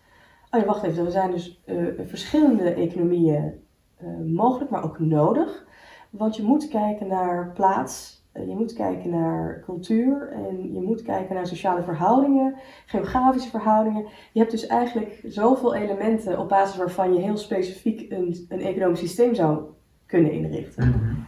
Oh 0.50 0.60
ja, 0.60 0.66
wacht 0.66 0.82
even. 0.82 1.04
Er 1.04 1.10
zijn 1.10 1.30
dus 1.30 1.62
eh, 1.64 1.76
verschillende 2.06 2.74
economieën 2.74 3.52
eh, 3.96 4.08
mogelijk, 4.26 4.70
maar 4.70 4.84
ook 4.84 4.98
nodig. 4.98 5.66
Want 6.10 6.36
je 6.36 6.42
moet 6.42 6.68
kijken 6.68 7.06
naar 7.06 7.52
plaats, 7.52 8.24
eh, 8.32 8.48
je 8.48 8.54
moet 8.54 8.72
kijken 8.72 9.10
naar 9.10 9.62
cultuur 9.64 10.32
en 10.32 10.72
je 10.72 10.80
moet 10.80 11.02
kijken 11.02 11.34
naar 11.34 11.46
sociale 11.46 11.82
verhoudingen, 11.82 12.54
geografische 12.86 13.50
verhoudingen. 13.50 14.06
Je 14.32 14.38
hebt 14.38 14.50
dus 14.50 14.66
eigenlijk 14.66 15.20
zoveel 15.24 15.74
elementen 15.74 16.38
op 16.38 16.48
basis 16.48 16.76
waarvan 16.76 17.14
je 17.14 17.20
heel 17.20 17.36
specifiek 17.36 18.10
een, 18.12 18.46
een 18.48 18.60
economisch 18.60 18.98
systeem 18.98 19.34
zou 19.34 19.64
kunnen 20.06 20.32
inrichten. 20.32 21.25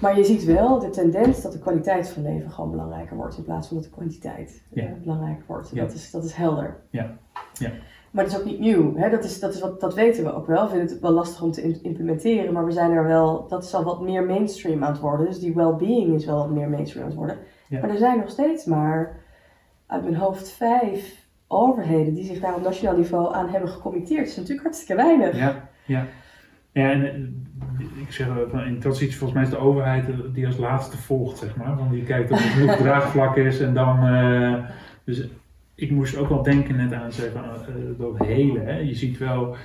Maar 0.00 0.16
je 0.16 0.24
ziet 0.24 0.44
wel 0.44 0.78
de 0.78 0.90
tendens 0.90 1.42
dat 1.42 1.52
de 1.52 1.58
kwaliteit 1.58 2.08
van 2.08 2.22
leven 2.22 2.50
gewoon 2.50 2.70
belangrijker 2.70 3.16
wordt 3.16 3.36
in 3.36 3.44
plaats 3.44 3.68
van 3.68 3.76
dat 3.76 3.84
de 3.86 3.92
kwantiteit 3.92 4.62
eh, 4.74 4.84
belangrijker 5.02 5.44
wordt. 5.46 5.76
Dat, 5.76 5.92
is, 5.92 6.10
dat 6.10 6.24
is 6.24 6.32
helder. 6.32 6.76
Ja. 6.90 7.16
Ja. 7.52 7.70
Maar 8.10 8.24
dat 8.24 8.32
is 8.32 8.38
ook 8.38 8.44
niet 8.44 8.60
nieuw. 8.60 8.96
Hè? 8.96 9.10
Dat, 9.10 9.24
is, 9.24 9.40
dat, 9.40 9.54
is 9.54 9.60
wat, 9.60 9.80
dat 9.80 9.94
weten 9.94 10.24
we 10.24 10.34
ook 10.34 10.46
wel. 10.46 10.62
We 10.62 10.68
vinden 10.70 10.88
het 10.88 11.00
wel 11.00 11.10
lastig 11.10 11.42
om 11.42 11.50
te 11.50 11.62
im- 11.62 11.78
implementeren, 11.82 12.52
maar 12.52 12.64
we 12.64 12.72
zijn 12.72 12.90
er 12.90 13.04
wel, 13.06 13.48
dat 13.48 13.64
is 13.64 13.74
al 13.74 13.84
wat 13.84 14.00
meer 14.00 14.24
mainstream 14.24 14.84
aan 14.84 14.92
het 14.92 15.00
worden. 15.00 15.26
Dus 15.26 15.38
die 15.38 15.54
well-being 15.54 16.14
is 16.14 16.24
wel 16.24 16.36
wat 16.36 16.50
meer 16.50 16.68
mainstream 16.68 17.04
aan 17.04 17.10
het 17.10 17.18
worden. 17.18 17.38
Ja. 17.68 17.80
Maar 17.80 17.90
er 17.90 17.98
zijn 17.98 18.18
nog 18.18 18.30
steeds 18.30 18.64
maar 18.64 19.16
uit 19.86 20.02
mijn 20.02 20.16
hoofd 20.16 20.50
vijf 20.50 21.26
overheden 21.46 22.14
die 22.14 22.24
zich 22.24 22.40
daar 22.40 22.54
op 22.54 22.62
nationaal 22.62 22.96
niveau 22.96 23.34
aan 23.34 23.48
hebben 23.48 23.68
gecommitteerd. 23.70 24.20
Dat 24.20 24.28
is 24.28 24.36
natuurlijk 24.36 24.62
hartstikke 24.62 24.94
weinig. 25.02 25.36
Ja, 25.36 25.68
ja. 25.86 26.04
Ja, 26.72 26.90
en 26.90 27.04
eh, 27.04 28.02
ik 28.02 28.12
zeg 28.12 28.26
wel, 28.34 28.48
van, 28.48 28.64
in 28.64 28.78
transitie 28.78 29.16
volgens 29.16 29.38
mij 29.38 29.42
is 29.48 29.54
de 29.58 29.64
overheid 29.66 30.08
eh, 30.08 30.14
die 30.32 30.46
als 30.46 30.56
laatste 30.56 30.96
volgt, 30.96 31.38
zeg 31.38 31.56
maar. 31.56 31.76
Want 31.76 31.90
die 31.90 32.02
kijkt 32.02 32.30
of 32.30 32.42
het 32.42 32.52
genoeg 32.52 32.76
draagvlak 32.86 33.36
is 33.36 33.60
en 33.60 33.74
dan... 33.74 34.06
eh, 34.06 34.64
dus 35.04 35.28
ik 35.74 35.90
moest 35.90 36.16
ook 36.16 36.28
wel 36.28 36.42
denken 36.42 36.76
net 36.76 36.92
aan 36.92 37.12
zeg, 37.12 37.34
maar, 37.34 37.68
eh, 37.68 37.74
dat 37.98 38.18
hele, 38.18 38.60
hè. 38.60 38.78
Je 38.78 38.94
ziet 38.94 39.18
wel, 39.18 39.56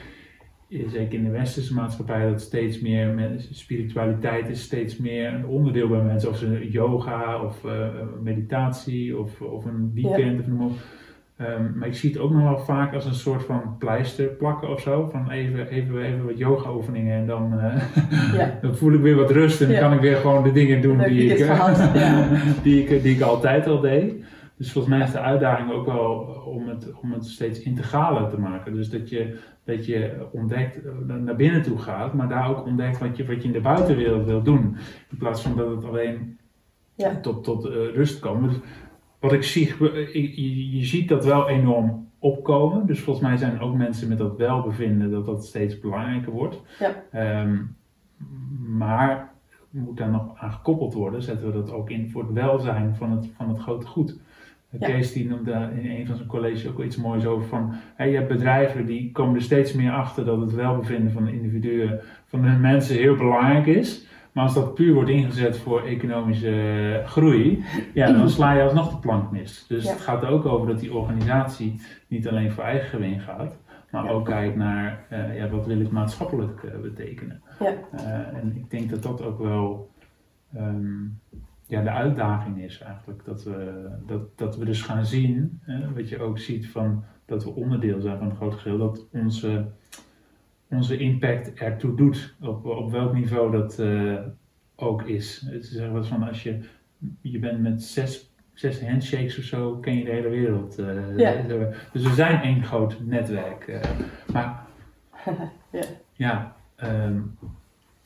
eh, 0.69 0.89
zeker 0.89 1.13
in 1.13 1.23
de 1.23 1.29
westerse 1.29 1.73
maatschappij, 1.73 2.29
dat 2.29 2.41
steeds 2.41 2.81
meer 2.81 3.35
spiritualiteit 3.51 4.49
is 4.49 4.61
steeds 4.61 4.97
meer 4.97 5.33
een 5.33 5.45
onderdeel 5.45 5.87
bij 5.87 6.01
mensen. 6.01 6.29
Of 6.29 6.37
ze 6.37 6.69
yoga 6.71 7.41
of 7.43 7.65
eh, 7.65 7.87
meditatie 8.21 9.17
of, 9.17 9.41
of 9.41 9.65
een 9.65 9.91
weekend 9.93 10.39
of 10.39 10.47
noem 10.47 10.57
maar 10.57 10.77
Ehm, 11.37 11.77
maar 11.77 11.87
ik 11.87 11.95
zie 11.95 12.09
het 12.11 12.19
ook 12.19 12.31
nog 12.31 12.41
wel 12.43 12.59
vaak 12.59 12.93
als 12.93 13.05
een 13.05 13.13
soort 13.13 13.43
van 13.43 13.75
pleister 13.79 14.25
plakken 14.27 14.69
of 14.69 14.81
zo. 14.81 15.09
Van 15.11 15.29
even, 15.31 15.67
even, 15.67 16.01
even 16.01 16.25
wat 16.25 16.37
yoga 16.37 16.73
oefeningen 16.73 17.17
en 17.17 17.27
dan, 17.27 17.59
eh, 17.59 17.81
Ja. 18.33 18.57
dan 18.61 18.75
voel 18.75 18.93
ik 18.93 19.01
weer 19.01 19.15
wat 19.15 19.31
rust 19.31 19.61
en 19.61 19.67
dan 19.67 19.75
Ja. 19.75 19.81
kan 19.81 19.93
ik 19.93 19.99
weer 20.01 20.15
gewoon 20.15 20.43
de 20.43 20.51
dingen 20.51 20.81
doen 20.81 20.97
die 20.97 21.33
ik, 21.33 21.39
eh, 21.39 21.45
gehad, 21.45 21.77
ja. 21.93 22.27
die, 22.63 22.83
ik, 22.87 23.03
die 23.03 23.15
ik 23.15 23.21
altijd 23.21 23.67
al 23.67 23.79
deed. 23.79 24.23
Dus 24.57 24.71
volgens 24.71 24.93
mij 24.95 25.03
is 25.05 25.11
de 25.11 25.19
uitdaging 25.19 25.71
ook 25.71 25.85
wel 25.85 26.09
om 26.45 26.67
het, 26.67 26.91
om 27.01 27.11
het 27.11 27.25
steeds 27.25 27.59
integraler 27.61 28.29
te 28.29 28.39
maken. 28.39 28.73
Dus 28.73 28.89
dat 28.89 29.09
je, 29.09 29.37
dat 29.63 29.85
je 29.85 30.27
ontdekt, 30.31 30.85
eh, 30.85 31.15
naar 31.15 31.35
binnen 31.35 31.61
toe 31.61 31.77
gaat, 31.77 32.13
maar 32.13 32.29
daar 32.29 32.49
ook 32.49 32.65
ontdekt 32.65 32.99
wat 32.99 33.17
je, 33.17 33.25
wat 33.25 33.41
je 33.41 33.47
in 33.47 33.53
de 33.53 33.61
buitenwereld 33.61 34.25
wil 34.25 34.41
doen. 34.41 34.77
In 35.11 35.17
plaats 35.17 35.41
van 35.41 35.55
dat 35.55 35.69
het 35.69 35.85
alleen 35.85 36.37
Ja. 36.97 37.19
tot, 37.21 37.43
tot 37.43 37.65
rust 37.93 38.19
komt. 38.19 38.49
Dus 38.49 38.59
wat 39.19 39.33
ik 39.33 39.43
zie, 39.43 39.73
je, 40.13 40.77
je 40.77 40.85
ziet 40.85 41.09
dat 41.09 41.25
wel 41.25 41.49
enorm 41.49 42.07
opkomen. 42.19 42.85
Dus 42.85 42.99
volgens 42.99 43.25
mij 43.27 43.37
zijn 43.37 43.53
er 43.53 43.61
ook 43.61 43.75
mensen 43.75 44.07
met 44.07 44.17
dat 44.17 44.37
welbevinden 44.37 45.11
dat 45.11 45.25
dat 45.25 45.45
steeds 45.45 45.79
belangrijker 45.79 46.31
wordt. 46.31 46.61
Ja. 46.79 47.03
Ehm, 47.11 47.57
maar 48.77 49.33
moet 49.69 49.97
daar 49.97 50.09
nog 50.09 50.37
aan 50.37 50.51
gekoppeld 50.51 50.93
worden, 50.93 51.21
zetten 51.21 51.47
we 51.47 51.53
dat 51.53 51.71
ook 51.71 51.89
in 51.89 52.09
voor 52.09 52.23
het 52.23 52.33
welzijn 52.33 52.95
van 52.95 53.11
het, 53.11 53.29
van 53.35 53.49
het 53.49 53.59
grote 53.59 53.85
goed. 53.85 54.19
Ja. 54.69 54.87
Kees 54.87 55.13
die 55.13 55.27
noemde 55.27 55.69
in 55.81 55.89
een 55.89 56.07
van 56.07 56.15
zijn 56.15 56.27
colleges 56.27 56.67
ook 56.67 56.83
iets 56.83 56.97
moois 56.97 57.25
over 57.25 57.47
van, 57.47 57.73
je 57.97 58.03
hebt 58.03 58.27
bedrijven 58.27 58.85
die 58.85 59.11
komen 59.11 59.35
er 59.35 59.41
steeds 59.41 59.73
meer 59.73 59.91
achter 59.91 60.25
dat 60.25 60.39
het 60.39 60.53
welbevinden 60.53 61.11
van 61.11 61.25
de 61.25 61.31
individuen, 61.31 61.99
van 62.25 62.41
de 62.41 62.47
mensen 62.47 62.95
heel 62.95 63.15
belangrijk 63.15 63.65
is. 63.65 64.07
Maar 64.35 64.43
als 64.43 64.53
dat 64.53 64.73
puur 64.73 64.93
wordt 64.93 65.09
ingezet 65.09 65.57
voor 65.57 65.81
economische 65.81 67.01
groei, 67.05 67.63
ja, 67.93 68.11
dan 68.11 68.29
sla 68.35 68.53
je 68.53 68.63
alsnog 68.63 68.89
de 68.91 68.97
plank 68.97 69.31
mis. 69.31 69.65
Dus 69.67 69.83
Ja. 69.83 69.91
het 69.91 70.01
gaat 70.01 70.23
er 70.23 70.29
ook 70.29 70.45
over 70.45 70.67
dat 70.67 70.79
die 70.79 70.93
organisatie 70.93 71.81
niet 72.07 72.27
alleen 72.27 72.51
voor 72.51 72.63
eigen 72.63 72.87
gewin 72.89 73.19
gaat, 73.19 73.57
maar 73.91 74.03
Ja. 74.03 74.09
ook 74.09 74.25
kijkt 74.25 74.55
naar 74.55 75.05
eh, 75.09 75.37
ja, 75.37 75.49
wat 75.49 75.65
wil 75.65 75.79
ik 75.79 75.91
maatschappelijk 75.91 76.63
eh, 76.63 76.79
betekenen. 76.79 77.41
Ja. 77.59 77.73
Eh, 77.91 78.37
en 78.37 78.53
ik 78.55 78.69
denk 78.69 78.89
dat 78.89 79.03
dat 79.03 79.21
ook 79.23 79.39
wel 79.39 79.89
ehm, 80.55 81.03
ja, 81.67 81.81
de 81.81 81.89
uitdaging 81.91 82.63
is 82.63 82.79
eigenlijk. 82.79 83.25
Dat 83.25 83.43
we, 83.43 83.89
dat, 84.05 84.37
dat 84.37 84.57
we 84.57 84.65
dus 84.65 84.81
gaan 84.81 85.05
zien, 85.05 85.61
wat 85.95 86.09
je 86.09 86.19
ook 86.21 86.39
ziet 86.39 86.69
van 86.69 87.03
dat 87.25 87.43
we 87.43 87.49
onderdeel 87.55 88.01
zijn 88.01 88.17
van 88.17 88.29
een 88.29 88.35
groot 88.35 88.55
geheel, 88.55 88.77
dat 88.77 89.07
onze, 89.11 89.65
onze 90.69 90.97
impact 90.97 91.53
ertoe 91.53 91.95
doet, 91.95 92.35
op, 92.41 92.65
op 92.65 92.91
welk 92.91 93.13
niveau 93.13 93.51
dat 93.51 93.79
eh, 93.79 94.15
ook 94.75 95.03
is. 95.03 95.41
Het 95.51 95.63
is 95.63 95.71
zeggen 95.71 95.93
we 95.93 96.03
van 96.03 96.23
als 96.23 96.43
je, 96.43 96.59
je 97.21 97.39
bent 97.39 97.61
met 97.61 97.83
zes, 97.83 98.33
zes 98.53 98.81
handshakes 98.87 99.37
of 99.37 99.43
zo, 99.43 99.77
ken 99.77 99.97
je 99.97 100.03
de 100.03 100.11
hele 100.11 100.29
wereld. 100.29 100.77
eh, 100.79 101.17
Ja. 101.17 101.41
Dus 101.91 102.03
we 102.03 102.13
zijn 102.13 102.41
één 102.41 102.63
groot 102.63 102.97
netwerk. 103.05 103.67
eh, 103.67 103.89
maar 104.33 104.63
Ja. 105.71 105.81
ja, 106.13 106.55
ehm, 106.75 107.19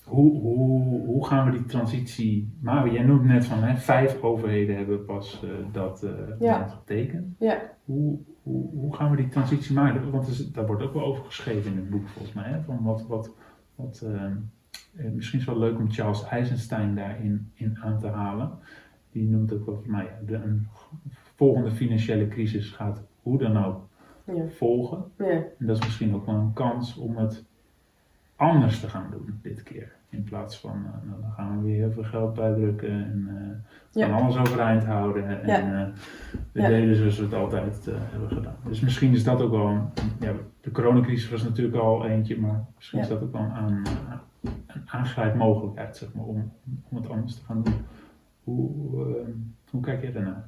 hoe, 0.03 0.39
hoe, 0.41 1.05
hoe 1.05 1.27
gaan 1.27 1.45
we 1.45 1.51
die 1.51 1.65
transitie 1.65 2.49
maken? 2.61 2.91
Jij 2.93 3.03
noemt 3.03 3.23
net 3.25 3.45
van 3.45 3.63
hè, 3.63 3.77
vijf 3.77 4.21
overheden 4.21 4.75
hebben 4.77 5.05
pas 5.05 5.43
dat 5.71 6.05
Ja. 6.39 6.59
dat 6.59 6.71
getekend. 6.71 7.35
Ja. 7.39 7.61
Hoe, 7.85 8.19
hoe, 8.51 8.69
hoe 8.71 8.95
gaan 8.95 9.11
we 9.11 9.17
die 9.17 9.27
transitie 9.27 9.75
maken? 9.75 10.11
Want 10.11 10.27
is- 10.27 10.51
daar 10.51 10.65
wordt 10.65 10.83
ook 10.83 10.93
wel 10.93 11.03
over 11.05 11.25
geschreven 11.25 11.71
in 11.71 11.77
het 11.77 11.89
boek 11.89 12.07
volgens 12.07 12.33
mij. 12.35 12.49
Hè? 12.49 12.61
Van 12.61 12.83
wat, 12.83 13.07
wat, 13.07 13.31
wat, 13.75 14.01
ehm, 14.05 14.35
eh, 14.95 15.11
misschien 15.11 15.39
is 15.39 15.45
het 15.45 15.55
wel 15.55 15.63
leuk 15.69 15.79
om 15.79 15.91
Charles 15.91 16.23
Eisenstein 16.23 16.95
daarin 16.95 17.51
in 17.53 17.77
aan 17.81 17.99
te 17.99 18.07
halen. 18.07 18.51
Die 19.11 19.29
noemt 19.29 19.53
ook 19.53 19.65
wel 19.65 19.75
van 19.81 19.91
mij, 19.91 20.07
de, 20.25 20.35
een 20.35 20.67
volgende 21.35 21.71
financiële 21.71 22.27
crisis 22.27 22.69
gaat 22.71 23.03
hoe 23.21 23.37
dan 23.37 23.57
ook 23.65 23.87
Ja. 24.25 24.47
volgen. 24.47 25.03
Ja. 25.17 25.25
En 25.29 25.65
dat 25.65 25.77
is 25.77 25.83
misschien 25.83 26.13
ook 26.15 26.25
wel 26.25 26.35
een 26.35 26.53
kans 26.53 26.97
om 26.97 27.17
het 27.17 27.45
anders 28.35 28.79
te 28.79 28.89
gaan 28.89 29.07
doen 29.11 29.39
dit 29.41 29.63
keer. 29.63 29.95
In 30.09 30.23
plaats 30.23 30.59
van, 30.59 30.71
eh, 30.85 31.07
nou, 31.09 31.21
dan 31.21 31.31
gaan 31.31 31.57
we 31.57 31.63
weer 31.67 31.75
heel 31.77 31.91
veel 31.91 32.03
geld 32.03 32.33
bijdrukken 32.33 32.89
en 32.89 33.27
eh 33.29 33.71
Ja. 33.91 34.07
gaan 34.07 34.21
alles 34.21 34.37
overeind 34.37 34.83
houden. 34.83 35.27
En 35.41 35.47
Ja. 35.47 35.81
eh, 35.81 35.87
we 36.51 36.61
Ja. 36.61 36.67
deden 36.67 36.95
zoals 36.95 37.17
we 37.17 37.23
het 37.23 37.33
altijd 37.33 37.87
eh, 37.87 37.93
hebben 37.97 38.29
gedaan. 38.29 38.55
Dus 38.67 38.79
misschien 38.79 39.13
is 39.13 39.23
dat 39.23 39.41
ook 39.41 39.51
wel, 39.51 39.67
een, 39.67 39.81
ja, 40.19 40.31
de 40.61 40.71
coronacrisis 40.71 41.29
was 41.29 41.43
natuurlijk 41.43 41.75
al 41.77 42.05
eentje, 42.05 42.39
maar 42.39 42.65
misschien 42.75 42.99
is 42.99 43.07
dat 43.07 43.21
ook 43.21 43.31
wel 43.31 43.41
een, 43.41 43.51
aan, 43.51 43.81
een 44.67 45.05
zeg 45.95 46.13
maar, 46.13 46.25
om, 46.25 46.51
om 46.89 46.97
het 46.97 47.09
anders 47.09 47.35
te 47.35 47.45
gaan 47.45 47.63
doen. 47.63 47.73
Hoe, 48.43 49.05
eh, 49.05 49.21
hoe 49.71 49.81
kijk 49.81 50.01
jij 50.01 50.11
daarnaar? 50.11 50.47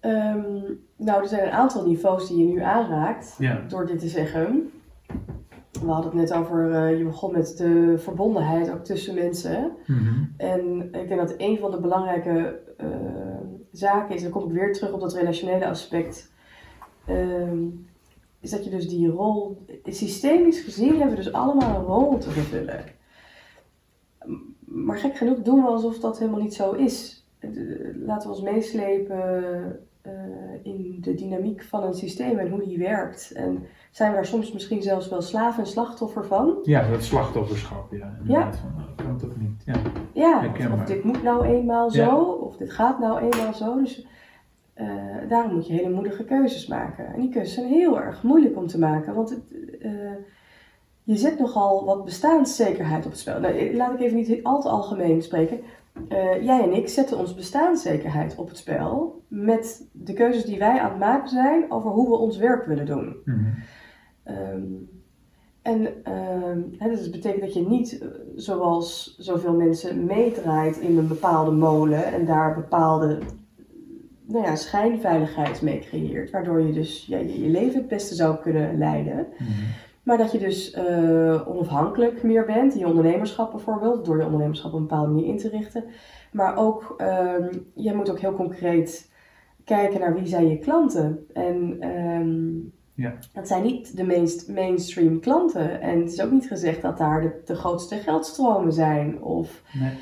Ehm, 0.00 0.72
nou, 0.96 1.22
er 1.22 1.28
zijn 1.28 1.46
een 1.46 1.52
aantal 1.52 1.86
niveaus 1.86 2.28
die 2.28 2.38
je 2.38 2.52
nu 2.52 2.60
aanraakt 2.62 3.38
door 3.68 3.86
dit 3.86 3.98
te 3.98 4.08
zeggen. 4.08 4.70
We 5.80 5.90
hadden 5.90 6.18
het 6.18 6.30
net 6.30 6.38
over, 6.38 6.72
eh, 6.72 6.98
je 6.98 7.04
begon 7.04 7.32
met 7.32 7.56
de 7.56 7.94
verbondenheid 7.98 8.70
ook 8.70 8.84
tussen 8.84 9.14
mensen. 9.14 9.72
Mhm. 9.86 10.24
En 10.36 10.82
ik 10.82 11.08
denk 11.08 11.20
dat 11.20 11.34
een 11.36 11.58
van 11.58 11.70
de 11.70 11.80
belangrijke 11.80 12.60
eh, 12.76 12.86
zaken 13.72 14.14
is, 14.14 14.22
en 14.22 14.30
dan 14.30 14.40
kom 14.40 14.50
ik 14.50 14.56
weer 14.56 14.72
terug 14.72 14.92
op 14.92 15.00
dat 15.00 15.14
relationele 15.14 15.66
aspect, 15.68 16.32
ehm, 17.06 17.64
is 18.40 18.50
dat 18.50 18.64
je 18.64 18.70
dus 18.70 18.88
die 18.88 19.08
rol, 19.08 19.64
systemisch 19.84 20.60
gezien 20.60 20.98
hebben 20.98 21.16
we 21.16 21.22
dus 21.22 21.32
allemaal 21.32 21.78
een 21.78 21.84
rol 21.84 22.18
te 22.18 22.30
vervullen. 22.30 22.84
Maar 24.58 24.98
gek 24.98 25.16
genoeg 25.16 25.42
doen 25.42 25.62
we 25.62 25.68
alsof 25.68 25.98
dat 25.98 26.18
helemaal 26.18 26.40
niet 26.40 26.54
zo 26.54 26.72
is. 26.72 27.26
Eh, 27.38 27.50
Laten 27.94 28.28
we 28.28 28.34
ons 28.34 28.44
meeslepen 28.44 29.86
eh, 30.06 30.72
in 30.72 30.98
de 31.00 31.14
dynamiek 31.14 31.62
van 31.62 31.82
een 31.82 31.94
systeem 31.94 32.38
en 32.38 32.50
hoe 32.50 32.64
die 32.64 32.78
werkt. 32.78 33.32
En 33.32 33.66
zijn 33.90 34.10
we 34.10 34.16
daar 34.16 34.26
soms 34.26 34.52
misschien 34.52 34.82
zelfs 34.82 35.08
wel 35.08 35.22
slaaf 35.22 35.58
en 35.58 35.66
slachtoffer 35.66 36.24
van? 36.24 36.58
ja, 36.62 36.88
dat 36.90 37.02
slachtofferschap, 37.02 37.92
ja. 37.92 38.16
inderdaad, 38.20 38.56
Van, 38.58 38.72
nou, 38.76 39.08
kan 39.08 39.18
toch 39.18 39.36
niet? 39.40 39.62
Ja. 39.64 39.74
Ja, 40.12 40.50
Ja, 40.58 40.72
of, 40.72 40.84
dit 40.84 41.04
moet 41.04 41.22
nou 41.22 41.46
eenmaal 41.46 41.90
zo, 41.90 42.00
Ja. 42.02 42.16
of 42.20 42.56
dit 42.56 42.72
gaat 42.72 42.98
nou 42.98 43.20
eenmaal 43.20 43.54
zo. 43.54 43.76
Dus 43.78 44.06
eh, 44.74 44.86
daarom 45.28 45.54
moet 45.54 45.66
je 45.66 45.72
hele 45.72 45.90
moedige 45.90 46.24
keuzes 46.24 46.66
maken. 46.66 47.06
En 47.14 47.20
die 47.20 47.30
keuzes 47.30 47.54
zijn 47.54 47.66
heel 47.66 48.00
erg 48.00 48.22
moeilijk 48.22 48.56
om 48.56 48.66
te 48.66 48.78
maken, 48.78 49.14
want 49.14 49.30
het, 49.30 49.42
eh, 49.80 49.90
je 51.02 51.16
zet 51.16 51.38
nogal 51.38 51.84
wat 51.84 52.04
bestaanszekerheid 52.04 53.04
op 53.04 53.10
het 53.10 53.20
spel. 53.20 53.40
Nou, 53.40 53.54
eh, 53.54 53.74
laat 53.74 53.92
ik 53.92 54.00
even 54.00 54.16
niet 54.16 54.40
al 54.42 54.60
te 54.60 54.68
algemeen 54.68 55.22
spreken. 55.22 55.60
Eh, 56.08 56.42
jij 56.42 56.62
en 56.62 56.72
ik 56.72 56.88
zetten 56.88 57.18
ons 57.18 57.34
bestaanszekerheid 57.34 58.36
op 58.36 58.48
het 58.48 58.56
spel 58.56 59.22
met 59.28 59.88
de 59.92 60.12
keuzes 60.12 60.44
die 60.44 60.58
wij 60.58 60.80
aan 60.80 60.90
het 60.90 60.98
maken 60.98 61.28
zijn 61.28 61.70
over 61.70 61.90
hoe 61.90 62.08
we 62.08 62.16
ons 62.16 62.36
werk 62.36 62.66
willen 62.66 62.86
doen. 62.86 63.16
Mhm. 63.24 63.44
Ehm, 64.22 64.62
en 65.62 66.04
ehm, 66.04 66.60
hè, 66.78 66.88
dus 66.88 67.02
dat 67.02 67.10
betekent 67.10 67.40
dat 67.40 67.54
je 67.54 67.68
niet, 67.68 67.98
eh, 67.98 68.08
zoals 68.34 69.16
zoveel 69.18 69.54
mensen, 69.54 70.04
meedraait 70.04 70.76
in 70.76 70.98
een 70.98 71.08
bepaalde 71.08 71.50
molen 71.50 72.04
en 72.04 72.24
daar 72.24 72.54
bepaalde 72.54 73.18
nou 74.26 74.44
ja, 74.44 74.56
schijnveiligheid 74.56 75.62
mee 75.62 75.78
creëert, 75.78 76.30
waardoor 76.30 76.60
je 76.60 76.72
dus 76.72 77.06
ja, 77.06 77.18
je, 77.18 77.42
je 77.42 77.48
leven 77.48 77.78
het 77.78 77.88
beste 77.88 78.14
zou 78.14 78.36
kunnen 78.36 78.78
leiden. 78.78 79.26
Mhm. 79.38 79.50
Maar 80.06 80.18
dat 80.18 80.32
je 80.32 80.38
dus 80.38 80.70
eh, 80.70 81.48
onafhankelijk 81.48 82.22
meer 82.22 82.44
bent, 82.44 82.72
in 82.72 82.78
je 82.78 82.86
ondernemerschap 82.86 83.50
bijvoorbeeld, 83.50 84.04
door 84.04 84.16
je 84.18 84.24
ondernemerschap 84.24 84.72
op 84.72 84.78
een 84.78 84.86
bepaalde 84.86 85.12
manier 85.12 85.26
in 85.26 85.38
te 85.38 85.48
richten. 85.48 85.84
Maar 86.32 86.56
ook, 86.56 86.94
ehm 86.96 87.48
jij 87.74 87.94
moet 87.94 88.10
ook 88.10 88.20
heel 88.20 88.34
concreet 88.34 89.10
kijken 89.64 90.00
naar 90.00 90.14
wie 90.14 90.26
zijn 90.26 90.48
je 90.48 90.58
klanten. 90.58 91.26
En 91.32 91.76
ehm 91.80 92.54
Ja. 92.94 93.14
dat 93.32 93.48
zijn 93.48 93.62
niet 93.62 93.96
de 93.96 94.04
meest 94.04 94.48
mainstream 94.48 95.20
klanten. 95.20 95.80
En 95.80 96.00
het 96.00 96.12
is 96.12 96.22
ook 96.22 96.30
niet 96.30 96.46
gezegd 96.46 96.82
dat 96.82 96.98
daar 96.98 97.20
de, 97.20 97.40
de 97.44 97.54
grootste 97.54 97.96
geldstromen 97.96 98.72
zijn. 98.72 99.22
Of, 99.22 99.62
Nee. 99.80 99.92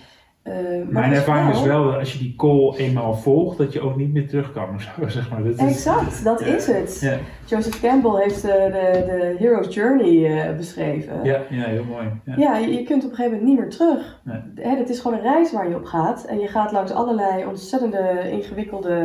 Eh, 0.45 0.53
Mijn 0.89 1.13
ervaring 1.13 1.51
is 1.55 1.63
wel- 1.63 1.85
dat 1.85 1.99
als 1.99 2.13
je 2.13 2.19
die 2.19 2.35
call 2.37 2.75
eenmaal 2.77 3.15
volgt, 3.15 3.59
dat 3.59 3.73
je 3.73 3.81
ook 3.81 3.97
niet 3.97 4.13
meer 4.13 4.29
terug 4.29 4.53
kan. 4.53 4.81
Zeg 5.07 5.31
maar. 5.31 5.43
Dat 5.43 5.53
is, 5.53 5.59
Exact, 5.59 6.25
dat 6.25 6.41
is 6.41 6.67
het. 6.67 7.21
Joseph 7.45 7.81
Campbell 7.81 8.23
heeft 8.23 8.43
de, 8.43 8.49
de, 8.73 9.05
de 9.07 9.35
Hero's 9.39 9.75
Journey 9.75 10.41
eh, 10.49 10.57
beschreven. 10.57 11.25
ja, 11.25 11.41
ja, 11.51 11.65
heel 11.65 11.85
mooi. 11.85 12.07
Ja. 12.25 12.35
Ja, 12.37 12.57
je, 12.57 12.73
je 12.75 12.83
kunt 12.83 13.05
op 13.05 13.11
een 13.11 13.17
gegeven 13.17 13.39
moment 13.39 13.43
niet 13.49 13.59
meer 13.59 13.71
terug. 13.71 14.21
Nee. 14.25 14.41
Hè, 14.69 14.77
het 14.77 14.89
is 14.89 15.01
gewoon 15.01 15.17
een 15.17 15.23
reis 15.25 15.53
waar 15.53 15.69
je 15.69 15.77
op 15.77 15.85
gaat. 15.85 16.25
En 16.25 16.39
je 16.41 16.49
gaat 16.49 16.73
langs 16.73 16.93
allerlei 16.93 17.47
ontzettende 17.47 18.31
ingewikkelde 18.31 19.03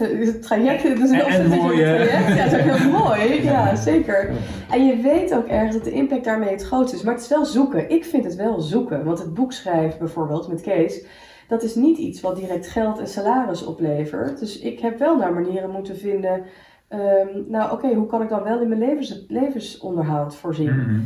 eh, 0.04 0.28
trajecten. 0.28 0.96
Dus 0.96 1.10
En- 1.10 1.18
een 1.18 1.52
en 1.52 1.58
traject. 1.58 2.10
Ja, 2.10 2.44
dat 2.44 2.52
is 2.52 2.58
ook 2.72 2.76
heel 2.78 2.90
mooi. 3.00 3.42
Ja, 3.42 3.76
zeker. 3.76 4.30
En 4.70 4.86
je 4.86 4.96
weet 4.96 5.34
ook 5.34 5.46
ergens 5.46 5.74
dat 5.76 5.84
de 5.84 5.90
impact 5.92 6.24
daarmee 6.24 6.50
het 6.50 6.62
grootste 6.64 6.96
is. 6.96 7.02
Maar 7.02 7.14
het 7.14 7.22
is 7.22 7.28
wel 7.28 7.44
zoeken. 7.44 7.90
Ik 7.90 8.04
vind 8.04 8.24
het 8.24 8.34
wel 8.34 8.60
zoeken. 8.60 9.04
Want 9.04 9.18
het 9.18 9.34
boek 9.34 9.52
schrijven 9.52 9.98
bijvoorbeeld 9.98 10.48
met 10.48 10.60
Kees. 10.60 11.04
Dat 11.48 11.62
is 11.62 11.74
niet 11.74 11.98
iets 11.98 12.20
wat 12.20 12.36
direct 12.36 12.68
geld 12.68 12.98
en 12.98 13.06
salaris 13.08 13.64
oplevert. 13.64 14.38
Dus 14.38 14.58
ik 14.58 14.80
heb 14.80 14.98
wel 14.98 15.16
naar 15.16 15.32
manieren 15.32 15.70
moeten 15.70 15.96
vinden. 15.96 16.42
ehm, 16.88 17.28
nou 17.46 17.72
oké, 17.72 17.94
hoe 17.94 18.06
kan 18.06 18.22
ik 18.22 18.28
dan 18.28 18.42
wel 18.42 18.60
in 18.60 18.68
mijn 18.68 18.80
levens, 18.80 19.24
levensonderhoud 19.28 20.36
voorzien? 20.36 20.76
Mhm. 20.76 21.00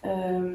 Ehm, 0.00 0.52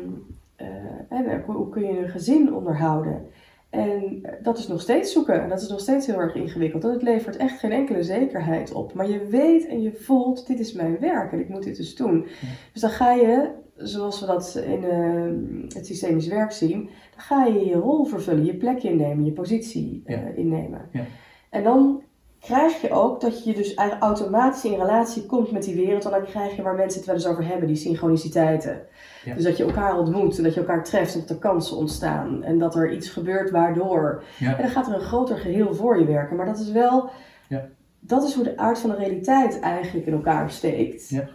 eh, 0.56 0.68
en 1.10 1.44
hoe 1.46 1.70
kun 1.70 1.84
je 1.84 2.00
een 2.00 2.10
gezin 2.10 2.54
onderhouden? 2.54 3.22
En 3.70 4.22
dat 4.42 4.58
is 4.58 4.68
nog 4.68 4.82
steeds 4.82 5.12
zoeken. 5.12 5.42
En 5.42 5.50
dat 5.50 5.62
is 5.62 5.70
nog 5.70 5.80
steeds 5.80 6.06
heel 6.06 6.20
erg 6.20 6.36
ingewikkeld. 6.36 6.84
En 6.84 6.90
het 6.90 7.02
levert 7.02 7.38
echt 7.38 7.60
geen 7.60 7.72
enkele 7.72 8.04
zekerheid 8.04 8.72
op. 8.72 8.94
Maar 8.94 9.10
je 9.10 9.26
weet 9.26 9.68
en 9.68 9.82
je 9.82 9.94
voelt, 9.94 10.48
dit 10.48 10.60
is 10.60 10.74
mijn 10.74 10.98
werk 11.00 11.32
en 11.32 11.40
ik 11.40 11.50
moet 11.50 11.64
dit 11.64 11.78
dus 11.78 11.96
doen. 11.96 12.28
Dus 12.74 12.82
dan 12.82 12.90
ga 12.90 13.12
je, 13.12 13.50
zoals 13.76 14.20
we 14.20 14.26
dat 14.26 14.62
in 14.66 14.84
eh, 14.84 15.76
het 15.76 15.86
systemisch 15.86 16.28
werk 16.28 16.52
zien, 16.52 16.82
dan 16.84 17.22
ga 17.22 17.46
je 17.46 17.66
je 17.66 17.76
rol 17.76 18.06
vervullen, 18.06 18.46
je 18.46 18.56
plek 18.56 18.84
innemen, 18.84 19.26
je 19.26 19.32
positie 19.32 20.02
eh, 20.06 20.38
innemen. 20.38 20.90
Ja. 20.92 21.04
En 21.50 21.64
dan 21.64 22.04
krijg 22.40 22.82
je 22.82 22.92
ook 22.92 23.22
dat 23.22 23.44
je 23.44 23.54
dus 23.54 23.74
eigenlijk 23.74 24.08
automatisch 24.08 24.66
in 24.66 24.80
relatie 24.80 25.26
komt 25.26 25.52
met 25.52 25.64
die 25.64 25.76
wereld. 25.76 26.06
En 26.06 26.12
dan 26.12 26.26
krijg 26.26 26.56
je 26.56 26.62
waar 26.62 26.76
mensen 26.76 26.98
het 26.98 27.08
wel 27.08 27.16
eens 27.16 27.28
over 27.28 27.46
hebben, 27.46 27.68
die 27.68 27.76
synchroniciteiten. 27.76 28.82
Ja. 29.26 29.34
Dus 29.36 29.44
dat 29.44 29.58
je 29.58 29.64
elkaar 29.64 29.98
ontmoet 29.98 30.38
en 30.38 30.44
dat 30.44 30.54
je 30.54 30.60
elkaar 30.60 30.84
treft 30.84 31.14
en 31.14 31.20
dat 31.20 31.30
er 31.30 31.36
kansen 31.36 31.78
ontstaan. 31.78 32.44
En 32.44 32.58
dat 32.60 32.76
er 32.76 32.92
iets 32.92 33.10
gebeurt 33.10 33.50
waardoor. 33.52 34.24
Ja. 34.40 34.56
En 34.56 34.62
dan 34.62 34.72
gaat 34.72 34.88
er 34.88 34.94
een 34.94 35.00
groter 35.02 35.38
geheel 35.38 35.74
voor 35.76 36.00
je 36.00 36.06
werken. 36.06 36.36
Maar 36.36 36.46
dat 36.46 36.60
is 36.60 36.72
wel, 36.72 37.10
Ja. 37.48 37.66
dat 38.00 38.24
is 38.24 38.34
hoe 38.34 38.44
de 38.44 38.58
aard 38.58 38.80
van 38.80 38.90
de 38.90 38.96
realiteit 38.96 39.60
eigenlijk 39.60 40.06
in 40.08 40.14
elkaar 40.14 40.52
steekt. 40.52 41.10
Ja. 41.10 41.28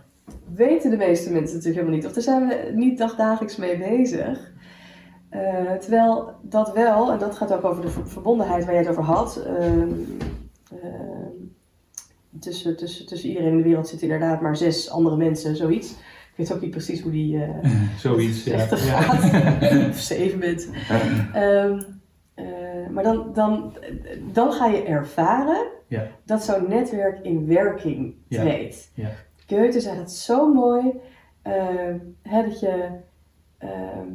Weten 0.54 0.90
de 0.90 0.96
meeste 0.96 1.32
mensen 1.32 1.56
natuurlijk 1.56 1.74
helemaal 1.74 1.96
niet. 1.96 2.06
Of 2.06 2.12
daar 2.12 2.22
zijn 2.22 2.48
we 2.48 2.70
niet 2.74 2.98
dagdagelijks 2.98 3.56
mee 3.56 3.78
bezig. 3.78 4.52
Eh, 5.28 5.72
terwijl 5.80 6.32
dat 6.42 6.72
wel, 6.72 7.12
en 7.12 7.18
dat 7.18 7.36
gaat 7.36 7.52
ook 7.52 7.64
over 7.64 7.82
de 7.82 7.88
ver- 7.88 8.08
verbondenheid 8.08 8.64
waar 8.64 8.74
jij 8.74 8.82
het 8.82 8.90
over 8.90 9.02
had. 9.02 9.36
ehm, 9.46 9.88
ehm, 10.70 11.32
tussen, 12.40 12.76
tussen, 12.76 13.06
tussen 13.06 13.28
iedereen 13.28 13.50
in 13.50 13.56
de 13.56 13.62
wereld 13.62 13.88
zitten 13.88 14.08
inderdaad 14.10 14.40
maar 14.40 14.56
zes 14.56 14.90
andere 14.90 15.16
mensen, 15.16 15.56
zoiets. 15.56 15.94
Ik 16.36 16.40
weet 16.46 16.52
ook 16.52 16.60
niet 16.60 16.70
precies 16.70 17.00
hoe 17.00 17.12
die 17.12 17.42
eh 17.42 17.70
Zoiets. 17.98 18.44
Ja. 18.44 18.56
Ja. 18.56 18.66
gaat. 18.66 19.88
of 19.90 19.98
zeven 20.00 20.38
mensen. 20.38 20.72
Ehm, 21.32 21.80
eh, 22.34 22.88
maar 22.90 23.02
dan, 23.04 23.32
dan, 23.32 23.76
dan 24.32 24.52
ga 24.52 24.66
je 24.66 24.82
ervaren 24.82 25.66
Ja. 25.86 26.06
dat 26.24 26.44
zo'n 26.44 26.68
netwerk 26.68 27.24
in 27.24 27.46
werking 27.46 28.14
Ja. 28.28 28.40
treedt. 28.40 28.90
Ja. 28.94 29.08
Goethe 29.48 29.80
zei 29.80 29.96
dat 29.96 30.12
zo 30.12 30.52
mooi, 30.52 30.92
ehm, 31.42 31.98
hè, 32.22 32.42
dat, 32.42 32.60
je, 32.60 32.88
ehm, 33.58 34.08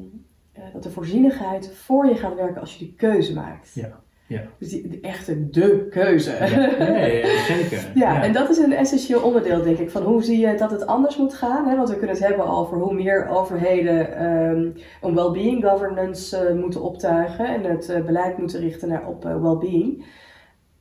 eh, 0.51 0.63
dat 0.73 0.83
de 0.83 0.89
voorzienigheid 0.91 1.71
voor 1.75 2.05
je 2.07 2.15
gaat 2.15 2.35
werken 2.35 2.61
als 2.61 2.73
je 2.75 2.85
die 2.85 2.93
keuze 2.97 3.33
maakt. 3.33 3.71
Ja. 3.73 3.99
Ja. 4.29 4.41
Dus 4.57 4.69
die, 4.69 4.99
echte 5.01 5.49
de 5.49 5.87
keuze. 5.89 6.31
Ja, 6.31 6.91
nee, 6.91 7.25
zeker. 7.53 7.91
Ja, 7.95 8.23
en 8.23 8.33
dat 8.33 8.49
is 8.49 8.57
een 8.57 8.73
essentieel 8.73 9.21
onderdeel, 9.21 9.63
denk 9.63 9.77
ik, 9.77 9.89
van 9.89 10.03
hoe 10.03 10.23
zie 10.23 10.39
je 10.39 10.55
dat 10.55 10.71
het 10.71 10.85
anders 10.85 11.17
moet 11.17 11.33
gaan. 11.33 11.67
Hè? 11.67 11.75
Want 11.75 11.89
we 11.89 11.97
kunnen 11.97 12.15
het 12.15 12.25
hebben 12.25 12.45
over 12.47 12.77
hoe 12.77 12.93
meer 12.93 13.27
overheden 13.27 14.15
ehm, 14.15 14.69
een 15.01 15.15
well-being 15.15 15.65
governance 15.65 16.37
eh, 16.37 16.55
moeten 16.55 16.81
optuigen 16.81 17.45
en 17.45 17.63
het 17.63 17.89
eh, 17.89 18.05
beleid 18.05 18.37
moeten 18.37 18.59
richten 18.59 18.89
naar, 18.89 19.07
op 19.07 19.25
eh, 19.25 19.41
well-being. 19.41 20.05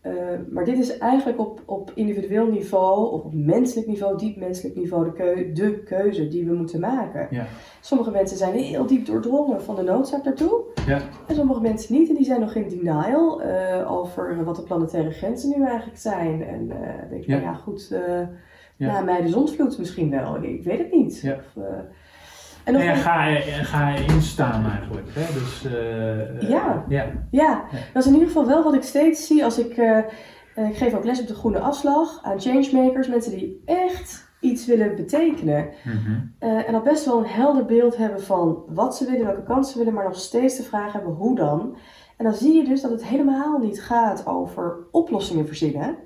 Eh, 0.00 0.12
maar 0.50 0.64
dit 0.64 0.78
is 0.78 0.98
eigenlijk 0.98 1.38
op, 1.40 1.62
op 1.64 1.92
individueel 1.94 2.46
niveau 2.46 3.12
of 3.12 3.22
op 3.24 3.34
menselijk 3.34 3.86
niveau, 3.86 4.18
diep 4.18 4.36
menselijk 4.36 4.76
niveau, 4.76 5.04
de, 5.04 5.12
keu 5.12 5.52
de 5.52 5.82
keuze 5.82 6.28
die 6.28 6.46
we 6.46 6.54
moeten 6.54 6.80
maken. 6.80 7.26
Ja. 7.30 7.46
Sommige 7.80 8.10
mensen 8.10 8.36
zijn 8.36 8.54
heel 8.54 8.86
diep 8.86 9.06
doordrongen 9.06 9.62
van 9.62 9.76
de 9.76 9.82
noodzaak 9.82 10.24
daartoe. 10.24 10.60
Ja. 10.86 11.00
En 11.26 11.34
sommige 11.34 11.60
mensen 11.60 11.94
niet. 11.94 12.08
En 12.08 12.14
die 12.14 12.24
zijn 12.24 12.40
nog 12.40 12.54
in 12.54 12.68
denial 12.68 13.42
eh, 13.42 13.92
over 13.92 14.44
wat 14.44 14.56
de 14.56 14.62
planetaire 14.62 15.10
grenzen 15.10 15.58
nu 15.58 15.64
eigenlijk 15.64 15.98
zijn. 15.98 16.42
En 16.42 16.68
dan 16.68 16.78
denk 17.10 17.22
ik, 17.22 17.28
Ja. 17.28 17.34
nou 17.34 17.46
ja, 17.46 17.54
goed, 17.54 17.90
eh 17.90 18.20
na 18.76 19.00
mij 19.00 19.22
de 19.22 19.28
zonsvloed 19.28 19.78
misschien 19.78 20.10
wel. 20.10 20.42
Ik, 20.42 20.64
weet 20.64 20.78
het 20.78 20.92
niet. 20.92 21.34
Of, 21.36 21.62
en 22.68 22.74
Nou 22.74 22.84
ja, 22.84 22.90
een- 22.92 22.96
ga, 22.98 23.34
ga 23.64 23.94
instaan 23.94 24.70
eigenlijk. 24.70 25.06
Hè? 25.12 25.32
Dus, 25.32 25.64
eh, 25.64 26.20
eh, 26.42 26.48
Ja. 26.50 26.84
ja. 26.88 27.06
Ja, 27.30 27.64
dat 27.92 28.02
is 28.02 28.06
in 28.08 28.12
ieder 28.12 28.28
geval 28.28 28.46
wel 28.46 28.62
wat 28.62 28.74
ik 28.74 28.82
steeds 28.82 29.26
zie 29.26 29.44
als 29.44 29.58
ik... 29.58 29.76
eh, 29.76 29.98
ik 30.54 30.76
geef 30.76 30.94
ook 30.94 31.04
les 31.04 31.20
op 31.20 31.26
de 31.26 31.34
groene 31.34 31.58
afslag 31.58 32.18
aan 32.22 32.40
changemakers. 32.40 33.08
Mensen 33.08 33.32
die 33.32 33.62
echt 33.64 34.26
iets 34.40 34.66
willen 34.66 34.96
betekenen. 34.96 35.68
Mhm. 35.84 36.48
En 36.66 36.74
al 36.74 36.80
best 36.80 37.04
wel 37.04 37.18
een 37.18 37.26
helder 37.30 37.64
beeld 37.64 37.96
hebben 37.96 38.22
van 38.22 38.62
wat 38.68 38.96
ze 38.96 39.04
willen, 39.10 39.26
welke 39.26 39.42
kansen 39.42 39.72
ze 39.72 39.78
willen, 39.78 39.94
maar 39.94 40.04
nog 40.04 40.16
steeds 40.16 40.56
de 40.56 40.62
vraag 40.62 40.92
hebben 40.92 41.12
hoe 41.12 41.36
dan. 41.36 41.76
En 42.16 42.24
dan 42.24 42.34
zie 42.34 42.52
je 42.56 42.64
dus 42.68 42.80
dat 42.80 42.90
het 42.90 43.04
helemaal 43.04 43.58
niet 43.58 43.82
gaat 43.82 44.26
over 44.26 44.76
oplossingen 44.90 45.46
verzinnen. 45.46 45.96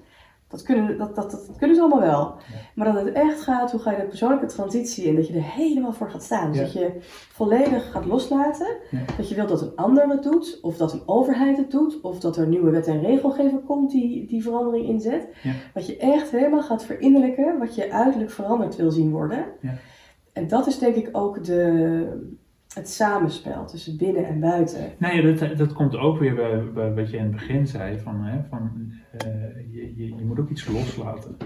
Dat 0.52 0.62
kunnen, 0.62 0.98
dat, 0.98 1.14
dat, 1.14 1.30
dat 1.30 1.56
kunnen 1.58 1.76
ze 1.76 1.82
allemaal 1.82 2.00
wel. 2.00 2.34
Maar 2.74 2.92
dat 2.92 3.04
het 3.04 3.14
echt 3.14 3.40
gaat, 3.40 3.70
hoe 3.70 3.80
ga 3.80 3.90
je 3.90 3.96
de 3.96 4.02
persoonlijke 4.02 4.46
transitie 4.46 5.08
en 5.08 5.14
dat 5.16 5.26
je 5.28 5.34
er 5.34 5.42
helemaal 5.42 5.92
voor 5.92 6.10
gaat 6.10 6.22
staan. 6.22 6.48
Dus 6.52 6.56
Ja. 6.58 6.62
dat 6.62 6.72
je 6.72 6.96
volledig 7.32 7.90
gaat 7.90 8.04
loslaten. 8.04 8.66
Ja. 8.90 8.98
Dat 9.16 9.28
je 9.28 9.34
wilt 9.34 9.48
dat 9.48 9.62
een 9.62 9.76
ander 9.76 10.08
het 10.08 10.22
doet, 10.22 10.58
of 10.62 10.76
dat 10.76 10.92
een 10.92 11.02
overheid 11.06 11.56
het 11.56 11.70
doet, 11.70 12.00
of 12.00 12.20
dat 12.20 12.36
er 12.36 12.46
nieuwe 12.46 12.70
wet 12.70 12.86
en 12.86 13.00
regelgever 13.00 13.58
komt 13.58 13.90
die 13.90 14.26
die 14.26 14.42
verandering 14.42 14.86
inzet. 14.88 15.28
Dat 15.74 15.86
je 15.86 15.96
echt 15.96 16.30
helemaal 16.30 16.62
gaat 16.62 16.84
verinnerlijken 16.84 17.58
wat 17.58 17.74
je 17.74 17.92
uiterlijk 17.92 18.30
veranderd 18.30 18.76
wil 18.76 18.90
zien 18.90 19.10
worden. 19.10 19.44
Ja. 19.60 19.74
En 20.32 20.48
dat 20.48 20.66
is 20.66 20.78
denk 20.78 20.94
ik 20.94 21.08
ook 21.12 21.44
de, 21.44 22.32
het 22.74 22.88
samenspel 22.88 23.66
tussen 23.66 23.96
binnen 23.96 24.26
en 24.26 24.40
buiten. 24.40 24.80
Nou 24.98 25.14
ja, 25.14 25.34
dat, 25.34 25.56
dat 25.58 25.72
komt 25.72 25.96
ook 25.96 26.18
weer 26.18 26.34
bij, 26.34 26.72
bij 26.72 26.94
wat 26.94 27.10
je 27.10 27.16
in 27.16 27.22
het 27.22 27.32
begin 27.32 27.66
zei: 27.66 27.98
van, 27.98 28.24
hè, 28.24 28.42
van, 28.48 28.92
eh, 29.18 29.28
je, 29.72 29.92
je, 29.96 30.14
je 30.16 30.24
moet 30.24 30.38
ook 30.40 30.50
iets 30.50 30.68
loslaten 30.68 31.36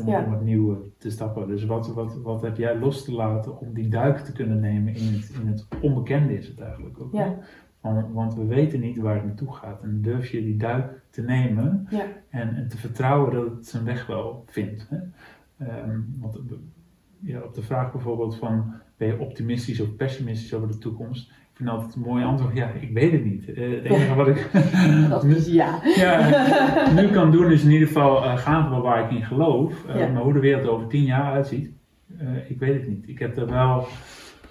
om, 0.00 0.06
Ja. 0.08 0.24
om 0.24 0.32
het 0.32 0.42
nieuwe 0.42 0.76
te 0.98 1.10
stappen. 1.10 1.48
Dus 1.48 1.64
wat, 1.64 1.92
wat, 1.94 2.16
wat 2.22 2.42
heb 2.42 2.56
jij 2.56 2.78
los 2.78 3.04
te 3.04 3.12
laten 3.12 3.58
om 3.60 3.72
die 3.74 3.88
duik 3.88 4.18
te 4.18 4.32
kunnen 4.32 4.60
nemen 4.60 4.94
in 4.94 5.12
het, 5.12 5.32
in 5.42 5.46
het 5.46 5.66
onbekende, 5.82 6.38
is 6.38 6.46
het 6.48 6.60
eigenlijk 6.60 7.00
ook. 7.00 7.12
Ja. 7.12 7.34
Want, 7.80 8.12
want 8.12 8.34
we 8.34 8.44
weten 8.44 8.80
niet 8.80 8.98
waar 8.98 9.14
het 9.14 9.24
naartoe 9.24 9.52
gaat. 9.54 9.82
En 9.82 10.02
durf 10.02 10.30
je 10.30 10.42
die 10.42 10.56
duik 10.56 11.00
te 11.10 11.22
nemen 11.22 11.86
Ja. 11.90 12.04
en, 12.30 12.54
en 12.56 12.68
te 12.68 12.76
vertrouwen 12.78 13.32
dat 13.34 13.50
het 13.50 13.66
zijn 13.66 13.84
weg 13.84 14.06
wel 14.06 14.44
vindt. 14.46 14.88
Hè? 14.90 14.96
Ehm, 15.66 16.00
want 16.18 16.36
eh, 16.36 16.42
ja, 17.20 17.40
op 17.40 17.54
de 17.54 17.62
vraag 17.62 17.92
bijvoorbeeld 17.92 18.36
van 18.36 18.72
ben 18.98 19.08
je 19.08 19.18
optimistisch 19.18 19.80
of 19.80 19.96
pessimistisch 19.96 20.54
over 20.54 20.68
de 20.68 20.78
toekomst, 20.78 21.30
vind 21.58 21.70
altijd 21.70 21.94
een 21.94 22.00
mooi 22.00 22.24
antwoord, 22.24 22.56
ja, 22.56 22.70
ik 22.80 22.90
weet 22.92 23.12
het 23.12 23.24
niet. 23.24 23.48
Uh, 23.48 23.76
het 23.76 23.84
enige 23.84 24.14
wat 24.14 24.28
ik 24.28 24.50
dat 25.10 25.24
is 25.24 25.46
ja. 25.46 25.80
ja, 26.04 26.90
nu 26.94 27.08
kan 27.08 27.30
doen 27.30 27.52
is 27.52 27.64
in 27.64 27.70
ieder 27.70 27.86
geval 27.86 28.24
uh, 28.24 28.36
gaan 28.36 28.68
voor 28.68 28.82
waar 28.82 29.04
ik 29.04 29.10
in 29.10 29.24
geloof. 29.24 29.84
Uh, 29.88 30.12
Maar 30.12 30.22
hoe 30.22 30.32
de 30.32 30.38
wereld 30.38 30.68
over 30.68 30.86
tien 30.86 31.04
jaar 31.04 31.32
uitziet, 31.32 31.70
ik 32.48 32.58
weet 32.58 32.74
het 32.74 32.88
niet. 32.88 33.08
Ik 33.08 33.18
heb 33.18 33.36
er 33.36 33.46
wel 33.46 33.78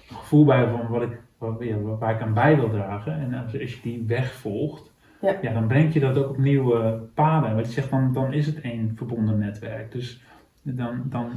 een 0.08 0.16
gevoel 0.16 0.44
bij 0.44 0.68
van 0.68 0.88
wat 0.88 1.02
ik, 1.02 1.20
wat, 1.38 1.56
ja, 1.60 1.80
waar 1.80 2.14
ik 2.14 2.20
aan 2.20 2.34
bij 2.34 2.56
wil 2.56 2.70
dragen. 2.70 3.12
En 3.12 3.34
als, 3.34 3.60
als 3.60 3.74
je 3.74 3.80
die 3.82 4.04
weg 4.06 4.32
volgt, 4.32 4.92
ja. 5.20 5.36
ja. 5.42 5.52
dan 5.52 5.66
breng 5.66 5.92
je 5.92 6.00
dat 6.00 6.16
ook 6.16 6.30
op 6.30 6.38
nieuwe 6.38 7.00
paden. 7.14 7.54
Wat 7.54 7.66
je 7.66 7.72
zegt, 7.72 7.90
dan, 7.90 8.12
dan 8.12 8.32
is 8.32 8.46
het 8.46 8.60
één 8.60 8.92
verbonden 8.96 9.38
netwerk. 9.38 9.92
Dus 9.92 10.22
dan, 10.62 11.02
dan 11.04 11.30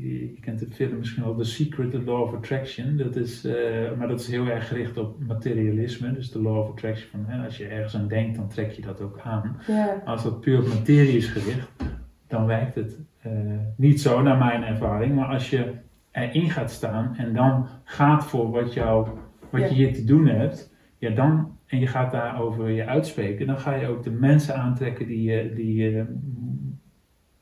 je, 0.00 0.40
kent 0.40 0.58
de 0.58 0.66
film 0.70 0.98
misschien 0.98 1.22
wel 1.22 1.36
The 1.36 1.44
Secret, 1.44 1.90
The 1.90 2.02
Law 2.02 2.22
of 2.22 2.34
Attraction. 2.34 2.96
Dat 2.96 3.16
is, 3.16 3.44
uh, 3.44 3.54
maar 3.98 4.08
dat 4.08 4.20
is 4.20 4.26
heel 4.26 4.46
erg 4.46 4.68
gericht 4.68 4.96
op 4.96 5.16
materialisme. 5.26 6.12
Dus 6.12 6.30
de 6.30 6.42
Law 6.42 6.58
of 6.58 6.70
Attraction, 6.70 7.10
van, 7.10 7.24
hè, 7.26 7.44
als 7.44 7.56
je 7.56 7.66
ergens 7.66 7.96
aan 7.96 8.08
denkt, 8.08 8.36
dan 8.36 8.48
trek 8.48 8.70
je 8.70 8.82
dat 8.82 9.00
ook 9.00 9.20
aan. 9.22 9.56
Ja. 9.66 10.02
Als 10.04 10.22
dat 10.22 10.40
puur 10.40 10.58
op 10.58 10.66
materie 10.66 11.16
is 11.16 11.26
gericht, 11.26 11.68
dan 12.26 12.46
werkt 12.46 12.74
het 12.74 12.98
uh, 13.26 13.32
niet 13.76 14.00
zo 14.00 14.22
naar 14.22 14.38
mijn 14.38 14.62
ervaring. 14.62 15.14
Maar 15.14 15.28
als 15.28 15.50
je 15.50 15.72
erin 16.10 16.50
gaat 16.50 16.70
staan 16.70 17.14
en 17.16 17.32
dan 17.32 17.66
gaat 17.84 18.24
voor 18.24 18.50
wat, 18.50 18.74
jou, 18.74 19.08
wat 19.50 19.68
je 19.68 19.74
hier 19.74 19.94
te 19.94 20.04
doen 20.04 20.26
hebt, 20.26 20.74
ja, 20.98 21.10
dan, 21.10 21.56
en 21.66 21.78
je 21.78 21.86
gaat 21.86 22.10
daarover 22.10 22.70
je 22.70 22.86
uitspreken, 22.86 23.46
dan 23.46 23.58
ga 23.58 23.74
je 23.74 23.86
ook 23.86 24.02
de 24.02 24.10
mensen 24.10 24.56
aantrekken 24.56 25.06
die 25.06 25.54
die 25.54 25.74
je 25.74 26.04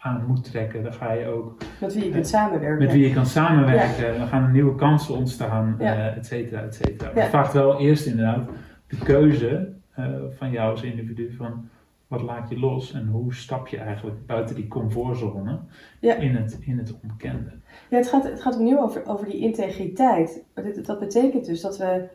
aan 0.06 0.24
moet 0.26 0.44
trekken. 0.44 0.82
Dan 0.82 0.92
ga 0.92 1.12
je 1.12 1.26
ook. 1.26 1.56
Met 1.80 1.94
wie 1.94 2.04
je 2.04 2.10
kunt 2.10 2.28
samenwerken. 2.28 2.84
Met 2.84 2.92
wie 2.92 3.08
je 3.08 3.14
kan 3.14 3.26
samenwerken. 3.26 4.18
Dan 4.18 4.26
gaan 4.26 4.42
er 4.42 4.50
nieuwe 4.50 4.74
kansen 4.74 5.14
ontstaan, 5.14 5.76
ja. 5.78 5.96
uh, 5.96 6.16
et 6.16 6.26
cetera, 6.26 6.62
et 6.62 6.74
cetera. 6.74 7.10
Maar 7.12 7.22
het 7.22 7.30
vraagt 7.30 7.52
wel 7.52 7.80
eerst 7.80 8.06
inderdaad 8.06 8.48
de 8.86 8.98
keuze 8.98 9.72
uh, 9.98 10.06
van 10.30 10.50
jou 10.50 10.70
als 10.70 10.82
individu 10.82 11.34
van 11.36 11.68
wat 12.06 12.22
laat 12.22 12.48
je 12.48 12.58
los 12.58 12.92
en 12.92 13.06
hoe 13.06 13.34
stap 13.34 13.68
je 13.68 13.78
eigenlijk 13.78 14.26
buiten 14.26 14.54
die 14.54 14.68
comfortzone 14.68 15.58
in, 16.00 16.34
het, 16.36 16.58
in 16.60 16.78
het 16.78 16.94
onbekende. 17.02 17.50
Ja, 17.90 17.96
het 17.96 18.08
gaat, 18.08 18.24
het 18.24 18.42
gaat 18.42 18.54
opnieuw 18.54 18.78
over, 18.78 19.06
over 19.06 19.26
die 19.26 19.38
integriteit. 19.38 20.44
Dat, 20.54 20.84
dat 20.86 20.98
betekent 20.98 21.46
dus 21.46 21.60
dat 21.60 21.78
we, 21.78 22.08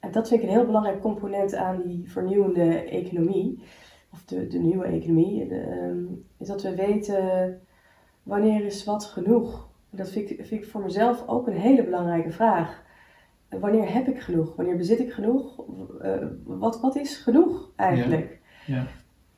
en 0.00 0.12
dat 0.12 0.28
vind 0.28 0.42
ik 0.42 0.48
een 0.48 0.54
heel 0.54 0.66
belangrijk 0.66 1.00
component 1.00 1.54
aan 1.54 1.82
die 1.86 2.04
vernieuwende 2.06 2.84
economie, 2.84 3.62
of 4.14 4.24
de, 4.24 4.46
de 4.46 4.58
nieuwe 4.58 4.84
economie, 4.84 5.48
de, 5.48 5.80
um, 5.82 6.24
is 6.38 6.46
dat 6.46 6.62
we 6.62 6.74
weten 6.74 7.60
wanneer 8.22 8.64
is 8.64 8.84
wat 8.84 9.04
genoeg. 9.04 9.68
Dat 9.90 10.10
vind 10.10 10.30
ik, 10.30 10.46
vind 10.46 10.62
ik 10.62 10.70
voor 10.70 10.82
mezelf 10.82 11.28
ook 11.28 11.46
een 11.46 11.56
hele 11.56 11.84
belangrijke 11.84 12.30
vraag. 12.30 12.82
Wanneer 13.48 13.92
heb 13.92 14.08
ik 14.08 14.20
genoeg? 14.20 14.56
Wanneer 14.56 14.76
bezit 14.76 14.98
ik 14.98 15.12
genoeg? 15.12 15.64
Uh, 16.02 16.16
wat, 16.44 16.80
wat 16.80 16.96
is 16.96 17.16
genoeg 17.16 17.70
eigenlijk? 17.76 18.40
Ja. 18.66 18.86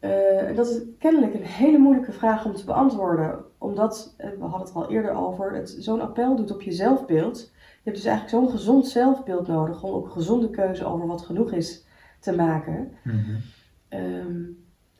ja. 0.00 0.48
Uh, 0.48 0.56
dat 0.56 0.66
is 0.66 0.80
kennelijk 0.98 1.34
een 1.34 1.42
hele 1.42 1.78
moeilijke 1.78 2.12
vraag 2.12 2.44
om 2.44 2.54
te 2.54 2.64
beantwoorden, 2.64 3.44
omdat, 3.58 4.16
uh, 4.18 4.30
we 4.30 4.44
hadden 4.44 4.66
het 4.66 4.74
al 4.74 4.90
eerder 4.90 5.12
over, 5.12 5.54
het 5.54 5.76
zo'n 5.78 6.00
appel 6.00 6.36
doet 6.36 6.52
op 6.52 6.62
je 6.62 6.72
zelfbeeld. 6.72 7.38
Je 7.54 7.90
hebt 7.90 7.96
dus 7.96 8.06
eigenlijk 8.06 8.36
zo'n 8.36 8.58
gezond 8.58 8.86
zelfbeeld 8.86 9.46
nodig 9.46 9.82
om 9.82 9.90
ook 9.90 10.04
een 10.04 10.10
gezonde 10.10 10.50
keuze 10.50 10.84
over 10.84 11.06
wat 11.06 11.22
genoeg 11.22 11.52
is 11.52 11.86
te 12.20 12.34
maken. 12.34 12.92
Mm 13.02 13.12
-hmm 13.12 13.40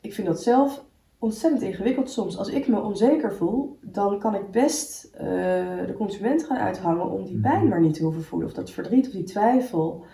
ik 0.07 0.13
vind 0.13 0.27
dat 0.27 0.43
zelf 0.43 0.85
ontzettend 1.19 1.61
ingewikkeld 1.61 2.09
soms. 2.09 2.37
Als 2.37 2.49
ik 2.49 2.67
me 2.67 2.81
onzeker 2.81 3.33
voel, 3.33 3.77
dan 3.81 4.19
kan 4.19 4.35
ik 4.35 4.51
best 4.51 5.09
uh, 5.13 5.21
de 5.85 5.93
consument 5.97 6.43
gaan 6.43 6.57
uithangen 6.57 7.09
om 7.09 7.25
die 7.25 7.39
pijn 7.39 7.59
mhm. 7.59 7.67
maar 7.67 7.81
niet 7.81 7.93
te 7.93 8.03
hoeven 8.03 8.23
voelen. 8.23 8.47
Of 8.47 8.53
dat 8.53 8.71
verdriet 8.71 9.05
of 9.07 9.11
die 9.11 9.23
twijfel. 9.23 10.05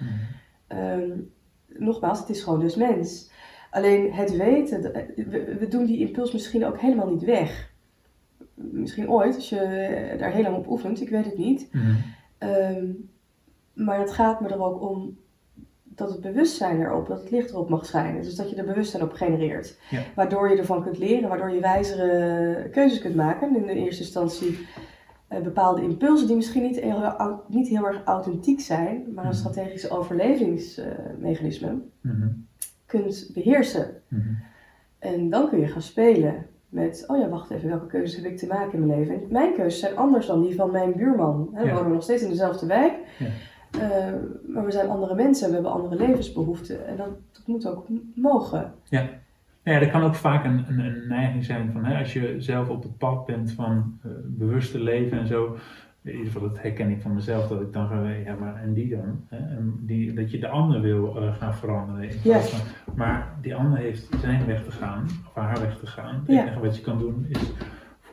Mm. 0.70 1.32
nogmaals, 1.68 2.20
het 2.20 2.30
is 2.30 2.44
gewoon 2.44 2.60
dus 2.60 2.76
mens. 2.76 3.32
Alleen 3.72 4.14
het 4.14 4.36
weten, 4.36 4.82
we, 5.16 5.56
we, 5.60 5.68
doen 5.68 5.86
die 5.86 6.08
impuls 6.08 6.32
misschien 6.32 6.66
ook 6.66 6.80
helemaal 6.80 7.10
niet 7.10 7.24
weg. 7.24 7.72
Misschien 8.54 9.10
ooit, 9.10 9.36
als 9.36 9.50
je 9.50 10.16
daar 10.20 10.32
heel 10.32 10.44
lang 10.44 10.58
op 10.58 10.70
oefent, 10.70 11.02
ik 11.02 11.10
weet 11.10 11.26
het 11.26 11.38
niet. 11.38 11.70
Mm. 11.72 11.98
Um, 12.40 13.10
maar 13.74 14.00
het 14.00 14.12
gaat 14.12 14.42
me 14.42 14.50
er 14.50 14.64
ook 14.64 14.82
om 14.82 15.18
dat 15.96 16.10
het 16.10 16.22
bewustzijn 16.22 16.82
erop, 16.82 17.08
dat 17.08 17.20
het 17.20 17.32
licht 17.32 17.50
erop 17.50 17.70
mag 17.70 17.86
schijnen. 17.86 18.22
Dus 18.22 18.36
dat 18.36 18.50
je 18.50 18.56
er 18.56 18.66
bewustzijn 18.66 19.04
op 19.04 19.14
genereert. 19.14 19.78
Waardoor 20.16 20.50
je 20.50 20.58
ervan 20.58 20.84
kunt 20.84 20.98
leren, 20.98 21.30
waardoor 21.30 21.52
je 21.52 21.60
wijzere 21.60 22.70
keuzes 22.72 23.00
kunt 23.00 23.16
maken. 23.16 23.56
In 23.56 23.66
de 23.66 23.74
eerste 23.74 24.04
instantie 24.04 24.68
uh, 25.30 25.40
bepaalde 25.40 25.82
impulsen 25.82 26.28
die 26.28 26.36
misschien 26.36 26.64
niet 26.64 26.80
heel, 26.80 27.44
niet 27.48 27.68
heel 27.68 27.88
erg 27.88 28.04
authentiek 28.04 28.62
zijn, 28.62 29.04
maar 29.14 29.24
een 29.24 29.30
mhm. 29.30 29.40
strategisch 29.40 29.90
overlevingsmechanisme 29.92 31.82
uh, 32.02 32.12
kunt 32.86 33.30
beheersen. 33.34 34.02
Mhm. 34.08 34.34
En 35.00 35.30
dan 35.30 35.50
kun 35.50 35.60
je 35.60 35.68
gaan 35.68 35.82
spelen 35.82 36.46
met, 36.70 37.04
oh 37.08 37.18
ja, 37.18 37.30
wacht 37.30 37.50
even, 37.50 37.70
welke 37.70 37.88
keuzes 37.88 38.16
heb 38.16 38.32
ik 38.32 38.38
te 38.38 38.48
maken 38.48 38.74
in 38.74 38.86
mijn 38.86 39.00
leven? 39.00 39.16
En 39.16 39.28
mijn 39.30 39.54
keuzes 39.54 39.80
zijn 39.80 39.98
anders 39.98 40.26
dan 40.26 40.42
die 40.42 40.56
van 40.56 40.72
mijn 40.72 40.94
buurman. 40.96 41.50
We 41.54 41.74
wonen 41.74 41.92
nog 41.92 42.04
steeds 42.04 42.22
in 42.22 42.30
dezelfde 42.30 42.66
wijk. 42.66 42.94
Ja. 43.20 43.28
Uh, 43.76 43.82
maar 44.54 44.66
we 44.66 44.72
zijn 44.72 44.90
andere 44.90 45.16
mensen, 45.16 45.48
we 45.48 45.54
hebben 45.54 45.72
andere 45.72 45.96
levensbehoeften 45.96 46.88
en 46.88 46.98
dat, 46.98 47.08
dat 47.32 47.42
moet 47.46 47.68
ook 47.68 47.88
mogen. 48.16 48.74
Ja. 48.84 49.10
Nou 49.64 49.78
ja, 49.78 49.84
er 49.86 49.92
kan 49.92 50.04
ook 50.04 50.16
vaak 50.16 50.46
een, 50.46 50.66
een, 50.68 50.80
een 50.80 51.08
neiging 51.08 51.44
zijn 51.44 51.72
van 51.72 51.86
hè, 51.86 52.00
als 52.00 52.14
je 52.14 52.36
zelf 52.38 52.70
op 52.70 52.84
het 52.84 52.98
pad 52.98 53.26
bent 53.26 53.52
van 53.52 54.00
uh, 54.06 54.12
bewuste 54.26 54.80
leven 54.80 55.20
en 55.20 55.28
zo. 55.28 55.58
In 56.02 56.12
ieder 56.12 56.32
geval, 56.32 56.48
dat 56.50 56.62
herken 56.62 56.90
ik 56.90 57.02
van 57.02 57.14
mezelf, 57.14 57.48
dat 57.48 57.62
ik 57.62 57.74
dan 57.74 57.88
ga, 57.88 58.10
ja, 58.10 58.36
maar 58.36 58.62
en 58.62 58.74
die 58.74 58.90
dan? 58.90 59.26
Hè? 59.30 59.38
En 59.38 59.80
die, 59.80 60.14
dat 60.14 60.32
je 60.32 60.40
de 60.40 60.48
ander 60.48 60.82
wil 60.82 61.18
uh, 61.18 61.36
gaan 61.36 61.54
veranderen. 61.54 62.04
In 62.04 62.34
van, 62.34 62.60
maar 62.96 63.38
die 63.42 63.56
ander 63.56 63.80
heeft 63.80 64.10
zijn 64.22 64.46
weg 64.46 64.64
te 64.64 64.72
gaan, 64.72 65.04
of 65.04 65.34
haar 65.34 65.60
weg 65.60 65.78
te 65.80 65.88
gaan. 65.88 66.24
Het 66.26 66.38
enige 66.38 66.60
wat 66.60 66.76
je 66.76 66.82
kan 66.82 67.00
doen 67.00 67.26
is 67.30 67.54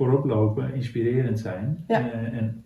voorop 0.00 0.24
lopen, 0.24 0.74
inspirerend 0.74 1.40
zijn. 1.40 1.84
Ja. 1.86 2.00
Uh, 2.00 2.38
en 2.38 2.64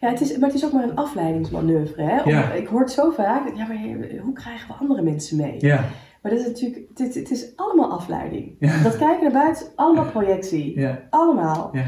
ja, 0.00 0.08
het 0.08 0.20
is, 0.20 0.36
maar 0.38 0.48
het 0.48 0.58
is 0.58 0.64
ook 0.64 0.72
maar 0.72 0.82
een 0.82 0.96
afleidingsmanoeuvre. 0.96 2.02
Hè? 2.02 2.54
Ik 2.56 2.66
hoor 2.66 2.80
het 2.80 2.90
zo 2.90 3.10
vaak, 3.10 3.56
ja, 3.56 3.66
maar 3.66 3.76
hoe 4.20 4.32
krijgen 4.32 4.68
we 4.68 4.74
andere 4.74 5.02
mensen 5.02 5.36
mee? 5.36 5.56
Ja. 5.58 5.84
Maar 6.22 6.32
dat 6.32 6.40
is 6.40 6.46
natuurlijk, 6.46 6.82
het, 6.94 7.14
het 7.14 7.30
is 7.30 7.56
allemaal 7.56 7.90
afleiding. 7.90 8.58
Dat 8.82 8.96
kijken 8.96 9.22
naar 9.22 9.42
buiten, 9.42 9.66
allemaal 9.74 10.04
projectie. 10.04 10.80
Ja. 10.80 11.00
Allemaal. 11.10 11.70
Ja. 11.72 11.84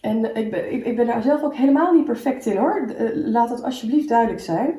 En 0.00 0.36
ik 0.36 0.50
ben, 0.50 0.72
ik, 0.72 0.84
ik, 0.84 0.96
ben 0.96 1.06
daar 1.06 1.22
zelf 1.22 1.42
ook 1.42 1.54
helemaal 1.54 1.92
niet 1.92 2.04
perfect 2.04 2.46
in 2.46 2.56
hoor. 2.56 2.86
Eh, 2.98 3.06
laat 3.14 3.48
dat 3.48 3.62
alsjeblieft 3.62 4.08
duidelijk 4.08 4.40
zijn. 4.40 4.74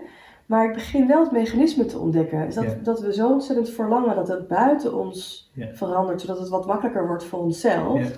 Maar 0.46 0.66
ik 0.66 0.74
begin 0.74 1.08
wel 1.08 1.24
het 1.24 1.32
mechanisme 1.32 1.86
te 1.86 2.00
ontdekken. 2.00 2.46
Dus 2.46 2.56
dat, 2.56 2.86
dat 2.86 3.00
we 3.00 3.14
zo 3.14 3.32
ontzettend 3.32 3.70
verlangen 3.70 4.16
dat 4.16 4.28
het 4.28 4.48
buiten 4.48 4.98
ons 4.98 5.52
verandert, 5.74 6.22
zodat 6.22 6.40
het 6.40 6.50
wat 6.50 6.66
makkelijker 6.66 7.08
wordt 7.08 7.24
voor 7.24 7.40
onszelf. 7.40 8.18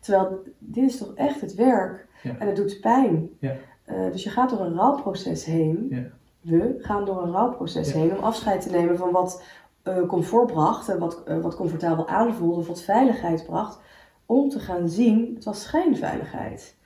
Terwijl 0.00 0.42
dit 0.58 0.84
is 0.84 0.98
toch 0.98 1.14
echt 1.14 1.40
het 1.40 1.54
werk 1.54 2.06
en 2.22 2.46
het 2.46 2.56
doet 2.56 2.80
pijn. 2.80 3.30
Ja. 3.38 3.56
Uh, 3.86 4.12
dus 4.12 4.22
je 4.22 4.30
gaat 4.30 4.50
door 4.50 4.60
een 4.60 4.74
rouwproces 4.74 5.44
heen. 5.44 5.86
Ja. 5.90 6.02
We 6.40 6.76
gaan 6.78 7.04
door 7.04 7.22
een 7.22 7.32
rouwproces 7.32 7.92
heen 7.92 8.16
om 8.16 8.24
afscheid 8.24 8.60
te 8.60 8.70
nemen 8.70 8.96
van 8.96 9.10
wat 9.10 9.44
uh, 9.84 10.06
comfort 10.06 10.46
bracht 10.46 10.88
en 10.88 10.98
wat, 10.98 11.22
uh, 11.28 11.40
wat 11.40 11.56
comfortabel 11.56 12.08
aanvoelde 12.08 12.60
of 12.60 12.66
wat 12.66 12.82
veiligheid 12.82 13.44
bracht. 13.44 13.80
Om 14.26 14.48
te 14.48 14.58
gaan 14.58 14.88
zien, 14.88 15.34
het 15.34 15.44
was 15.44 15.62
schijnveiligheid. 15.62 16.76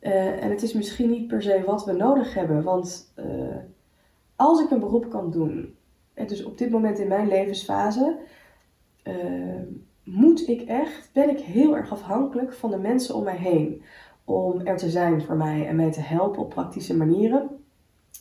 en 0.00 0.50
het 0.50 0.62
is 0.62 0.72
misschien 0.72 1.10
niet 1.10 1.26
per 1.26 1.42
se 1.42 1.62
wat 1.66 1.84
we 1.84 1.92
nodig 1.92 2.34
hebben. 2.34 2.62
Want 2.62 3.14
als 4.36 4.60
ik 4.62 4.70
een 4.70 4.80
beroep 4.80 5.10
kan 5.10 5.30
doen, 5.30 5.76
en 6.14 6.26
dus 6.26 6.44
op 6.44 6.58
dit 6.58 6.70
moment 6.70 6.98
in 6.98 7.08
mijn 7.08 7.28
levensfase, 7.28 8.18
moet 10.14 10.48
ik 10.48 10.60
echt, 10.60 11.10
ben 11.12 11.30
ik 11.30 11.38
heel 11.38 11.76
erg 11.76 11.92
afhankelijk 11.92 12.52
van 12.52 12.70
de 12.70 12.78
mensen 12.78 13.14
om 13.14 13.24
mij 13.24 13.36
heen 13.36 13.82
om 14.24 14.60
er 14.60 14.76
te 14.76 14.90
zijn 14.90 15.22
voor 15.22 15.36
mij 15.36 15.66
en 15.66 15.76
mij 15.76 15.92
te 15.92 16.00
helpen 16.00 16.42
op 16.42 16.50
praktische 16.50 16.96
manieren. 16.96 17.48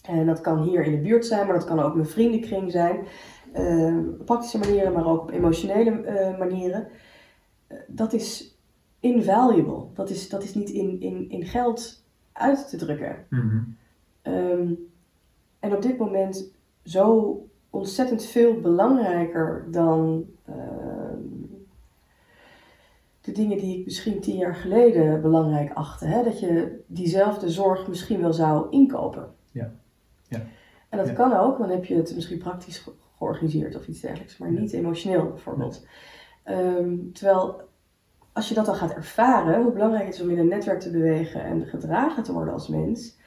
En 0.03 0.25
dat 0.25 0.41
kan 0.41 0.61
hier 0.61 0.83
in 0.83 0.91
de 0.91 1.01
buurt 1.01 1.25
zijn, 1.25 1.45
maar 1.45 1.55
dat 1.55 1.67
kan 1.67 1.79
ook 1.79 1.95
mijn 1.95 2.07
vriendenkring 2.07 2.71
zijn. 2.71 3.05
Uh, 3.57 3.97
praktische 4.25 4.57
manieren, 4.57 4.93
maar 4.93 5.07
ook 5.07 5.21
op 5.21 5.31
emotionele 5.31 5.91
uh, 5.91 6.39
manieren. 6.39 6.87
Uh, 7.71 7.77
dat 7.87 8.13
is 8.13 8.57
invaluable. 8.99 9.83
Dat 9.93 10.09
is, 10.09 10.29
dat 10.29 10.43
is 10.43 10.53
niet 10.53 10.69
in, 10.69 10.99
in, 10.99 11.29
in 11.29 11.45
geld 11.45 12.03
uit 12.31 12.69
te 12.69 12.77
drukken. 12.77 13.25
Mm 13.29 13.75
um, 14.27 14.89
en 15.59 15.75
op 15.75 15.81
dit 15.81 15.97
moment 15.97 16.51
zo 16.83 17.37
ontzettend 17.69 18.23
veel 18.25 18.59
belangrijker 18.59 19.65
dan 19.71 20.25
ehm, 20.45 20.86
de 23.27 23.33
dingen 23.33 23.57
die 23.57 23.79
ik 23.79 23.85
misschien 23.85 24.19
tien 24.21 24.37
jaar 24.37 24.55
geleden 24.55 25.21
belangrijk 25.21 25.73
achtte. 25.73 26.05
Hè? 26.05 26.23
Dat 26.23 26.39
je 26.39 26.83
diezelfde 26.87 27.49
zorg 27.49 27.87
misschien 27.87 28.21
wel 28.21 28.33
zou 28.33 28.67
inkopen. 28.69 29.27
Ja. 29.51 29.71
ja. 30.27 30.41
En 30.89 30.97
dat 30.97 31.13
kan 31.13 31.33
ook, 31.33 31.57
dan 31.57 31.69
heb 31.69 31.85
je 31.85 31.95
het 31.95 32.15
misschien 32.15 32.37
praktisch 32.37 32.87
georganiseerd 33.17 33.75
of 33.75 33.87
iets 33.87 33.99
dergelijks, 33.99 34.37
maar 34.37 34.51
niet 34.51 34.73
emotioneel 34.73 35.29
bijvoorbeeld. 35.29 35.87
Ehm, 36.43 36.95
terwijl 37.13 37.61
als 38.33 38.49
je 38.49 38.55
dat 38.55 38.65
dan 38.65 38.75
gaat 38.75 38.93
ervaren, 38.93 39.61
hoe 39.61 39.71
belangrijk 39.71 40.05
het 40.05 40.13
is 40.13 40.21
om 40.21 40.29
in 40.29 40.39
een 40.39 40.47
netwerk 40.47 40.79
te 40.79 40.91
bewegen 40.91 41.43
en 41.43 41.65
gedragen 41.65 42.23
te 42.23 42.33
worden 42.33 42.53
als 42.53 42.67
mens, 42.67 43.17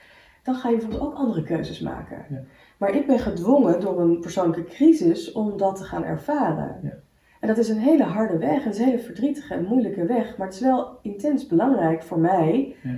dan 0.42 0.54
ga 0.54 0.68
je 0.68 0.76
bijvoorbeeld 0.76 1.10
ook 1.10 1.18
andere 1.18 1.42
keuzes 1.42 1.80
maken. 1.80 2.26
Ja. 2.30 2.42
Maar 2.78 2.94
ik 2.94 3.06
ben 3.06 3.18
gedwongen 3.18 3.80
door 3.80 4.00
een 4.00 4.20
persoonlijke 4.20 4.64
crisis 4.64 5.32
om 5.32 5.56
dat 5.56 5.76
te 5.76 5.84
gaan 5.84 6.04
ervaren. 6.04 7.02
En 7.40 7.48
dat 7.48 7.58
is 7.58 7.68
een 7.68 7.78
hele 7.78 8.02
harde 8.04 8.38
weg, 8.38 8.64
een 8.64 8.72
hele 8.84 8.98
verdrietige 8.98 9.54
en 9.54 9.64
moeilijke 9.64 10.04
weg. 10.06 10.36
Maar 10.36 10.46
het 10.46 10.56
is 10.56 10.62
wel 10.62 10.98
intens 11.02 11.46
belangrijk 11.46 12.02
voor 12.02 12.18
mij, 12.18 12.74
Ja. 12.82 12.90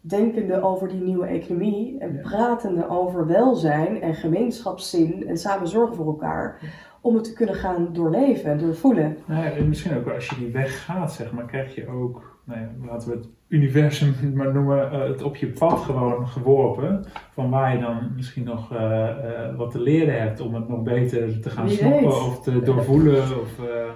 denkende 0.00 0.62
over 0.62 0.88
die 0.88 1.00
nieuwe 1.02 1.26
economie 1.26 1.96
en 1.98 2.12
Ja. 2.14 2.20
pratende 2.20 2.88
over 2.88 3.26
welzijn 3.26 4.00
en 4.02 4.14
gemeenschapszin 4.14 5.26
en 5.28 5.36
samen 5.38 5.68
zorgen 5.68 5.96
voor 5.96 6.06
elkaar, 6.06 6.60
om 7.00 7.14
het 7.14 7.24
te 7.24 7.32
kunnen 7.32 7.54
gaan 7.54 7.88
doorleven 7.92 8.50
en 8.50 8.58
doorvoelen. 8.58 9.16
Nou 9.26 9.64
misschien 9.64 9.96
ook 9.96 10.08
als 10.08 10.28
je 10.28 10.36
die 10.38 10.52
weg 10.52 10.84
gaat, 10.84 11.12
zeg 11.12 11.32
maar, 11.32 11.44
krijg 11.46 11.74
je 11.74 11.88
ook, 11.88 12.31
nou 12.44 12.60
ja, 12.60 12.68
laten 12.86 13.08
we 13.08 13.16
het 13.16 13.28
universum 13.48 14.14
maar 14.36 14.52
noemen, 14.52 14.90
eh, 14.90 14.98
het 14.98 15.22
op 15.22 15.36
je 15.36 15.46
pad 15.46 15.80
gewoon 15.80 16.28
geworpen. 16.28 17.04
Van 17.34 17.50
waar 17.50 17.74
je 17.74 17.80
dan 17.80 18.12
misschien 18.16 18.44
nog 18.44 18.72
eh, 18.72 19.08
eh, 19.08 19.56
wat 19.56 19.70
te 19.70 19.80
leren 19.80 20.20
hebt 20.20 20.40
om 20.40 20.54
het 20.54 20.68
nog 20.68 20.82
beter 20.82 21.40
te 21.40 21.50
gaan 21.50 21.70
snappen 21.70 22.24
of 22.24 22.42
te 22.42 22.62
doorvoelen. 22.62 23.22
Of, 23.22 23.58
eh. 23.58 23.88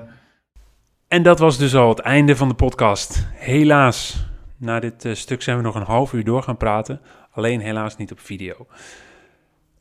En 1.09 1.23
dat 1.23 1.39
was 1.39 1.59
dus 1.59 1.75
al 1.75 1.89
het 1.89 1.99
einde 1.99 2.37
van 2.37 2.49
de 2.49 2.55
podcast. 2.55 3.29
Helaas, 3.33 4.29
na 4.57 4.81
dit 4.81 5.09
stuk 5.13 5.43
zijn 5.43 5.57
we 5.57 5.63
nog 5.63 5.75
een 5.75 5.83
half 5.83 6.13
uur 6.13 6.25
door 6.25 6.43
gaan 6.43 6.57
praten. 6.57 7.01
Alleen 7.31 7.61
helaas 7.61 7.97
niet 7.97 8.13
op 8.13 8.21
video. 8.21 8.67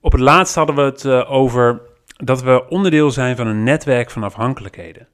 Op 0.05 0.11
het 0.11 0.21
laatst 0.21 0.55
hadden 0.55 0.75
we 0.75 0.81
het 0.81 1.05
eh, 1.05 1.31
over 1.31 1.81
dat 2.05 2.43
we 2.43 2.65
onderdeel 2.69 3.11
zijn 3.11 3.35
van 3.35 3.47
een 3.47 3.63
netwerk 3.63 4.11
van 4.11 4.23
afhankelijkheden. 4.23 5.07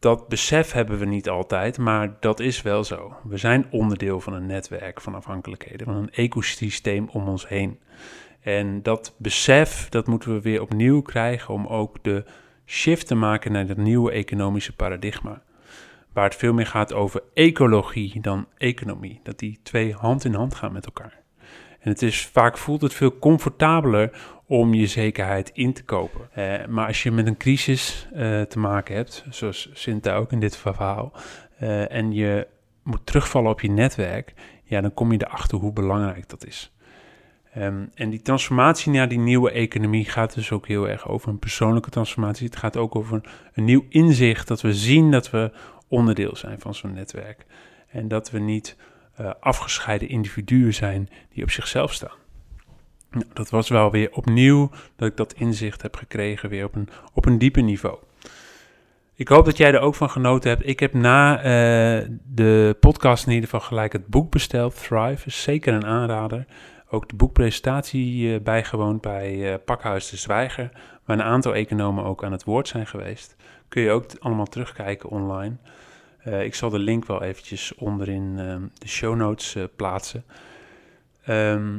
Dat 0.00 0.28
besef 0.28 0.72
hebben 0.72 0.98
we 0.98 1.04
niet 1.04 1.28
altijd, 1.28 1.78
maar 1.78 2.16
dat 2.20 2.40
is 2.40 2.62
wel 2.62 2.84
zo. 2.84 3.16
We 3.24 3.36
zijn 3.36 3.66
onderdeel 3.70 4.20
van 4.20 4.32
een 4.32 4.46
netwerk 4.46 5.00
van 5.00 5.14
afhankelijkheden, 5.14 5.86
van 5.86 5.96
een 5.96 6.12
ecosysteem 6.12 7.08
om 7.12 7.28
ons 7.28 7.48
heen. 7.48 7.78
En 8.40 8.82
dat 8.82 9.14
besef, 9.18 9.88
dat 9.88 10.06
moeten 10.06 10.34
we 10.34 10.40
weer 10.40 10.60
opnieuw 10.60 11.02
krijgen 11.02 11.54
om 11.54 11.66
ook 11.66 11.96
de 12.02 12.24
shift 12.66 13.06
te 13.06 13.14
maken 13.14 13.52
naar 13.52 13.66
dat 13.66 13.76
nieuwe 13.76 14.10
economische 14.10 14.76
paradigma. 14.76 15.42
Waar 16.12 16.24
het 16.24 16.36
veel 16.36 16.52
meer 16.52 16.66
gaat 16.66 16.92
over 16.92 17.22
ecologie 17.34 18.20
dan 18.20 18.46
economie. 18.56 19.20
Dat 19.22 19.38
die 19.38 19.60
twee 19.62 19.94
hand 19.94 20.24
in 20.24 20.34
hand 20.34 20.54
gaan 20.54 20.72
met 20.72 20.84
elkaar. 20.84 21.20
En 21.80 21.90
het 21.90 22.02
is 22.02 22.26
vaak 22.26 22.58
voelt 22.58 22.82
het 22.82 22.94
veel 22.94 23.18
comfortabeler 23.18 24.39
om 24.50 24.74
je 24.74 24.86
zekerheid 24.86 25.50
in 25.54 25.72
te 25.72 25.84
kopen. 25.84 26.28
Eh, 26.32 26.66
maar 26.66 26.86
als 26.86 27.02
je 27.02 27.10
met 27.10 27.26
een 27.26 27.36
crisis 27.36 28.08
eh, 28.12 28.42
te 28.42 28.58
maken 28.58 28.94
hebt, 28.94 29.24
zoals 29.28 29.70
Sinta 29.72 30.14
ook 30.16 30.32
in 30.32 30.40
dit 30.40 30.56
verhaal, 30.56 31.12
eh, 31.58 31.92
en 31.92 32.12
je 32.12 32.46
moet 32.82 33.06
terugvallen 33.06 33.50
op 33.50 33.60
je 33.60 33.70
netwerk, 33.70 34.34
ja, 34.64 34.80
dan 34.80 34.94
kom 34.94 35.12
je 35.12 35.26
erachter 35.26 35.58
hoe 35.58 35.72
belangrijk 35.72 36.28
dat 36.28 36.46
is. 36.46 36.72
Ehm, 37.52 37.84
en 37.94 38.10
die 38.10 38.22
transformatie 38.22 38.92
naar 38.92 39.08
die 39.08 39.18
nieuwe 39.18 39.50
economie 39.50 40.04
gaat 40.04 40.34
dus 40.34 40.52
ook 40.52 40.66
heel 40.66 40.88
erg 40.88 41.08
over 41.08 41.28
een 41.28 41.38
persoonlijke 41.38 41.90
transformatie. 41.90 42.46
Het 42.46 42.56
gaat 42.56 42.76
ook 42.76 42.96
over 42.96 43.14
een, 43.14 43.24
een 43.52 43.64
nieuw 43.64 43.84
inzicht, 43.88 44.48
dat 44.48 44.60
we 44.60 44.74
zien 44.74 45.10
dat 45.10 45.30
we 45.30 45.52
onderdeel 45.88 46.36
zijn 46.36 46.60
van 46.60 46.74
zo'n 46.74 46.92
netwerk. 46.92 47.46
En 47.88 48.08
dat 48.08 48.30
we 48.30 48.38
niet 48.38 48.76
afgescheiden 49.40 50.08
individuen 50.08 50.74
zijn 50.74 51.08
die 51.32 51.42
op 51.42 51.50
zichzelf 51.50 51.92
staan. 51.92 52.18
Dat 53.32 53.50
was 53.50 53.68
wel 53.68 53.90
weer 53.90 54.12
opnieuw 54.12 54.70
dat 54.96 55.08
ik 55.08 55.16
dat 55.16 55.32
inzicht 55.32 55.82
heb 55.82 55.96
gekregen, 55.96 56.48
weer 56.48 56.64
op 56.64 56.74
een, 56.74 56.88
op 57.12 57.26
een 57.26 57.38
dieper 57.38 57.62
niveau. 57.62 57.98
Ik 59.20 59.28
hoop 59.28 59.44
dat 59.44 59.56
jij 59.56 59.72
er 59.72 59.80
ook 59.80 59.94
van 59.94 60.10
genoten 60.10 60.50
hebt. 60.50 60.66
Ik 60.66 60.80
heb 60.80 60.92
na 60.92 61.36
eh, 61.36 62.08
de 62.24 62.76
podcast 62.80 63.26
in 63.26 63.32
ieder 63.32 63.48
geval 63.48 63.66
gelijk 63.66 63.92
het 63.92 64.06
boek 64.06 64.30
besteld. 64.30 64.82
Thrive 64.82 65.26
is 65.26 65.42
zeker 65.42 65.74
een 65.74 65.86
aanrader. 65.86 66.46
Ook 66.88 67.08
de 67.08 67.16
boekpresentatie 67.16 68.34
eh, 68.34 68.40
bijgewoond 68.40 69.00
bij 69.00 69.52
eh, 69.52 69.58
Pakhuis 69.64 70.10
de 70.10 70.16
Zwijger, 70.16 70.70
waar 71.04 71.18
een 71.18 71.24
aantal 71.24 71.54
economen 71.54 72.04
ook 72.04 72.24
aan 72.24 72.32
het 72.32 72.44
woord 72.44 72.68
zijn 72.68 72.86
geweest. 72.86 73.36
Kun 73.68 73.82
je 73.82 73.90
ook 73.90 74.06
allemaal 74.18 74.46
terugkijken 74.46 75.08
online. 75.08 75.56
Ik 76.24 76.54
zal 76.54 76.70
de 76.70 76.78
link 76.78 77.06
wel 77.06 77.22
eventjes 77.22 77.74
onderin 77.74 78.34
ehm, 78.38 78.62
de 78.78 78.88
show 78.88 79.16
notes 79.16 79.56
plaatsen. 79.76 80.24
Ehm, 81.24 81.78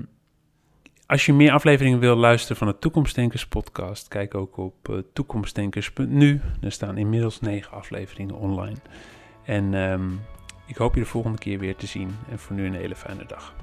als 1.12 1.26
je 1.26 1.34
meer 1.34 1.52
afleveringen 1.52 2.00
wil 2.00 2.16
luisteren 2.16 2.58
van 2.58 2.68
de 2.68 2.80
Toekomstdenkers 2.80 3.48
podcast, 3.48 4.08
kijk 4.08 4.36
ook 4.36 4.58
op 4.58 4.90
eh, 4.90 4.96
toekomstdenkers.nu. 5.14 6.42
Er 6.62 6.72
staan 6.72 6.98
inmiddels 6.98 7.40
negen 7.40 7.72
afleveringen 7.72 8.36
online. 8.36 8.78
En 9.46 9.74
ehm, 9.74 10.12
ik 10.66 10.76
hoop 10.76 10.94
je 10.94 11.00
de 11.00 11.06
volgende 11.06 11.38
keer 11.38 11.60
weer 11.60 11.76
te 11.76 11.88
zien. 11.88 12.16
En 12.30 12.40
voor 12.40 12.56
nu 12.56 12.66
een 12.66 12.74
hele 12.74 12.96
fijne 12.96 13.26
dag. 13.26 13.54